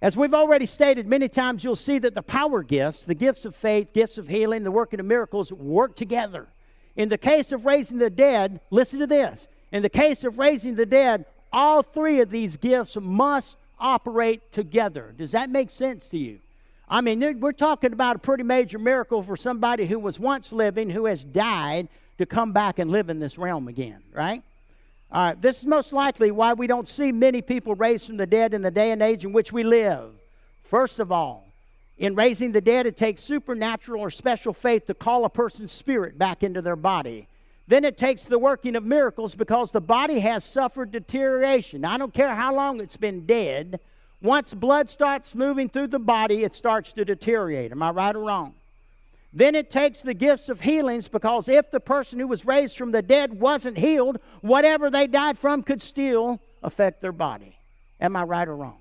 As 0.00 0.16
we've 0.16 0.32
already 0.32 0.64
stated 0.64 1.06
many 1.06 1.28
times, 1.28 1.62
you'll 1.62 1.76
see 1.76 1.98
that 1.98 2.14
the 2.14 2.22
power 2.22 2.62
gifts, 2.62 3.04
the 3.04 3.14
gifts 3.14 3.44
of 3.44 3.54
faith, 3.54 3.92
gifts 3.92 4.16
of 4.16 4.28
healing, 4.28 4.64
the 4.64 4.70
working 4.70 4.98
of 4.98 5.04
miracles, 5.04 5.52
work 5.52 5.94
together. 5.94 6.48
In 6.96 7.10
the 7.10 7.18
case 7.18 7.52
of 7.52 7.66
raising 7.66 7.98
the 7.98 8.08
dead, 8.08 8.60
listen 8.70 8.98
to 9.00 9.06
this. 9.06 9.46
In 9.70 9.82
the 9.82 9.90
case 9.90 10.24
of 10.24 10.38
raising 10.38 10.74
the 10.74 10.86
dead, 10.86 11.26
all 11.52 11.82
three 11.82 12.20
of 12.20 12.30
these 12.30 12.56
gifts 12.56 12.96
must 12.98 13.56
operate 13.82 14.52
together. 14.52 15.12
Does 15.18 15.32
that 15.32 15.50
make 15.50 15.68
sense 15.68 16.08
to 16.08 16.18
you? 16.18 16.38
I 16.88 17.00
mean, 17.00 17.40
we're 17.40 17.52
talking 17.52 17.92
about 17.92 18.16
a 18.16 18.18
pretty 18.18 18.44
major 18.44 18.78
miracle 18.78 19.22
for 19.22 19.36
somebody 19.36 19.86
who 19.86 19.98
was 19.98 20.18
once 20.18 20.52
living, 20.52 20.88
who 20.88 21.06
has 21.06 21.24
died, 21.24 21.88
to 22.18 22.26
come 22.26 22.52
back 22.52 22.78
and 22.78 22.90
live 22.90 23.10
in 23.10 23.18
this 23.18 23.36
realm 23.36 23.68
again, 23.68 24.00
right? 24.12 24.42
All 25.10 25.22
right, 25.22 25.42
this 25.42 25.58
is 25.58 25.66
most 25.66 25.92
likely 25.92 26.30
why 26.30 26.52
we 26.52 26.66
don't 26.66 26.88
see 26.88 27.12
many 27.12 27.42
people 27.42 27.74
raised 27.74 28.06
from 28.06 28.16
the 28.16 28.26
dead 28.26 28.54
in 28.54 28.62
the 28.62 28.70
day 28.70 28.92
and 28.92 29.02
age 29.02 29.24
in 29.24 29.32
which 29.32 29.52
we 29.52 29.64
live. 29.64 30.10
First 30.64 30.98
of 30.98 31.10
all, 31.10 31.46
in 31.98 32.14
raising 32.14 32.52
the 32.52 32.60
dead, 32.60 32.86
it 32.86 32.96
takes 32.96 33.22
supernatural 33.22 34.00
or 34.00 34.10
special 34.10 34.52
faith 34.52 34.86
to 34.86 34.94
call 34.94 35.24
a 35.24 35.30
person's 35.30 35.72
spirit 35.72 36.16
back 36.18 36.42
into 36.42 36.62
their 36.62 36.76
body. 36.76 37.26
Then 37.68 37.84
it 37.84 37.96
takes 37.96 38.22
the 38.22 38.38
working 38.38 38.76
of 38.76 38.84
miracles 38.84 39.34
because 39.34 39.70
the 39.70 39.80
body 39.80 40.20
has 40.20 40.44
suffered 40.44 40.90
deterioration. 40.90 41.84
I 41.84 41.96
don't 41.96 42.12
care 42.12 42.34
how 42.34 42.54
long 42.54 42.80
it's 42.80 42.96
been 42.96 43.24
dead. 43.24 43.80
Once 44.20 44.54
blood 44.54 44.90
starts 44.90 45.34
moving 45.34 45.68
through 45.68 45.88
the 45.88 45.98
body, 45.98 46.44
it 46.44 46.54
starts 46.54 46.92
to 46.92 47.04
deteriorate. 47.04 47.72
Am 47.72 47.82
I 47.82 47.90
right 47.90 48.14
or 48.14 48.20
wrong? 48.20 48.54
Then 49.32 49.54
it 49.54 49.70
takes 49.70 50.02
the 50.02 50.12
gifts 50.12 50.48
of 50.48 50.60
healings 50.60 51.08
because 51.08 51.48
if 51.48 51.70
the 51.70 51.80
person 51.80 52.18
who 52.18 52.28
was 52.28 52.44
raised 52.44 52.76
from 52.76 52.92
the 52.92 53.00
dead 53.00 53.40
wasn't 53.40 53.78
healed, 53.78 54.18
whatever 54.42 54.90
they 54.90 55.06
died 55.06 55.38
from 55.38 55.62
could 55.62 55.80
still 55.80 56.40
affect 56.62 57.00
their 57.00 57.12
body. 57.12 57.56
Am 58.00 58.14
I 58.14 58.24
right 58.24 58.46
or 58.46 58.56
wrong? 58.56 58.78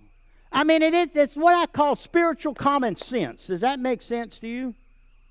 I 0.51 0.65
mean, 0.65 0.81
it 0.81 0.93
is, 0.93 1.15
it's 1.15 1.35
what 1.35 1.55
I 1.55 1.65
call 1.67 1.95
spiritual 1.95 2.53
common 2.53 2.97
sense. 2.97 3.47
Does 3.47 3.61
that 3.61 3.79
make 3.79 4.01
sense 4.01 4.39
to 4.39 4.47
you? 4.47 4.75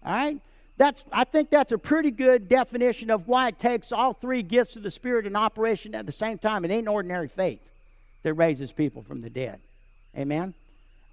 All 0.04 0.12
right? 0.12 0.40
That's, 0.81 1.05
I 1.12 1.25
think 1.25 1.51
that's 1.51 1.73
a 1.73 1.79
pretty 1.79 2.11
good 2.11 2.49
definition 2.49 3.11
of 3.11 3.29
why 3.29 3.49
it 3.49 3.59
takes 3.59 3.93
all 3.93 4.14
three 4.14 4.43
gifts 4.43 4.77
of 4.77 4.83
the 4.83 4.90
Spirit 4.90 5.27
in 5.27 5.37
operation 5.37 5.95
at 5.95 6.07
the 6.07 6.12
same 6.12 6.38
time. 6.38 6.64
It 6.64 6.71
ain't 6.71 6.88
ordinary 6.88 7.29
faith 7.29 7.61
that 8.23 8.33
raises 8.33 8.73
people 8.73 9.03
from 9.03 9.21
the 9.21 9.29
dead. 9.29 9.61
Amen? 10.16 10.55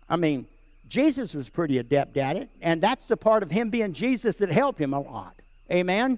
I 0.09 0.15
mean, 0.15 0.45
Jesus 0.87 1.33
was 1.33 1.49
pretty 1.49 1.79
adept 1.79 2.15
at 2.15 2.37
it, 2.37 2.49
and 2.61 2.81
that's 2.81 3.07
the 3.07 3.17
part 3.17 3.43
of 3.43 3.51
him 3.51 3.69
being 3.69 3.91
Jesus 3.91 4.37
that 4.37 4.49
helped 4.49 4.79
him 4.79 4.93
a 4.93 5.01
lot. 5.01 5.35
Amen? 5.69 6.17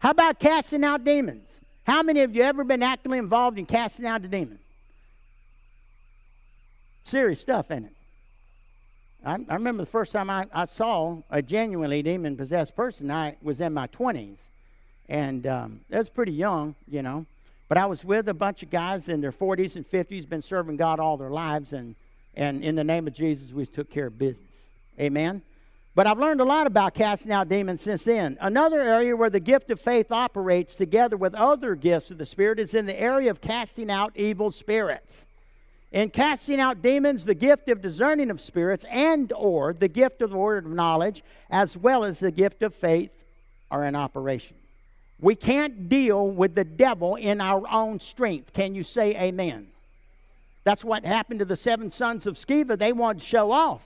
How 0.00 0.10
about 0.10 0.38
casting 0.38 0.84
out 0.84 1.06
demons? 1.06 1.48
How 1.84 2.02
many 2.02 2.20
of 2.20 2.36
you 2.36 2.42
ever 2.42 2.64
been 2.64 2.82
actively 2.82 3.16
involved 3.16 3.58
in 3.58 3.64
casting 3.64 4.04
out 4.04 4.26
a 4.26 4.28
demon? 4.28 4.58
Serious 7.04 7.40
stuff, 7.40 7.70
ain't 7.70 7.86
it? 7.86 7.92
I, 9.24 9.34
I 9.48 9.54
remember 9.54 9.82
the 9.82 9.90
first 9.90 10.12
time 10.12 10.30
I, 10.30 10.46
I 10.52 10.64
saw 10.64 11.18
a 11.30 11.42
genuinely 11.42 12.02
demon 12.02 12.36
possessed 12.36 12.76
person, 12.76 13.10
I 13.10 13.36
was 13.42 13.60
in 13.60 13.72
my 13.74 13.86
20s. 13.88 14.36
And 15.08 15.46
um, 15.46 15.80
was 15.90 16.08
pretty 16.08 16.32
young, 16.32 16.74
you 16.86 17.02
know. 17.02 17.24
But 17.68 17.78
I 17.78 17.86
was 17.86 18.04
with 18.04 18.28
a 18.28 18.34
bunch 18.34 18.62
of 18.62 18.70
guys 18.70 19.08
in 19.08 19.20
their 19.20 19.32
40s 19.32 19.76
and 19.76 19.90
50s, 19.90 20.28
been 20.28 20.42
serving 20.42 20.76
God 20.76 21.00
all 21.00 21.16
their 21.16 21.30
lives, 21.30 21.72
and 21.72 21.94
and 22.38 22.62
in 22.62 22.76
the 22.76 22.84
name 22.84 23.08
of 23.08 23.14
Jesus, 23.14 23.50
we 23.50 23.66
took 23.66 23.90
care 23.90 24.06
of 24.06 24.18
business. 24.18 24.46
Amen. 24.98 25.42
But 25.96 26.06
I've 26.06 26.20
learned 26.20 26.40
a 26.40 26.44
lot 26.44 26.68
about 26.68 26.94
casting 26.94 27.32
out 27.32 27.48
demons 27.48 27.82
since 27.82 28.04
then. 28.04 28.38
Another 28.40 28.80
area 28.80 29.16
where 29.16 29.28
the 29.28 29.40
gift 29.40 29.70
of 29.70 29.80
faith 29.80 30.12
operates 30.12 30.76
together 30.76 31.16
with 31.16 31.34
other 31.34 31.74
gifts 31.74 32.12
of 32.12 32.18
the 32.18 32.26
Spirit 32.26 32.60
is 32.60 32.74
in 32.74 32.86
the 32.86 32.98
area 32.98 33.32
of 33.32 33.40
casting 33.40 33.90
out 33.90 34.12
evil 34.14 34.52
spirits. 34.52 35.26
In 35.90 36.10
casting 36.10 36.60
out 36.60 36.82
demons, 36.82 37.24
the 37.24 37.34
gift 37.34 37.68
of 37.68 37.80
discerning 37.80 38.30
of 38.30 38.40
spirits 38.40 38.84
and 38.90 39.32
or 39.32 39.72
the 39.72 39.88
gift 39.88 40.20
of 40.20 40.30
the 40.30 40.36
word 40.36 40.66
of 40.66 40.72
knowledge, 40.72 41.22
as 41.50 41.76
well 41.76 42.04
as 42.04 42.18
the 42.18 42.30
gift 42.30 42.62
of 42.62 42.74
faith, 42.74 43.10
are 43.70 43.84
in 43.84 43.94
operation. 43.94 44.56
We 45.20 45.34
can't 45.34 45.88
deal 45.88 46.28
with 46.28 46.54
the 46.54 46.64
devil 46.64 47.16
in 47.16 47.40
our 47.40 47.66
own 47.68 48.00
strength. 48.00 48.52
Can 48.52 48.74
you 48.74 48.84
say 48.84 49.16
amen? 49.16 49.68
That's 50.64 50.84
what 50.84 51.04
happened 51.04 51.40
to 51.40 51.46
the 51.46 51.56
seven 51.56 51.90
sons 51.90 52.26
of 52.26 52.36
Sceva. 52.36 52.78
They 52.78 52.92
wanted 52.92 53.20
to 53.20 53.26
show 53.26 53.50
off. 53.50 53.82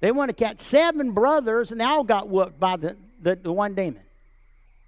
They 0.00 0.10
wanted 0.10 0.36
to 0.36 0.44
catch 0.44 0.58
seven 0.58 1.12
brothers, 1.12 1.70
and 1.70 1.80
they 1.80 1.84
all 1.84 2.02
got 2.02 2.28
whooped 2.28 2.58
by 2.58 2.76
the, 2.76 2.96
the, 3.20 3.36
the 3.36 3.52
one 3.52 3.74
demon. 3.74 4.02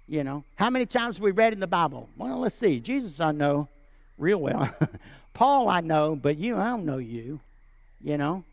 You 0.07 0.23
know, 0.23 0.43
how 0.55 0.69
many 0.69 0.85
times 0.85 1.19
we 1.19 1.31
read 1.31 1.53
in 1.53 1.59
the 1.59 1.67
Bible? 1.67 2.09
Well, 2.17 2.39
let's 2.39 2.55
see. 2.55 2.79
Jesus, 2.79 3.19
I 3.19 3.31
know 3.31 3.67
real 4.17 4.39
well. 4.39 4.75
Paul, 5.35 5.69
I 5.69 5.81
know, 5.81 6.15
but 6.15 6.37
you, 6.39 6.57
I 6.57 6.65
don't 6.65 6.85
know 6.85 6.97
you. 6.97 7.39
You 8.03 8.17
know, 8.17 8.43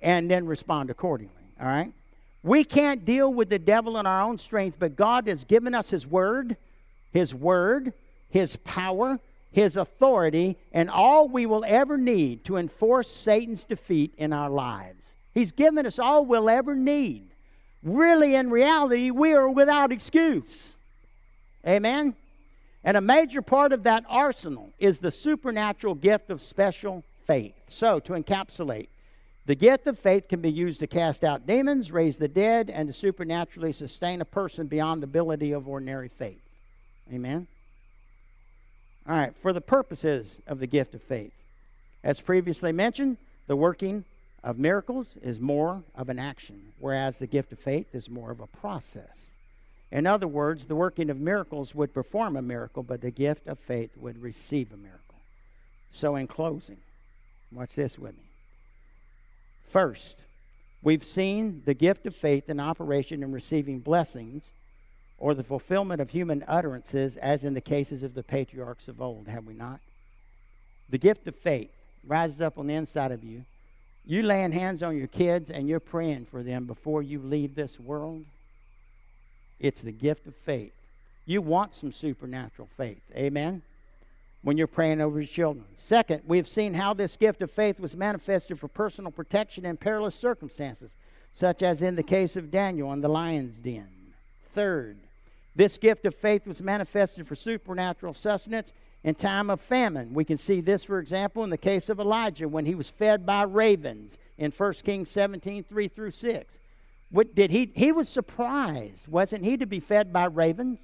and 0.00 0.30
then 0.30 0.46
respond 0.46 0.90
accordingly. 0.90 1.32
All 1.60 1.66
right. 1.66 1.92
We 2.42 2.64
can't 2.64 3.04
deal 3.04 3.32
with 3.32 3.48
the 3.48 3.58
devil 3.58 3.96
in 3.98 4.06
our 4.06 4.22
own 4.22 4.38
strength, 4.38 4.76
but 4.78 4.96
God 4.96 5.26
has 5.28 5.44
given 5.44 5.74
us 5.74 5.88
His 5.88 6.06
Word, 6.06 6.56
His 7.12 7.34
Word, 7.34 7.92
His 8.28 8.56
power, 8.56 9.18
his 9.52 9.76
authority, 9.76 10.56
and 10.72 10.90
all 10.90 11.28
we 11.28 11.44
will 11.46 11.64
ever 11.66 11.98
need 11.98 12.44
to 12.46 12.56
enforce 12.56 13.10
Satan's 13.10 13.64
defeat 13.64 14.14
in 14.16 14.32
our 14.32 14.48
lives. 14.48 15.02
He's 15.34 15.52
given 15.52 15.86
us 15.86 15.98
all 15.98 16.24
we'll 16.24 16.48
ever 16.48 16.74
need. 16.74 17.28
Really, 17.82 18.34
in 18.34 18.50
reality, 18.50 19.10
we 19.10 19.34
are 19.34 19.48
without 19.48 19.92
excuse. 19.92 20.44
Amen? 21.66 22.16
And 22.84 22.96
a 22.96 23.00
major 23.00 23.42
part 23.42 23.72
of 23.72 23.84
that 23.84 24.04
arsenal 24.08 24.70
is 24.78 24.98
the 24.98 25.12
supernatural 25.12 25.94
gift 25.94 26.30
of 26.30 26.42
special 26.42 27.04
faith. 27.26 27.54
So, 27.68 28.00
to 28.00 28.12
encapsulate, 28.12 28.88
the 29.46 29.54
gift 29.54 29.86
of 29.86 29.98
faith 29.98 30.28
can 30.28 30.40
be 30.40 30.50
used 30.50 30.80
to 30.80 30.86
cast 30.86 31.24
out 31.24 31.46
demons, 31.46 31.90
raise 31.90 32.16
the 32.16 32.28
dead, 32.28 32.70
and 32.70 32.88
to 32.88 32.92
supernaturally 32.92 33.72
sustain 33.72 34.20
a 34.20 34.24
person 34.24 34.66
beyond 34.66 35.02
the 35.02 35.06
ability 35.06 35.52
of 35.52 35.68
ordinary 35.68 36.08
faith. 36.08 36.42
Amen? 37.12 37.46
All 39.08 39.16
right, 39.16 39.34
for 39.42 39.52
the 39.52 39.60
purposes 39.60 40.38
of 40.46 40.60
the 40.60 40.66
gift 40.66 40.94
of 40.94 41.02
faith. 41.02 41.32
As 42.04 42.20
previously 42.20 42.72
mentioned, 42.72 43.16
the 43.48 43.56
working 43.56 44.04
of 44.44 44.58
miracles 44.58 45.08
is 45.22 45.40
more 45.40 45.82
of 45.96 46.08
an 46.08 46.18
action, 46.18 46.72
whereas 46.78 47.18
the 47.18 47.26
gift 47.26 47.52
of 47.52 47.58
faith 47.58 47.94
is 47.94 48.08
more 48.08 48.30
of 48.30 48.40
a 48.40 48.46
process. 48.46 49.30
In 49.92 50.06
other 50.06 50.26
words, 50.26 50.64
the 50.64 50.74
working 50.74 51.10
of 51.10 51.20
miracles 51.20 51.74
would 51.74 51.92
perform 51.92 52.34
a 52.34 52.42
miracle, 52.42 52.82
but 52.82 53.02
the 53.02 53.10
gift 53.10 53.46
of 53.46 53.58
faith 53.58 53.90
would 53.98 54.22
receive 54.22 54.72
a 54.72 54.76
miracle. 54.76 55.00
So, 55.90 56.16
in 56.16 56.26
closing, 56.26 56.78
watch 57.52 57.74
this 57.74 57.98
with 57.98 58.16
me. 58.16 58.22
First, 59.68 60.22
we've 60.82 61.04
seen 61.04 61.62
the 61.66 61.74
gift 61.74 62.06
of 62.06 62.16
faith 62.16 62.48
in 62.48 62.58
operation 62.58 63.22
in 63.22 63.32
receiving 63.32 63.80
blessings 63.80 64.44
or 65.18 65.34
the 65.34 65.44
fulfillment 65.44 66.00
of 66.00 66.08
human 66.08 66.42
utterances, 66.48 67.18
as 67.18 67.44
in 67.44 67.52
the 67.52 67.60
cases 67.60 68.02
of 68.02 68.14
the 68.14 68.22
patriarchs 68.22 68.88
of 68.88 69.00
old, 69.00 69.28
have 69.28 69.46
we 69.46 69.52
not? 69.52 69.78
The 70.88 70.98
gift 70.98 71.28
of 71.28 71.36
faith 71.36 71.70
rises 72.06 72.40
up 72.40 72.56
on 72.58 72.66
the 72.66 72.74
inside 72.74 73.12
of 73.12 73.22
you. 73.22 73.44
You 74.06 74.22
laying 74.22 74.52
hands 74.52 74.82
on 74.82 74.96
your 74.96 75.06
kids 75.06 75.50
and 75.50 75.68
you're 75.68 75.80
praying 75.80 76.26
for 76.30 76.42
them 76.42 76.64
before 76.64 77.02
you 77.02 77.20
leave 77.20 77.54
this 77.54 77.78
world. 77.78 78.24
It's 79.62 79.80
the 79.80 79.92
gift 79.92 80.26
of 80.26 80.34
faith. 80.44 80.72
You 81.24 81.40
want 81.40 81.74
some 81.74 81.92
supernatural 81.92 82.68
faith. 82.76 83.00
Amen? 83.14 83.62
When 84.42 84.58
you're 84.58 84.66
praying 84.66 85.00
over 85.00 85.20
your 85.20 85.28
children. 85.28 85.64
Second, 85.78 86.22
we 86.26 86.36
have 86.36 86.48
seen 86.48 86.74
how 86.74 86.94
this 86.94 87.16
gift 87.16 87.42
of 87.42 87.50
faith 87.50 87.78
was 87.78 87.96
manifested 87.96 88.58
for 88.58 88.66
personal 88.66 89.12
protection 89.12 89.64
in 89.64 89.76
perilous 89.76 90.16
circumstances, 90.16 90.90
such 91.32 91.62
as 91.62 91.80
in 91.80 91.94
the 91.94 92.02
case 92.02 92.34
of 92.34 92.50
Daniel 92.50 92.92
in 92.92 93.00
the 93.00 93.08
lion's 93.08 93.56
den. 93.58 93.86
Third, 94.52 94.96
this 95.54 95.78
gift 95.78 96.04
of 96.06 96.16
faith 96.16 96.44
was 96.44 96.60
manifested 96.60 97.28
for 97.28 97.36
supernatural 97.36 98.14
sustenance 98.14 98.72
in 99.04 99.14
time 99.14 99.48
of 99.48 99.60
famine. 99.60 100.12
We 100.12 100.24
can 100.24 100.38
see 100.38 100.60
this, 100.60 100.84
for 100.84 100.98
example, 100.98 101.44
in 101.44 101.50
the 101.50 101.56
case 101.56 101.88
of 101.88 102.00
Elijah 102.00 102.48
when 102.48 102.66
he 102.66 102.74
was 102.74 102.90
fed 102.90 103.24
by 103.24 103.42
ravens 103.42 104.18
in 104.38 104.50
1 104.50 104.72
Kings 104.84 105.10
17 105.10 105.62
3 105.62 105.88
through 105.88 106.10
6. 106.10 106.58
What 107.12 107.34
did 107.34 107.50
he? 107.50 107.70
He 107.74 107.92
was 107.92 108.08
surprised, 108.08 109.06
wasn't 109.06 109.44
he, 109.44 109.56
to 109.58 109.66
be 109.66 109.78
fed 109.78 110.12
by 110.12 110.24
ravens? 110.24 110.80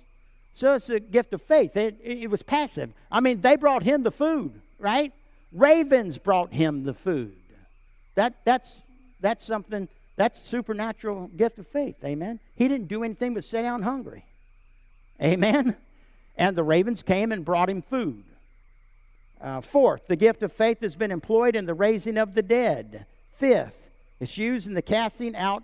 So 0.54 0.74
it's 0.74 0.88
a 0.90 1.00
gift 1.00 1.32
of 1.32 1.42
faith. 1.42 1.76
It, 1.76 1.98
it 2.02 2.30
was 2.30 2.42
passive. 2.42 2.90
I 3.10 3.20
mean, 3.20 3.40
they 3.40 3.56
brought 3.56 3.82
him 3.82 4.02
the 4.02 4.10
food, 4.10 4.60
right? 4.78 5.12
Ravens 5.52 6.18
brought 6.18 6.52
him 6.52 6.84
the 6.84 6.94
food. 6.94 7.34
That, 8.14 8.34
that's, 8.44 8.70
that's 9.20 9.44
something, 9.44 9.88
that's 10.16 10.40
supernatural 10.42 11.28
gift 11.28 11.58
of 11.58 11.66
faith. 11.68 11.96
Amen. 12.04 12.40
He 12.56 12.68
didn't 12.68 12.88
do 12.88 13.04
anything 13.04 13.34
but 13.34 13.44
sit 13.44 13.62
down 13.62 13.82
hungry. 13.82 14.24
Amen. 15.22 15.76
And 16.36 16.56
the 16.56 16.64
ravens 16.64 17.02
came 17.02 17.32
and 17.32 17.44
brought 17.44 17.70
him 17.70 17.82
food. 17.82 18.24
Uh, 19.40 19.60
fourth, 19.60 20.08
the 20.08 20.16
gift 20.16 20.42
of 20.42 20.52
faith 20.52 20.80
has 20.80 20.96
been 20.96 21.12
employed 21.12 21.56
in 21.56 21.64
the 21.64 21.74
raising 21.74 22.18
of 22.18 22.34
the 22.34 22.42
dead. 22.42 23.06
Fifth, 23.38 23.88
it's 24.18 24.36
used 24.36 24.66
in 24.66 24.74
the 24.74 24.82
casting 24.82 25.36
out, 25.36 25.62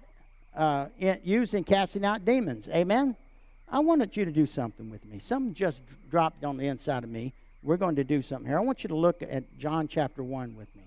uh, 0.57 0.87
used 1.23 1.55
in 1.55 1.65
casting 1.65 2.05
out 2.05 2.25
demons. 2.25 2.69
Amen. 2.69 3.17
I 3.71 3.81
wanted 3.81 4.17
you 4.17 4.25
to 4.25 4.31
do 4.31 4.47
something 4.47 4.91
with 4.91 5.05
me. 5.05 5.19
Something 5.21 5.55
just 5.55 5.79
dropped 6.11 6.45
on 6.45 6.57
the 6.57 6.67
inside 6.67 7.03
of 7.03 7.11
me. 7.11 7.33
We're 7.63 7.77
going 7.77 7.97
to 7.97 8.05
do 8.05 8.23
something 8.23 8.47
here. 8.47 8.59
I 8.59 8.63
want 8.63 8.85
you 8.85 8.89
to 8.89 8.97
look 8.97 9.23
at 9.23 9.43
John 9.59 9.89
chapter 9.89 10.23
1 10.23 10.57
with 10.57 10.69
me. 10.77 10.83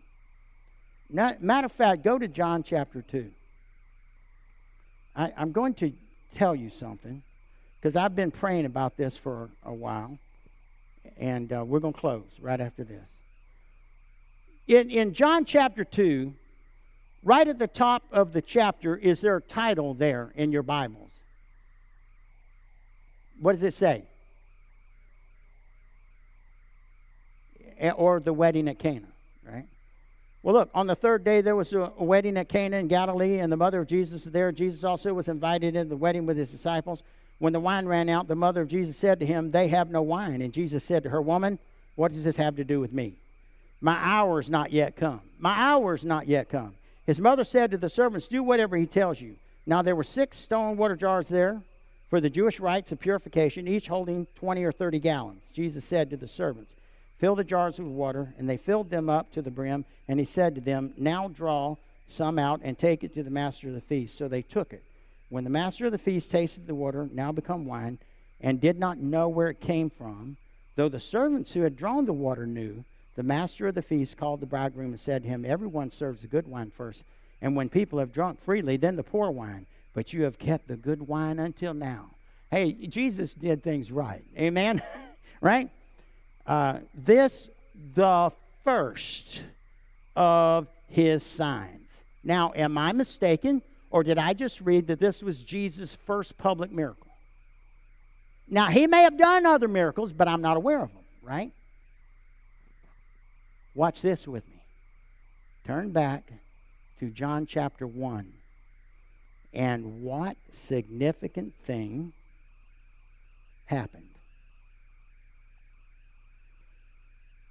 Now, 1.10 1.36
matter 1.40 1.66
of 1.66 1.72
fact, 1.72 2.04
go 2.04 2.18
to 2.18 2.28
John 2.28 2.64
chapter 2.64 3.02
2. 3.02 3.30
I, 5.16 5.34
I'm 5.36 5.52
going 5.52 5.74
to 5.76 5.92
tell 6.36 6.56
you 6.56 6.70
something 6.70 7.24
because 7.80 7.96
I've 7.96 8.16
been 8.16 8.32
praying 8.32 8.66
about 8.66 8.96
this 8.96 9.18
for 9.18 9.50
a 9.66 9.74
while. 9.74 10.18
And 11.18 11.52
uh, 11.52 11.66
we're 11.66 11.80
going 11.80 11.94
to 11.94 12.00
close 12.00 12.26
right 12.42 12.60
after 12.60 12.84
this. 12.84 13.04
In, 14.68 14.92
in 14.92 15.14
John 15.14 15.46
chapter 15.46 15.84
2, 15.84 16.34
right 17.24 17.48
at 17.48 17.60
the 17.60 17.68
top 17.68 18.04
of 18.12 18.34
the 18.34 18.42
chapter, 18.42 18.96
is 18.96 19.22
there 19.22 19.38
a 19.38 19.42
title 19.42 19.94
there 19.94 20.32
in 20.36 20.52
your 20.52 20.64
Bibles? 20.64 21.12
What 23.40 23.54
does 23.54 23.64
it 23.64 23.74
say? 23.74 24.04
Eh, 27.80 27.92
or 27.92 28.20
the 28.20 28.34
wedding 28.34 28.68
at 28.68 28.80
Cana, 28.80 29.08
right? 29.46 29.66
Well, 30.42 30.56
look, 30.56 30.70
on 30.74 30.88
the 30.88 30.96
third 30.96 31.24
day 31.24 31.42
there 31.42 31.56
was 31.56 31.74
a, 31.74 31.92
wedding 31.98 32.38
at 32.38 32.50
Cana 32.50 32.78
in 32.78 32.88
Galilee, 32.88 33.40
and 33.40 33.52
the 33.52 33.58
mother 33.58 33.82
of 33.82 33.88
Jesus 33.88 34.24
was 34.24 34.34
there. 34.34 34.52
Jesus 34.52 34.84
also 34.84 35.14
was 35.14 35.28
invited 35.28 35.76
into 35.76 35.90
the 35.90 35.98
wedding 35.98 36.26
with 36.26 36.38
his 36.38 36.50
disciples. 36.50 37.04
When 37.40 37.54
the 37.54 37.60
wine 37.60 37.86
ran 37.86 38.10
out, 38.10 38.28
the 38.28 38.36
mother 38.36 38.62
of 38.62 38.68
Jesus 38.68 38.98
said 38.98 39.20
to 39.20 39.26
him, 39.26 39.52
They 39.52 39.68
have 39.68 39.92
no 39.92 40.02
wine. 40.02 40.42
And 40.42 40.52
Jesus 40.52 40.84
said 40.84 41.04
to 41.04 41.10
her, 41.10 41.22
Woman, 41.22 41.60
what 41.96 42.12
does 42.12 42.24
this 42.24 42.38
have 42.38 42.56
to 42.56 42.64
do 42.64 42.80
with 42.80 42.92
me? 42.92 43.14
My 43.80 43.96
hour 43.96 44.40
is 44.40 44.50
not 44.50 44.72
yet 44.72 44.96
come. 44.96 45.22
My 45.38 45.54
hour 45.54 45.94
is 45.94 46.04
not 46.04 46.28
yet 46.28 46.50
come. 46.50 46.74
His 47.08 47.22
mother 47.22 47.46
said 47.46 47.72
to 47.72 47.78
the 47.78 47.90
servants, 47.90 48.28
Do 48.28 48.44
whatever 48.44 48.76
he 48.76 48.86
tells 48.86 49.22
you. 49.22 49.38
Now 49.66 49.82
there 49.82 49.96
were 49.96 50.04
six 50.04 50.38
stone 50.38 50.76
water 50.76 50.98
jars 50.98 51.30
there 51.30 51.62
for 52.10 52.22
the 52.22 52.30
Jewish 52.30 52.60
rites 52.60 52.92
of 52.92 53.00
purification, 53.00 53.68
each 53.68 53.88
holding 53.88 54.28
20 54.36 54.64
or 54.64 54.74
30 54.74 55.00
gallons. 55.00 55.50
Jesus 55.54 55.86
said 55.86 56.10
to 56.10 56.18
the 56.18 56.28
servants, 56.28 56.76
Fill 57.18 57.36
the 57.36 57.46
jars 57.46 57.80
with 57.80 57.88
water, 57.88 58.34
and 58.38 58.48
they 58.48 58.58
filled 58.58 58.90
them 58.90 59.10
up 59.10 59.32
to 59.32 59.42
the 59.42 59.50
brim. 59.50 59.86
And 60.08 60.20
he 60.20 60.26
said 60.26 60.54
to 60.56 60.62
them, 60.62 60.94
Now 60.98 61.30
draw 61.30 61.78
some 62.10 62.38
out 62.38 62.60
and 62.64 62.78
take 62.78 63.04
it 63.04 63.14
to 63.16 63.24
the 63.24 63.30
master 63.30 63.70
of 63.70 63.74
the 63.74 63.82
feast. 63.82 64.18
So 64.18 64.28
they 64.28 64.42
took 64.42 64.74
it. 64.74 64.84
When 65.30 65.46
the 65.46 65.50
master 65.50 65.86
of 65.86 65.94
the 65.94 65.98
feast 65.98 66.30
tasted 66.30 66.68
the 66.68 66.76
water, 66.76 67.10
now 67.12 67.32
become 67.32 67.66
wine, 67.66 68.00
and 68.40 68.62
did 68.62 68.78
not 68.78 69.00
know 69.00 69.28
where 69.30 69.48
it 69.48 69.62
came 69.62 69.90
from, 69.90 70.38
though 70.76 70.90
the 70.90 71.00
servants 71.00 71.54
who 71.54 71.62
had 71.62 71.76
drawn 71.76 72.06
the 72.06 72.14
water 72.14 72.46
knew, 72.46 72.84
the 73.18 73.24
master 73.24 73.68
of 73.68 73.76
the 73.76 73.82
feast 73.82 74.16
called 74.16 74.40
the 74.40 74.46
bridegroom 74.46 74.92
and 74.92 75.00
said 75.00 75.24
to 75.24 75.28
him, 75.28 75.44
Everyone 75.44 75.92
serves 75.92 76.22
the 76.22 76.28
good 76.28 76.48
wine 76.48 76.72
first, 76.72 77.04
and 77.42 77.58
when 77.58 77.68
people 77.68 78.00
have 78.00 78.14
drunk 78.14 78.42
freely, 78.42 78.78
then 78.78 78.96
the 78.96 79.04
poor 79.04 79.30
wine 79.30 79.66
but 79.98 80.14
you 80.14 80.26
have 80.26 80.38
kept 80.38 80.68
the 80.68 80.76
good 80.76 81.08
wine 81.08 81.40
until 81.40 81.74
now. 81.74 82.12
Hey, 82.52 82.72
Jesus 82.74 83.34
did 83.34 83.64
things 83.64 83.92
right. 83.92 84.24
Amen? 84.38 84.84
right? 85.42 85.72
Uh, 86.46 86.82
this, 86.94 87.50
the 87.96 88.32
first 88.64 89.42
of 90.16 90.68
his 90.88 91.24
signs. 91.24 91.90
Now, 92.24 92.54
am 92.56 92.78
I 92.78 92.92
mistaken, 92.92 93.64
or 93.90 94.04
did 94.04 94.20
I 94.20 94.34
just 94.34 94.62
read 94.62 94.86
that 94.86 95.00
this 95.00 95.24
was 95.24 95.42
Jesus' 95.42 95.98
first 96.06 96.38
public 96.38 96.72
miracle? 96.72 97.08
Now, 98.48 98.68
he 98.68 98.86
may 98.86 99.02
have 99.02 99.18
done 99.18 99.48
other 99.48 99.68
miracles, 99.68 100.14
but 100.14 100.28
I'm 100.28 100.44
not 100.44 100.58
aware 100.58 100.84
of 100.84 100.94
them, 100.94 101.04
right? 101.24 101.52
Watch 103.78 104.02
this 104.02 104.28
with 104.28 104.44
me. 104.48 104.64
Turn 105.64 105.92
back 105.92 106.24
to 107.00 107.12
John 107.12 107.46
chapter 107.46 107.86
1. 107.86 108.34
And 109.54 110.02
what 110.02 110.36
significant 110.50 111.54
thing 111.64 112.12
happened? 113.68 114.10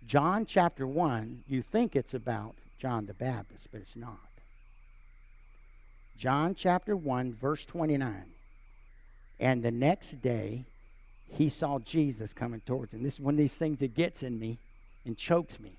John 0.09 0.47
chapter 0.47 0.85
1, 0.85 1.45
you 1.47 1.63
think 1.63 1.95
it's 1.95 2.13
about 2.13 2.57
John 2.81 3.07
the 3.07 3.15
Baptist, 3.15 3.69
but 3.71 3.83
it's 3.83 3.95
not. 3.95 4.19
John 6.19 6.57
chapter 6.57 6.97
1, 6.97 7.35
verse 7.35 7.65
29. 7.67 8.25
And 9.39 9.63
the 9.63 9.71
next 9.71 10.21
day, 10.23 10.65
he 11.31 11.51
saw 11.51 11.79
Jesus 11.79 12.33
coming 12.33 12.63
towards 12.67 12.95
him. 12.95 13.05
This 13.05 13.15
is 13.15 13.21
one 13.21 13.35
of 13.35 13.39
these 13.39 13.55
things 13.55 13.79
that 13.79 13.95
gets 13.95 14.25
in 14.25 14.41
me 14.41 14.59
and 15.05 15.17
chokes 15.17 15.61
me. 15.61 15.79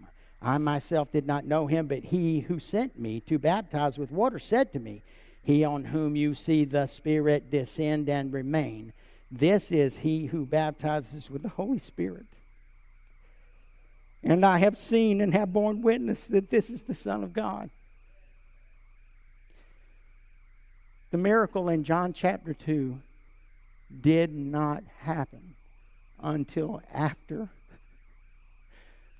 I 0.41 0.57
myself 0.57 1.11
did 1.11 1.27
not 1.27 1.45
know 1.45 1.67
him, 1.67 1.87
but 1.87 2.05
he 2.05 2.41
who 2.41 2.59
sent 2.59 2.97
me 2.97 3.19
to 3.21 3.37
baptize 3.37 3.97
with 3.97 4.11
water 4.11 4.39
said 4.39 4.73
to 4.73 4.79
me, 4.79 5.03
he 5.43 5.63
on 5.63 5.85
whom 5.85 6.15
you 6.15 6.33
see 6.33 6.65
the 6.65 6.87
Spirit 6.87 7.51
descend 7.51 8.09
and 8.09 8.33
remain. 8.33 8.93
This 9.31 9.71
is 9.71 9.97
he 9.97 10.27
who 10.27 10.45
baptizes 10.45 11.29
with 11.29 11.43
the 11.43 11.49
Holy 11.49 11.79
Spirit. 11.79 12.25
And 14.23 14.45
I 14.45 14.59
have 14.59 14.77
seen 14.77 15.21
and 15.21 15.33
have 15.33 15.53
borne 15.53 15.81
witness 15.81 16.27
that 16.27 16.49
this 16.49 16.69
is 16.69 16.83
the 16.83 16.93
Son 16.93 17.23
of 17.23 17.33
God. 17.33 17.69
The 21.11 21.17
miracle 21.17 21.69
in 21.69 21.83
John 21.83 22.13
chapter 22.13 22.53
2 22.53 22.99
did 24.01 24.33
not 24.33 24.83
happen 24.99 25.55
until 26.21 26.81
after 26.93 27.49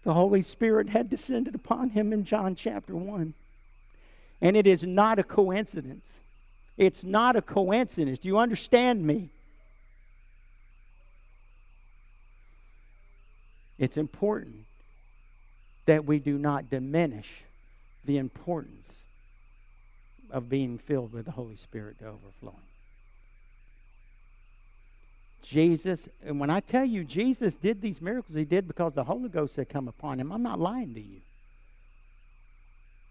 the 0.04 0.14
Holy 0.14 0.42
Spirit 0.42 0.90
had 0.90 1.10
descended 1.10 1.56
upon 1.56 1.92
him 1.92 2.12
in 2.12 2.26
John 2.26 2.56
chapter 2.56 2.96
1. 2.96 3.34
And 4.42 4.58
it 4.58 4.66
is 4.66 4.84
not 4.84 5.20
a 5.20 5.24
coincidence. 5.24 6.20
It's 6.78 7.04
not 7.04 7.36
a 7.36 7.42
coincidence. 7.42 8.20
Do 8.20 8.28
you 8.28 8.40
understand 8.40 9.06
me? 9.06 9.30
It's 13.78 13.98
important 13.98 14.66
that 15.86 16.06
we 16.06 16.20
do 16.20 16.38
not 16.38 16.70
diminish 16.70 17.44
the 18.06 18.18
importance 18.18 18.94
of 20.32 20.50
being 20.50 20.78
filled 20.78 21.14
with 21.14 21.26
the 21.26 21.32
Holy 21.32 21.58
Spirit 21.58 22.00
to 22.00 22.06
overflowing. 22.06 22.71
Jesus, 25.42 26.08
and 26.26 26.40
when 26.40 26.50
I 26.50 26.60
tell 26.60 26.86
you 26.86 27.04
Jesus 27.04 27.56
did 27.56 27.82
these 27.82 28.02
miracles, 28.02 28.36
he 28.36 28.46
did 28.46 28.68
because 28.68 28.94
the 28.94 29.04
Holy 29.04 29.30
Ghost 29.30 29.56
had 29.56 29.70
come 29.70 29.88
upon 29.88 30.20
him. 30.20 30.32
I'm 30.32 30.44
not 30.44 30.60
lying 30.60 30.94
to 30.94 31.02
you. 31.02 31.22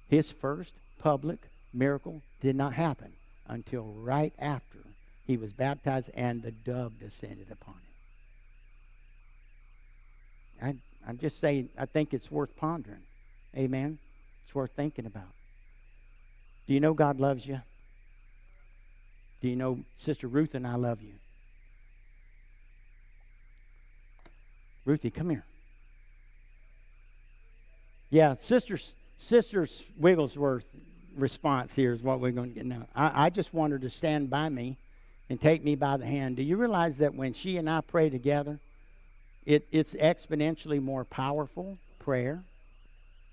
His 0.09 0.31
first 0.31 0.75
public 0.99 1.39
miracle 1.73 2.23
did 2.41 2.57
not 2.57 2.73
happen 2.73 3.13
until 3.47 3.85
right 3.85 4.33
after 4.39 4.79
he 5.27 5.37
was 5.37 5.53
baptized 5.53 6.11
and 6.15 6.43
the 6.43 6.51
dove 6.51 6.99
descended 6.99 7.47
upon 7.51 7.75
him. 7.75 7.81
I, 10.63 11.09
I'm 11.09 11.19
just 11.19 11.41
saying, 11.41 11.69
I 11.79 11.87
think 11.87 12.13
it's 12.13 12.31
worth 12.31 12.55
pondering. 12.57 13.03
Amen. 13.57 13.99
It's 14.45 14.55
worth 14.55 14.73
thinking 14.77 15.07
about. 15.07 15.31
Do 16.67 16.75
you 16.75 16.81
know 16.81 16.95
God 16.95 17.19
loves 17.21 17.47
you? 17.47 17.61
Do 19.41 19.49
you 19.49 19.57
know 19.57 19.81
Sister 19.97 20.29
Ruth 20.29 20.55
and 20.55 20.67
I 20.67 20.75
love 20.75 21.01
you? 21.03 21.15
Ruthie, 24.91 25.11
come 25.11 25.31
here. 25.31 25.45
Yeah, 28.11 28.35
Sister, 28.41 28.77
Sister 29.19 29.69
Wigglesworth 29.97 30.65
response 31.17 31.73
here 31.73 31.93
is 31.93 32.03
what 32.03 32.19
we're 32.19 32.33
going 32.33 32.49
to 32.49 32.55
get 32.57 32.67
now. 32.67 32.89
I, 32.97 33.27
I 33.27 33.31
just 33.31 33.55
want 33.55 33.73
her 33.73 33.79
to 33.79 33.89
stand 33.89 34.31
by 34.31 34.49
me 34.49 34.77
and 35.29 35.41
take 35.41 35.63
me 35.63 35.77
by 35.77 35.97
the 35.97 36.07
hand. 36.07 36.35
Do 36.35 36.43
you 36.43 36.57
realize 36.57 36.99
that 36.99 37.15
when 37.15 37.35
she 37.35 37.57
and 37.57 37.71
I 37.71 37.83
pray 37.83 38.11
together, 38.11 38.59
it, 39.47 39.65
it's 39.71 39.95
exponentially 39.95 40.83
more 40.83 41.05
powerful 41.05 41.79
prayer? 42.01 42.43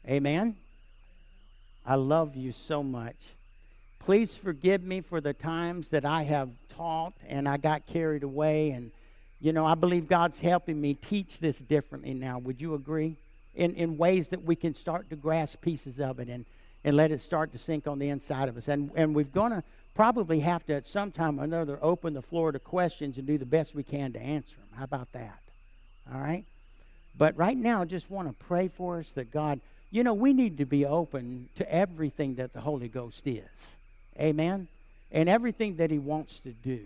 Amen? 0.08 0.58
I 1.88 1.96
love 1.96 2.36
you 2.36 2.52
so 2.52 2.84
much. 2.84 3.16
Please 3.98 4.36
forgive 4.36 4.84
me 4.84 5.02
for 5.02 5.22
the 5.22 5.34
times 5.34 5.88
that 5.88 6.06
I 6.06 6.22
have 6.22 6.50
taught 6.70 7.14
and 7.28 7.50
I 7.50 7.58
got 7.58 7.88
carried 7.88 8.22
away. 8.22 8.70
And, 8.70 8.92
you 9.40 9.54
know, 9.54 9.66
I 9.66 9.76
believe 9.76 10.08
God's 10.08 10.40
helping 10.40 10.80
me 10.80 10.96
teach 10.96 11.40
this 11.40 11.58
differently 11.58 12.14
now. 12.14 12.40
Would 12.40 12.60
you 12.60 12.74
agree? 12.74 13.16
In, 13.56 13.74
in 13.76 13.98
ways 13.98 14.30
that 14.30 14.44
we 14.44 14.56
can 14.56 14.76
start 14.76 15.10
to 15.10 15.16
grasp 15.16 15.62
pieces 15.62 16.00
of 16.00 16.20
it 16.20 16.28
and, 16.28 16.46
and 16.84 16.96
let 16.96 17.12
it 17.12 17.22
start 17.22 17.52
to 17.54 17.58
sink 17.58 17.88
on 17.88 17.98
the 17.98 18.10
inside 18.10 18.50
of 18.50 18.58
us. 18.58 18.68
And, 18.68 18.92
and 18.96 19.16
we're 19.16 19.26
going 19.26 19.52
to 19.52 19.64
probably 19.96 20.42
have 20.42 20.66
to, 20.68 20.76
at 20.76 20.86
some 20.86 21.12
time 21.12 21.40
or 21.40 21.44
another, 21.44 21.80
open 21.82 22.14
the 22.14 22.22
floor 22.22 22.52
to 22.52 22.60
questions 22.60 23.18
and 23.18 23.26
do 23.26 23.38
the 23.38 23.46
best 23.46 23.74
we 23.74 23.84
can 23.84 24.14
to 24.14 24.20
answer 24.20 24.56
them. 24.56 24.78
How 24.78 24.84
about 24.84 25.12
that? 25.14 25.40
All 26.14 26.22
right? 26.22 26.46
But 27.18 27.36
right 27.36 27.58
now, 27.58 27.82
I 27.82 27.86
just 27.86 28.12
want 28.12 28.28
to 28.28 28.46
pray 28.46 28.68
for 28.68 29.00
us 29.00 29.10
that 29.12 29.32
God 29.32 29.60
you 29.90 30.04
know, 30.04 30.14
we 30.14 30.34
need 30.34 30.58
to 30.58 30.66
be 30.66 30.86
open 30.86 31.50
to 31.56 31.72
everything 31.72 32.36
that 32.36 32.54
the 32.54 32.62
Holy 32.62 32.88
Ghost 32.88 33.26
is. 33.26 33.44
Amen? 34.20 34.68
And 35.12 35.30
everything 35.30 35.78
that 35.78 35.92
He 35.92 36.00
wants 36.00 36.40
to 36.40 36.52
do. 36.52 36.82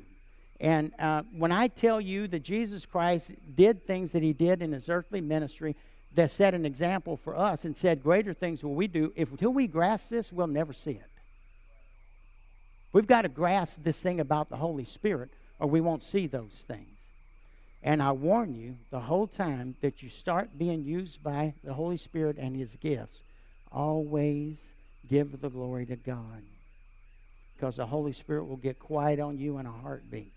And 0.62 0.92
uh, 1.00 1.24
when 1.36 1.52
I 1.52 1.68
tell 1.70 2.00
you 2.00 2.28
that 2.28 2.44
Jesus 2.44 2.86
Christ 2.86 3.32
did 3.56 3.86
things 3.88 4.12
that 4.12 4.22
He 4.22 4.32
did 4.32 4.62
in 4.62 4.74
His 4.74 4.90
earthly 4.90 5.20
ministry 5.20 5.76
that 6.14 6.30
set 6.30 6.54
an 6.54 6.68
example 6.68 7.18
for 7.18 7.36
us 7.36 7.66
and 7.66 7.76
said, 7.76 8.04
Greater 8.04 8.32
things 8.36 8.64
will 8.64 8.76
we 8.76 8.86
do, 8.86 9.12
if 9.16 9.32
until 9.32 9.50
we 9.50 9.66
grasp 9.66 10.10
this, 10.10 10.32
we'll 10.32 10.46
never 10.46 10.72
see 10.72 10.92
it. 10.92 11.10
We've 12.94 13.08
got 13.08 13.24
to 13.24 13.30
grasp 13.30 13.80
this 13.82 14.00
thing 14.00 14.20
about 14.20 14.50
the 14.50 14.58
Holy 14.58 14.86
Spirit, 14.86 15.32
or 15.60 15.68
we 15.68 15.82
won't 15.82 16.04
see 16.04 16.28
those 16.28 16.64
things. 16.68 17.00
And 17.82 18.04
I 18.04 18.12
warn 18.12 18.54
you 18.54 18.76
the 18.92 19.00
whole 19.00 19.26
time 19.26 19.76
that 19.82 20.04
you 20.04 20.10
start 20.10 20.60
being 20.60 20.84
used 20.84 21.24
by 21.24 21.56
the 21.64 21.74
Holy 21.74 21.98
Spirit 21.98 22.38
and 22.38 22.56
His 22.56 22.76
gifts, 22.76 23.18
always 23.72 24.58
give 25.10 25.42
the 25.42 25.50
glory 25.50 25.88
to 25.88 25.96
God. 25.96 26.44
Because 27.56 27.78
the 27.78 27.88
Holy 27.88 28.14
Spirit 28.14 28.46
will 28.46 28.58
get 28.58 28.78
quiet 28.78 29.20
on 29.20 29.40
you 29.40 29.58
in 29.58 29.66
a 29.66 29.72
heartbeat. 29.72 30.34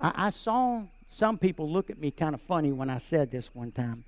I, 0.00 0.26
I 0.26 0.30
saw 0.30 0.82
some 1.08 1.38
people 1.38 1.70
look 1.70 1.90
at 1.90 1.98
me 1.98 2.10
kind 2.10 2.34
of 2.34 2.40
funny 2.42 2.72
when 2.72 2.90
I 2.90 2.98
said 2.98 3.30
this 3.30 3.48
one 3.54 3.72
time. 3.72 4.04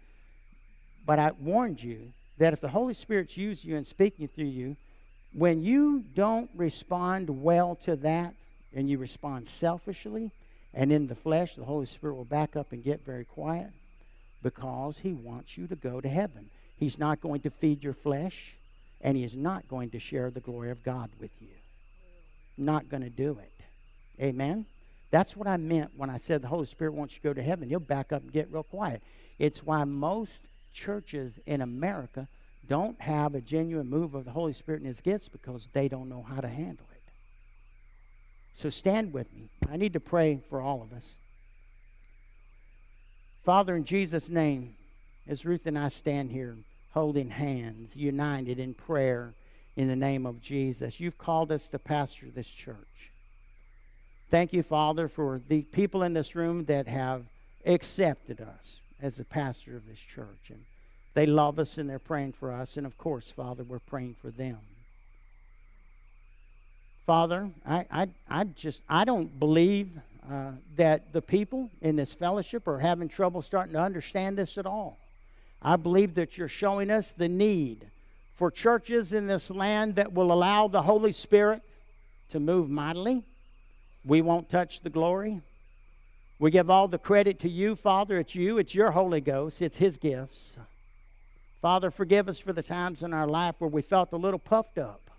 But 1.05 1.19
I 1.19 1.31
warned 1.41 1.83
you 1.83 2.13
that 2.39 2.53
if 2.53 2.61
the 2.61 2.69
Holy 2.69 2.95
Spirit's 2.95 3.37
using 3.37 3.71
you 3.71 3.77
and 3.77 3.87
speaking 3.87 4.29
through 4.29 4.47
you, 4.47 4.77
when 5.33 5.63
you 5.63 6.05
don't 6.15 6.51
respond 6.55 7.43
well 7.43 7.77
to 7.85 7.97
that 7.97 8.35
and 8.75 8.91
you 8.91 8.99
respond 8.99 9.47
selfishly, 9.47 10.31
and 10.75 10.93
in 10.93 11.07
the 11.07 11.15
flesh, 11.15 11.55
the 11.55 11.65
Holy 11.65 11.87
Spirit 11.87 12.15
will 12.15 12.25
back 12.25 12.57
up 12.57 12.73
and 12.73 12.85
get 12.85 13.05
very 13.05 13.25
quiet 13.25 13.71
because 14.43 14.99
He 14.99 15.13
wants 15.13 15.57
you 15.57 15.67
to 15.69 15.77
go 15.77 16.01
to 16.01 16.09
heaven. 16.09 16.51
He's 16.77 16.99
not 16.99 17.21
going 17.21 17.41
to 17.43 17.51
feed 17.51 17.83
your 17.83 17.95
flesh, 17.95 18.57
and 19.01 19.17
He 19.17 19.25
is 19.25 19.35
not 19.35 19.69
going 19.69 19.91
to 19.91 20.01
share 20.01 20.31
the 20.31 20.41
glory 20.41 20.71
of 20.71 20.83
God 20.83 21.11
with 21.19 21.31
you. 21.41 21.49
Not 22.59 22.91
going 22.91 23.03
to 23.03 23.11
do 23.11 23.39
it. 23.41 24.23
Amen? 24.23 24.67
That's 25.17 25.35
what 25.35 25.49
I 25.49 25.57
meant 25.57 25.93
when 25.97 26.11
I 26.11 26.19
said 26.19 26.43
the 26.43 26.49
Holy 26.49 26.67
Spirit 26.67 26.93
wants 26.93 27.15
you 27.15 27.21
to 27.21 27.29
go 27.29 27.33
to 27.33 27.43
heaven. 27.43 27.71
He'll 27.71 27.81
back 27.81 28.13
up 28.13 28.21
and 28.21 28.31
get 28.31 28.53
real 28.53 28.65
quiet. 28.65 29.03
It's 29.39 29.65
why 29.65 29.83
most 29.85 30.43
churches 30.75 31.33
in 31.47 31.63
America 31.63 32.29
don't 32.69 33.01
have 33.01 33.35
a 33.35 33.41
genuine 33.41 33.89
move 33.89 34.15
of 34.15 34.27
the 34.27 34.31
Holy 34.31 34.53
Spirit 34.53 34.83
and 34.83 34.89
His 34.89 35.01
gifts 35.01 35.31
because 35.31 35.69
they 35.73 35.89
don't 35.89 36.11
know 36.11 36.23
how 36.23 36.43
to 36.43 36.49
handle 36.49 36.85
it. 36.93 37.03
So 38.61 38.69
stand 38.69 39.15
with 39.15 39.33
me. 39.33 39.49
I 39.71 39.79
need 39.79 39.95
to 39.95 40.01
pray 40.01 40.41
for 40.51 40.61
all 40.61 40.83
of 40.83 40.93
us. 40.95 41.15
Father, 43.43 43.75
in 43.75 43.87
Jesus' 43.87 44.29
name, 44.29 44.75
as 45.27 45.47
Ruth 45.47 45.65
and 45.65 45.79
I 45.79 45.89
stand 45.89 46.31
here 46.31 46.59
holding 46.93 47.31
hands, 47.31 47.97
united 47.97 48.59
in 48.59 48.75
prayer 48.75 49.33
in 49.77 49.89
the 49.89 49.97
name 49.97 50.27
of 50.27 50.43
Jesus, 50.43 51.01
you've 51.01 51.17
called 51.17 51.51
us 51.51 51.69
to 51.69 51.79
pastor 51.79 52.27
this 52.35 52.49
church. 52.49 52.77
Thank 54.31 54.53
you, 54.53 54.63
Father, 54.63 55.09
for 55.09 55.41
the 55.49 55.63
people 55.63 56.03
in 56.03 56.13
this 56.13 56.35
room 56.35 56.65
that 56.65 56.89
have 56.89 57.25
accepted 57.65 58.41
us 58.41 58.81
as 59.01 59.17
the 59.17 59.25
pastor 59.25 59.77
of 59.77 59.87
this 59.87 59.99
church. 59.99 60.49
And 60.49 60.65
they 61.15 61.27
love 61.27 61.59
us 61.59 61.79
and 61.79 61.89
they're 61.89 61.99
praying 61.99 62.33
for 62.33 62.53
us. 62.53 62.77
And 62.77 62.87
of 62.87 62.99
course, 62.99 63.33
Father, 63.35 63.63
we're 63.63 63.79
praying 63.79 64.17
for 64.21 64.31
them. 64.31 64.59
Father, 67.07 67.51
I, 67.65 67.87
I, 67.91 68.09
I 68.29 68.45
just 68.45 68.81
I 68.89 69.05
don't 69.05 69.39
believe 69.39 69.91
uh, 70.29 70.51
that 70.77 71.13
the 71.13 71.23
people 71.23 71.71
in 71.81 71.95
this 71.95 72.13
fellowship 72.13 72.67
are 72.67 72.81
having 72.81 73.09
trouble 73.09 73.43
starting 73.43 73.75
to 73.75 73.81
understand 73.81 74.37
this 74.37 74.59
at 74.59 74.67
all. 74.67 74.99
I 75.63 75.77
believe 75.77 76.15
that 76.17 76.37
you're 76.37 76.49
showing 76.49 76.91
us 76.91 77.15
the 77.17 77.29
need 77.29 77.87
for 78.35 78.51
churches 78.51 79.13
in 79.13 79.29
this 79.29 79.51
land 79.51 79.95
that 79.95 80.13
will 80.13 80.33
allow 80.33 80.67
the 80.67 80.83
Holy 80.83 81.13
Spirit 81.13 81.63
to 82.31 82.41
move 82.41 82.69
mightily. 82.69 83.23
We 84.07 84.23
won't 84.23 84.49
touch 84.49 84.81
the 84.81 84.91
glory. 84.91 85.41
We 86.39 86.51
give 86.51 86.71
all 86.71 86.87
the 86.87 86.99
credit 86.99 87.41
to 87.41 87.49
you, 87.49 87.75
Father. 87.75 88.21
It's 88.21 88.35
you, 88.35 88.59
it's 88.59 88.75
your 88.75 88.93
Holy 88.93 89.21
Ghost, 89.21 89.61
it's 89.61 89.79
His 89.79 89.97
gifts. 89.97 90.57
Father, 91.61 91.91
forgive 91.91 92.29
us 92.29 92.39
for 92.39 92.53
the 92.53 92.63
times 92.63 93.03
in 93.03 93.13
our 93.13 93.27
life 93.27 93.57
where 93.59 93.71
we 93.71 93.83
felt 93.83 94.13
a 94.13 94.17
little 94.17 94.39
puffed 94.39 94.79
up 94.79 95.11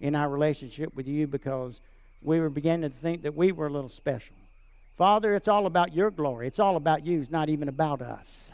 in 0.00 0.14
our 0.14 0.28
relationship 0.28 0.94
with 0.94 1.08
you 1.08 1.26
because 1.26 1.80
we 2.22 2.38
were 2.38 2.50
beginning 2.50 2.90
to 2.90 2.96
think 2.96 3.22
that 3.22 3.34
we 3.34 3.50
were 3.50 3.66
a 3.66 3.72
little 3.72 3.88
special. 3.88 4.36
Father, 4.96 5.34
it's 5.34 5.48
all 5.48 5.66
about 5.66 5.94
your 5.94 6.10
glory. 6.10 6.46
It's 6.46 6.58
all 6.58 6.76
about 6.76 7.04
you. 7.04 7.22
It's 7.22 7.30
not 7.30 7.48
even 7.48 7.68
about 7.68 8.00
us. 8.00 8.52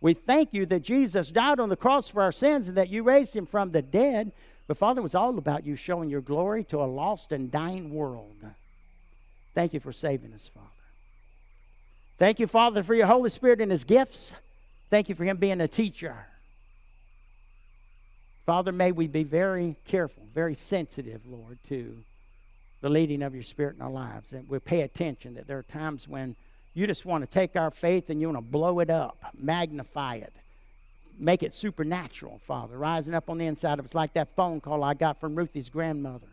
We 0.00 0.14
thank 0.14 0.52
you 0.52 0.66
that 0.66 0.82
Jesus 0.82 1.30
died 1.30 1.58
on 1.58 1.68
the 1.68 1.76
cross 1.76 2.08
for 2.08 2.22
our 2.22 2.32
sins 2.32 2.68
and 2.68 2.76
that 2.76 2.90
you 2.90 3.02
raised 3.02 3.34
him 3.34 3.46
from 3.46 3.72
the 3.72 3.82
dead. 3.82 4.32
But 4.66 4.78
Father, 4.78 5.00
it 5.00 5.02
was 5.02 5.14
all 5.14 5.38
about 5.38 5.64
you 5.64 5.76
showing 5.76 6.10
your 6.10 6.20
glory 6.20 6.64
to 6.64 6.78
a 6.78 6.86
lost 6.86 7.32
and 7.32 7.50
dying 7.50 7.92
world. 7.92 8.36
Thank 9.54 9.72
you 9.72 9.80
for 9.80 9.92
saving 9.92 10.32
us, 10.34 10.50
Father. 10.52 10.66
Thank 12.18 12.40
you, 12.40 12.46
Father, 12.46 12.82
for 12.82 12.94
your 12.94 13.06
Holy 13.06 13.30
Spirit 13.30 13.60
and 13.60 13.70
his 13.70 13.84
gifts. 13.84 14.32
Thank 14.90 15.08
you 15.08 15.14
for 15.14 15.24
him 15.24 15.36
being 15.36 15.60
a 15.60 15.68
teacher. 15.68 16.16
Father, 18.44 18.72
may 18.72 18.92
we 18.92 19.06
be 19.06 19.24
very 19.24 19.76
careful, 19.86 20.22
very 20.34 20.54
sensitive, 20.54 21.20
Lord, 21.26 21.58
to 21.68 21.96
the 22.80 22.88
leading 22.88 23.22
of 23.22 23.34
your 23.34 23.42
Spirit 23.42 23.76
in 23.76 23.82
our 23.82 23.90
lives. 23.90 24.32
And 24.32 24.48
we 24.48 24.58
pay 24.58 24.82
attention 24.82 25.34
that 25.34 25.46
there 25.46 25.58
are 25.58 25.64
times 25.64 26.06
when 26.06 26.36
you 26.74 26.86
just 26.86 27.04
want 27.04 27.22
to 27.22 27.26
take 27.26 27.56
our 27.56 27.70
faith 27.70 28.10
and 28.10 28.20
you 28.20 28.28
want 28.28 28.38
to 28.38 28.52
blow 28.52 28.80
it 28.80 28.90
up, 28.90 29.32
magnify 29.36 30.16
it, 30.16 30.32
make 31.18 31.42
it 31.42 31.54
supernatural, 31.54 32.40
Father, 32.46 32.76
rising 32.76 33.14
up 33.14 33.30
on 33.30 33.38
the 33.38 33.46
inside 33.46 33.78
of 33.78 33.84
us, 33.84 33.94
like 33.94 34.14
that 34.14 34.34
phone 34.36 34.60
call 34.60 34.84
I 34.84 34.94
got 34.94 35.20
from 35.20 35.34
Ruthie's 35.34 35.68
grandmother. 35.68 36.26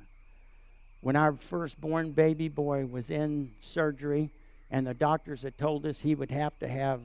When 1.02 1.16
our 1.16 1.34
firstborn 1.34 2.12
baby 2.12 2.48
boy 2.48 2.86
was 2.86 3.10
in 3.10 3.52
surgery, 3.60 4.30
and 4.72 4.88
the 4.88 4.94
doctors 4.94 5.44
had 5.44 5.58
told 5.58 5.86
us 5.86 6.00
he 6.00 6.16
would 6.16 6.32
have 6.32 6.58
to 6.60 6.68
have 6.68 7.02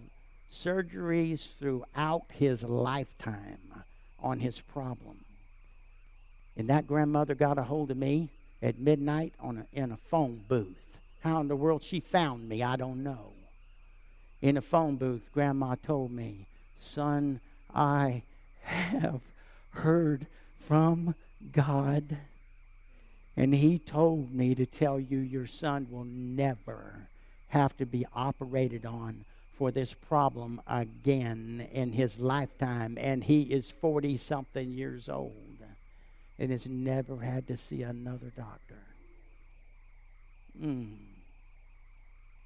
surgeries 0.52 1.48
throughout 1.58 2.24
his 2.32 2.62
lifetime 2.62 3.84
on 4.20 4.40
his 4.40 4.60
problem. 4.60 5.18
And 6.56 6.68
that 6.68 6.86
grandmother 6.86 7.34
got 7.34 7.58
a 7.58 7.62
hold 7.62 7.90
of 7.90 7.96
me 7.96 8.30
at 8.62 8.78
midnight 8.78 9.34
on 9.40 9.58
a, 9.58 9.78
in 9.78 9.92
a 9.92 9.98
phone 10.10 10.42
booth. 10.48 10.98
How 11.20 11.40
in 11.40 11.48
the 11.48 11.56
world 11.56 11.82
she 11.82 12.00
found 12.00 12.48
me, 12.48 12.62
I 12.62 12.76
don't 12.76 13.02
know. 13.02 13.32
In 14.40 14.56
a 14.56 14.62
phone 14.62 14.96
booth, 14.96 15.22
Grandma 15.32 15.74
told 15.84 16.10
me, 16.10 16.46
Son, 16.78 17.40
I 17.74 18.22
have 18.62 19.20
heard 19.70 20.26
from 20.66 21.14
God. 21.52 22.16
And 23.36 23.54
he 23.54 23.78
told 23.78 24.34
me 24.34 24.54
to 24.54 24.66
tell 24.66 24.98
you 24.98 25.18
your 25.18 25.46
son 25.46 25.86
will 25.90 26.04
never 26.04 27.08
have 27.48 27.76
to 27.78 27.86
be 27.86 28.06
operated 28.14 28.84
on 28.84 29.24
for 29.56 29.70
this 29.70 29.94
problem 29.94 30.60
again 30.66 31.66
in 31.72 31.92
his 31.92 32.18
lifetime. 32.18 32.98
And 33.00 33.22
he 33.22 33.42
is 33.42 33.72
40 33.80 34.16
something 34.18 34.70
years 34.70 35.08
old 35.08 35.58
and 36.38 36.50
has 36.50 36.66
never 36.66 37.18
had 37.18 37.46
to 37.48 37.56
see 37.56 37.82
another 37.82 38.32
doctor. 38.36 38.82
Mm. 40.62 40.96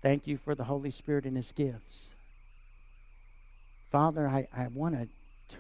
Thank 0.00 0.26
you 0.26 0.38
for 0.38 0.54
the 0.54 0.64
Holy 0.64 0.90
Spirit 0.90 1.26
and 1.26 1.36
his 1.36 1.52
gifts. 1.52 2.10
Father, 3.93 4.26
I, 4.26 4.49
I 4.57 4.68
want 4.68 4.95
to 4.95 5.07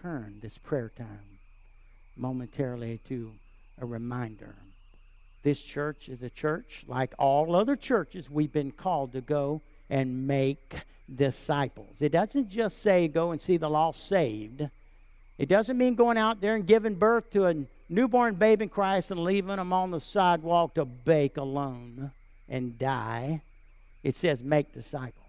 turn 0.00 0.38
this 0.40 0.56
prayer 0.56 0.90
time 0.96 1.38
momentarily 2.16 2.98
to 3.08 3.30
a 3.78 3.84
reminder. 3.84 4.54
This 5.42 5.60
church 5.60 6.08
is 6.08 6.22
a 6.22 6.30
church 6.30 6.84
like 6.88 7.12
all 7.18 7.54
other 7.54 7.76
churches 7.76 8.30
we've 8.30 8.52
been 8.52 8.72
called 8.72 9.12
to 9.12 9.20
go 9.20 9.60
and 9.90 10.26
make 10.26 10.76
disciples. 11.14 11.96
It 12.00 12.12
doesn't 12.12 12.48
just 12.48 12.80
say 12.80 13.06
go 13.06 13.32
and 13.32 13.40
see 13.40 13.58
the 13.58 13.68
lost 13.68 14.08
saved. 14.08 14.66
It 15.36 15.50
doesn't 15.50 15.76
mean 15.76 15.94
going 15.94 16.16
out 16.16 16.40
there 16.40 16.54
and 16.54 16.66
giving 16.66 16.94
birth 16.94 17.30
to 17.32 17.46
a 17.46 17.54
newborn 17.90 18.36
babe 18.36 18.62
in 18.62 18.70
Christ 18.70 19.10
and 19.10 19.22
leaving 19.22 19.56
them 19.56 19.74
on 19.74 19.90
the 19.90 20.00
sidewalk 20.00 20.74
to 20.76 20.86
bake 20.86 21.36
alone 21.36 22.12
and 22.48 22.78
die. 22.78 23.42
It 24.02 24.16
says 24.16 24.42
make 24.42 24.72
disciples. 24.72 25.21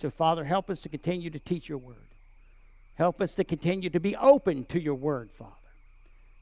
So, 0.00 0.10
Father, 0.10 0.44
help 0.44 0.70
us 0.70 0.80
to 0.82 0.88
continue 0.88 1.30
to 1.30 1.38
teach 1.38 1.68
your 1.68 1.78
word. 1.78 1.96
Help 2.94 3.20
us 3.20 3.34
to 3.36 3.44
continue 3.44 3.90
to 3.90 4.00
be 4.00 4.16
open 4.16 4.64
to 4.66 4.80
your 4.80 4.94
word, 4.94 5.30
Father. 5.38 5.52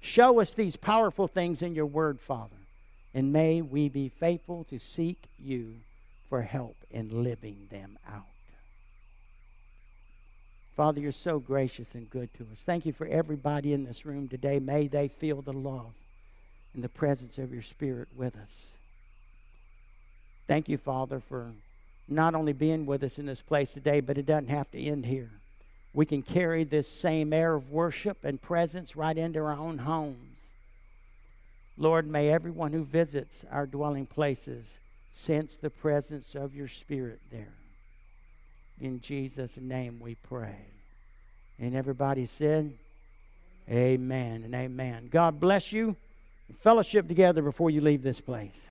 Show 0.01 0.41
us 0.41 0.55
these 0.55 0.77
powerful 0.77 1.27
things 1.27 1.63
in 1.63 1.75
your 1.75 1.87
word, 1.87 2.19
Father. 2.21 2.57
And 3.15 3.33
may 3.33 3.63
we 3.63 3.89
be 3.89 4.09
faithful 4.09 4.65
to 4.71 4.79
seek 4.79 5.19
you 5.39 5.77
for 6.29 6.43
help 6.43 6.77
in 6.91 7.25
living 7.25 7.69
them 7.71 7.99
out. 8.11 8.25
Father, 10.77 11.01
you're 11.01 11.13
so 11.13 11.39
gracious 11.39 11.95
and 11.95 12.11
good 12.11 12.29
to 12.35 12.43
us. 12.53 12.63
Thank 12.67 12.85
you 12.85 12.93
for 12.93 13.07
everybody 13.07 13.73
in 13.73 13.85
this 13.85 14.05
room 14.05 14.29
today. 14.29 14.59
May 14.59 14.89
they 14.89 15.09
feel 15.09 15.41
the 15.41 15.55
love 15.55 15.95
and 16.75 16.85
the 16.85 16.91
presence 16.91 17.39
of 17.39 17.53
your 17.53 17.63
Spirit 17.63 18.09
with 18.15 18.37
us. 18.37 18.67
Thank 20.47 20.69
you, 20.69 20.77
Father, 20.77 21.23
for 21.29 21.51
not 22.09 22.35
only 22.35 22.53
being 22.53 22.87
with 22.87 23.03
us 23.03 23.19
in 23.19 23.27
this 23.27 23.43
place 23.43 23.73
today, 23.73 24.01
but 24.01 24.19
it 24.19 24.27
doesn't 24.27 24.49
have 24.49 24.71
to 24.71 24.81
end 24.81 25.07
here. 25.07 25.31
We 25.93 26.07
can 26.07 26.23
carry 26.23 26.65
this 26.65 26.87
same 26.89 27.33
air 27.33 27.55
of 27.55 27.71
worship 27.71 28.25
and 28.25 28.41
presence 28.41 28.97
right 28.97 29.17
into 29.17 29.41
our 29.41 29.53
own 29.53 29.79
homes. 29.79 30.37
Lord, 31.79 32.07
may 32.07 32.31
everyone 32.31 32.73
who 32.73 32.85
visits 32.85 33.45
our 33.51 33.67
dwelling 33.67 34.07
places 34.07 34.75
sense 35.11 35.57
the 35.57 35.71
presence 35.71 36.35
of 36.35 36.55
your 36.55 36.69
Spirit 36.69 37.21
there. 37.31 37.53
In 38.81 39.01
Jesus' 39.01 39.57
name 39.57 39.99
we 40.01 40.15
pray. 40.15 40.57
And 41.59 41.75
everybody 41.75 42.27
said, 42.27 42.73
Amen 43.69 44.43
and 44.45 44.55
amen. 44.55 45.09
God 45.11 45.41
bless 45.41 45.73
you. 45.73 45.97
Fellowship 46.63 47.09
together 47.09 47.43
before 47.43 47.71
you 47.71 47.81
leave 47.81 48.03
this 48.03 48.21
place. 48.21 48.65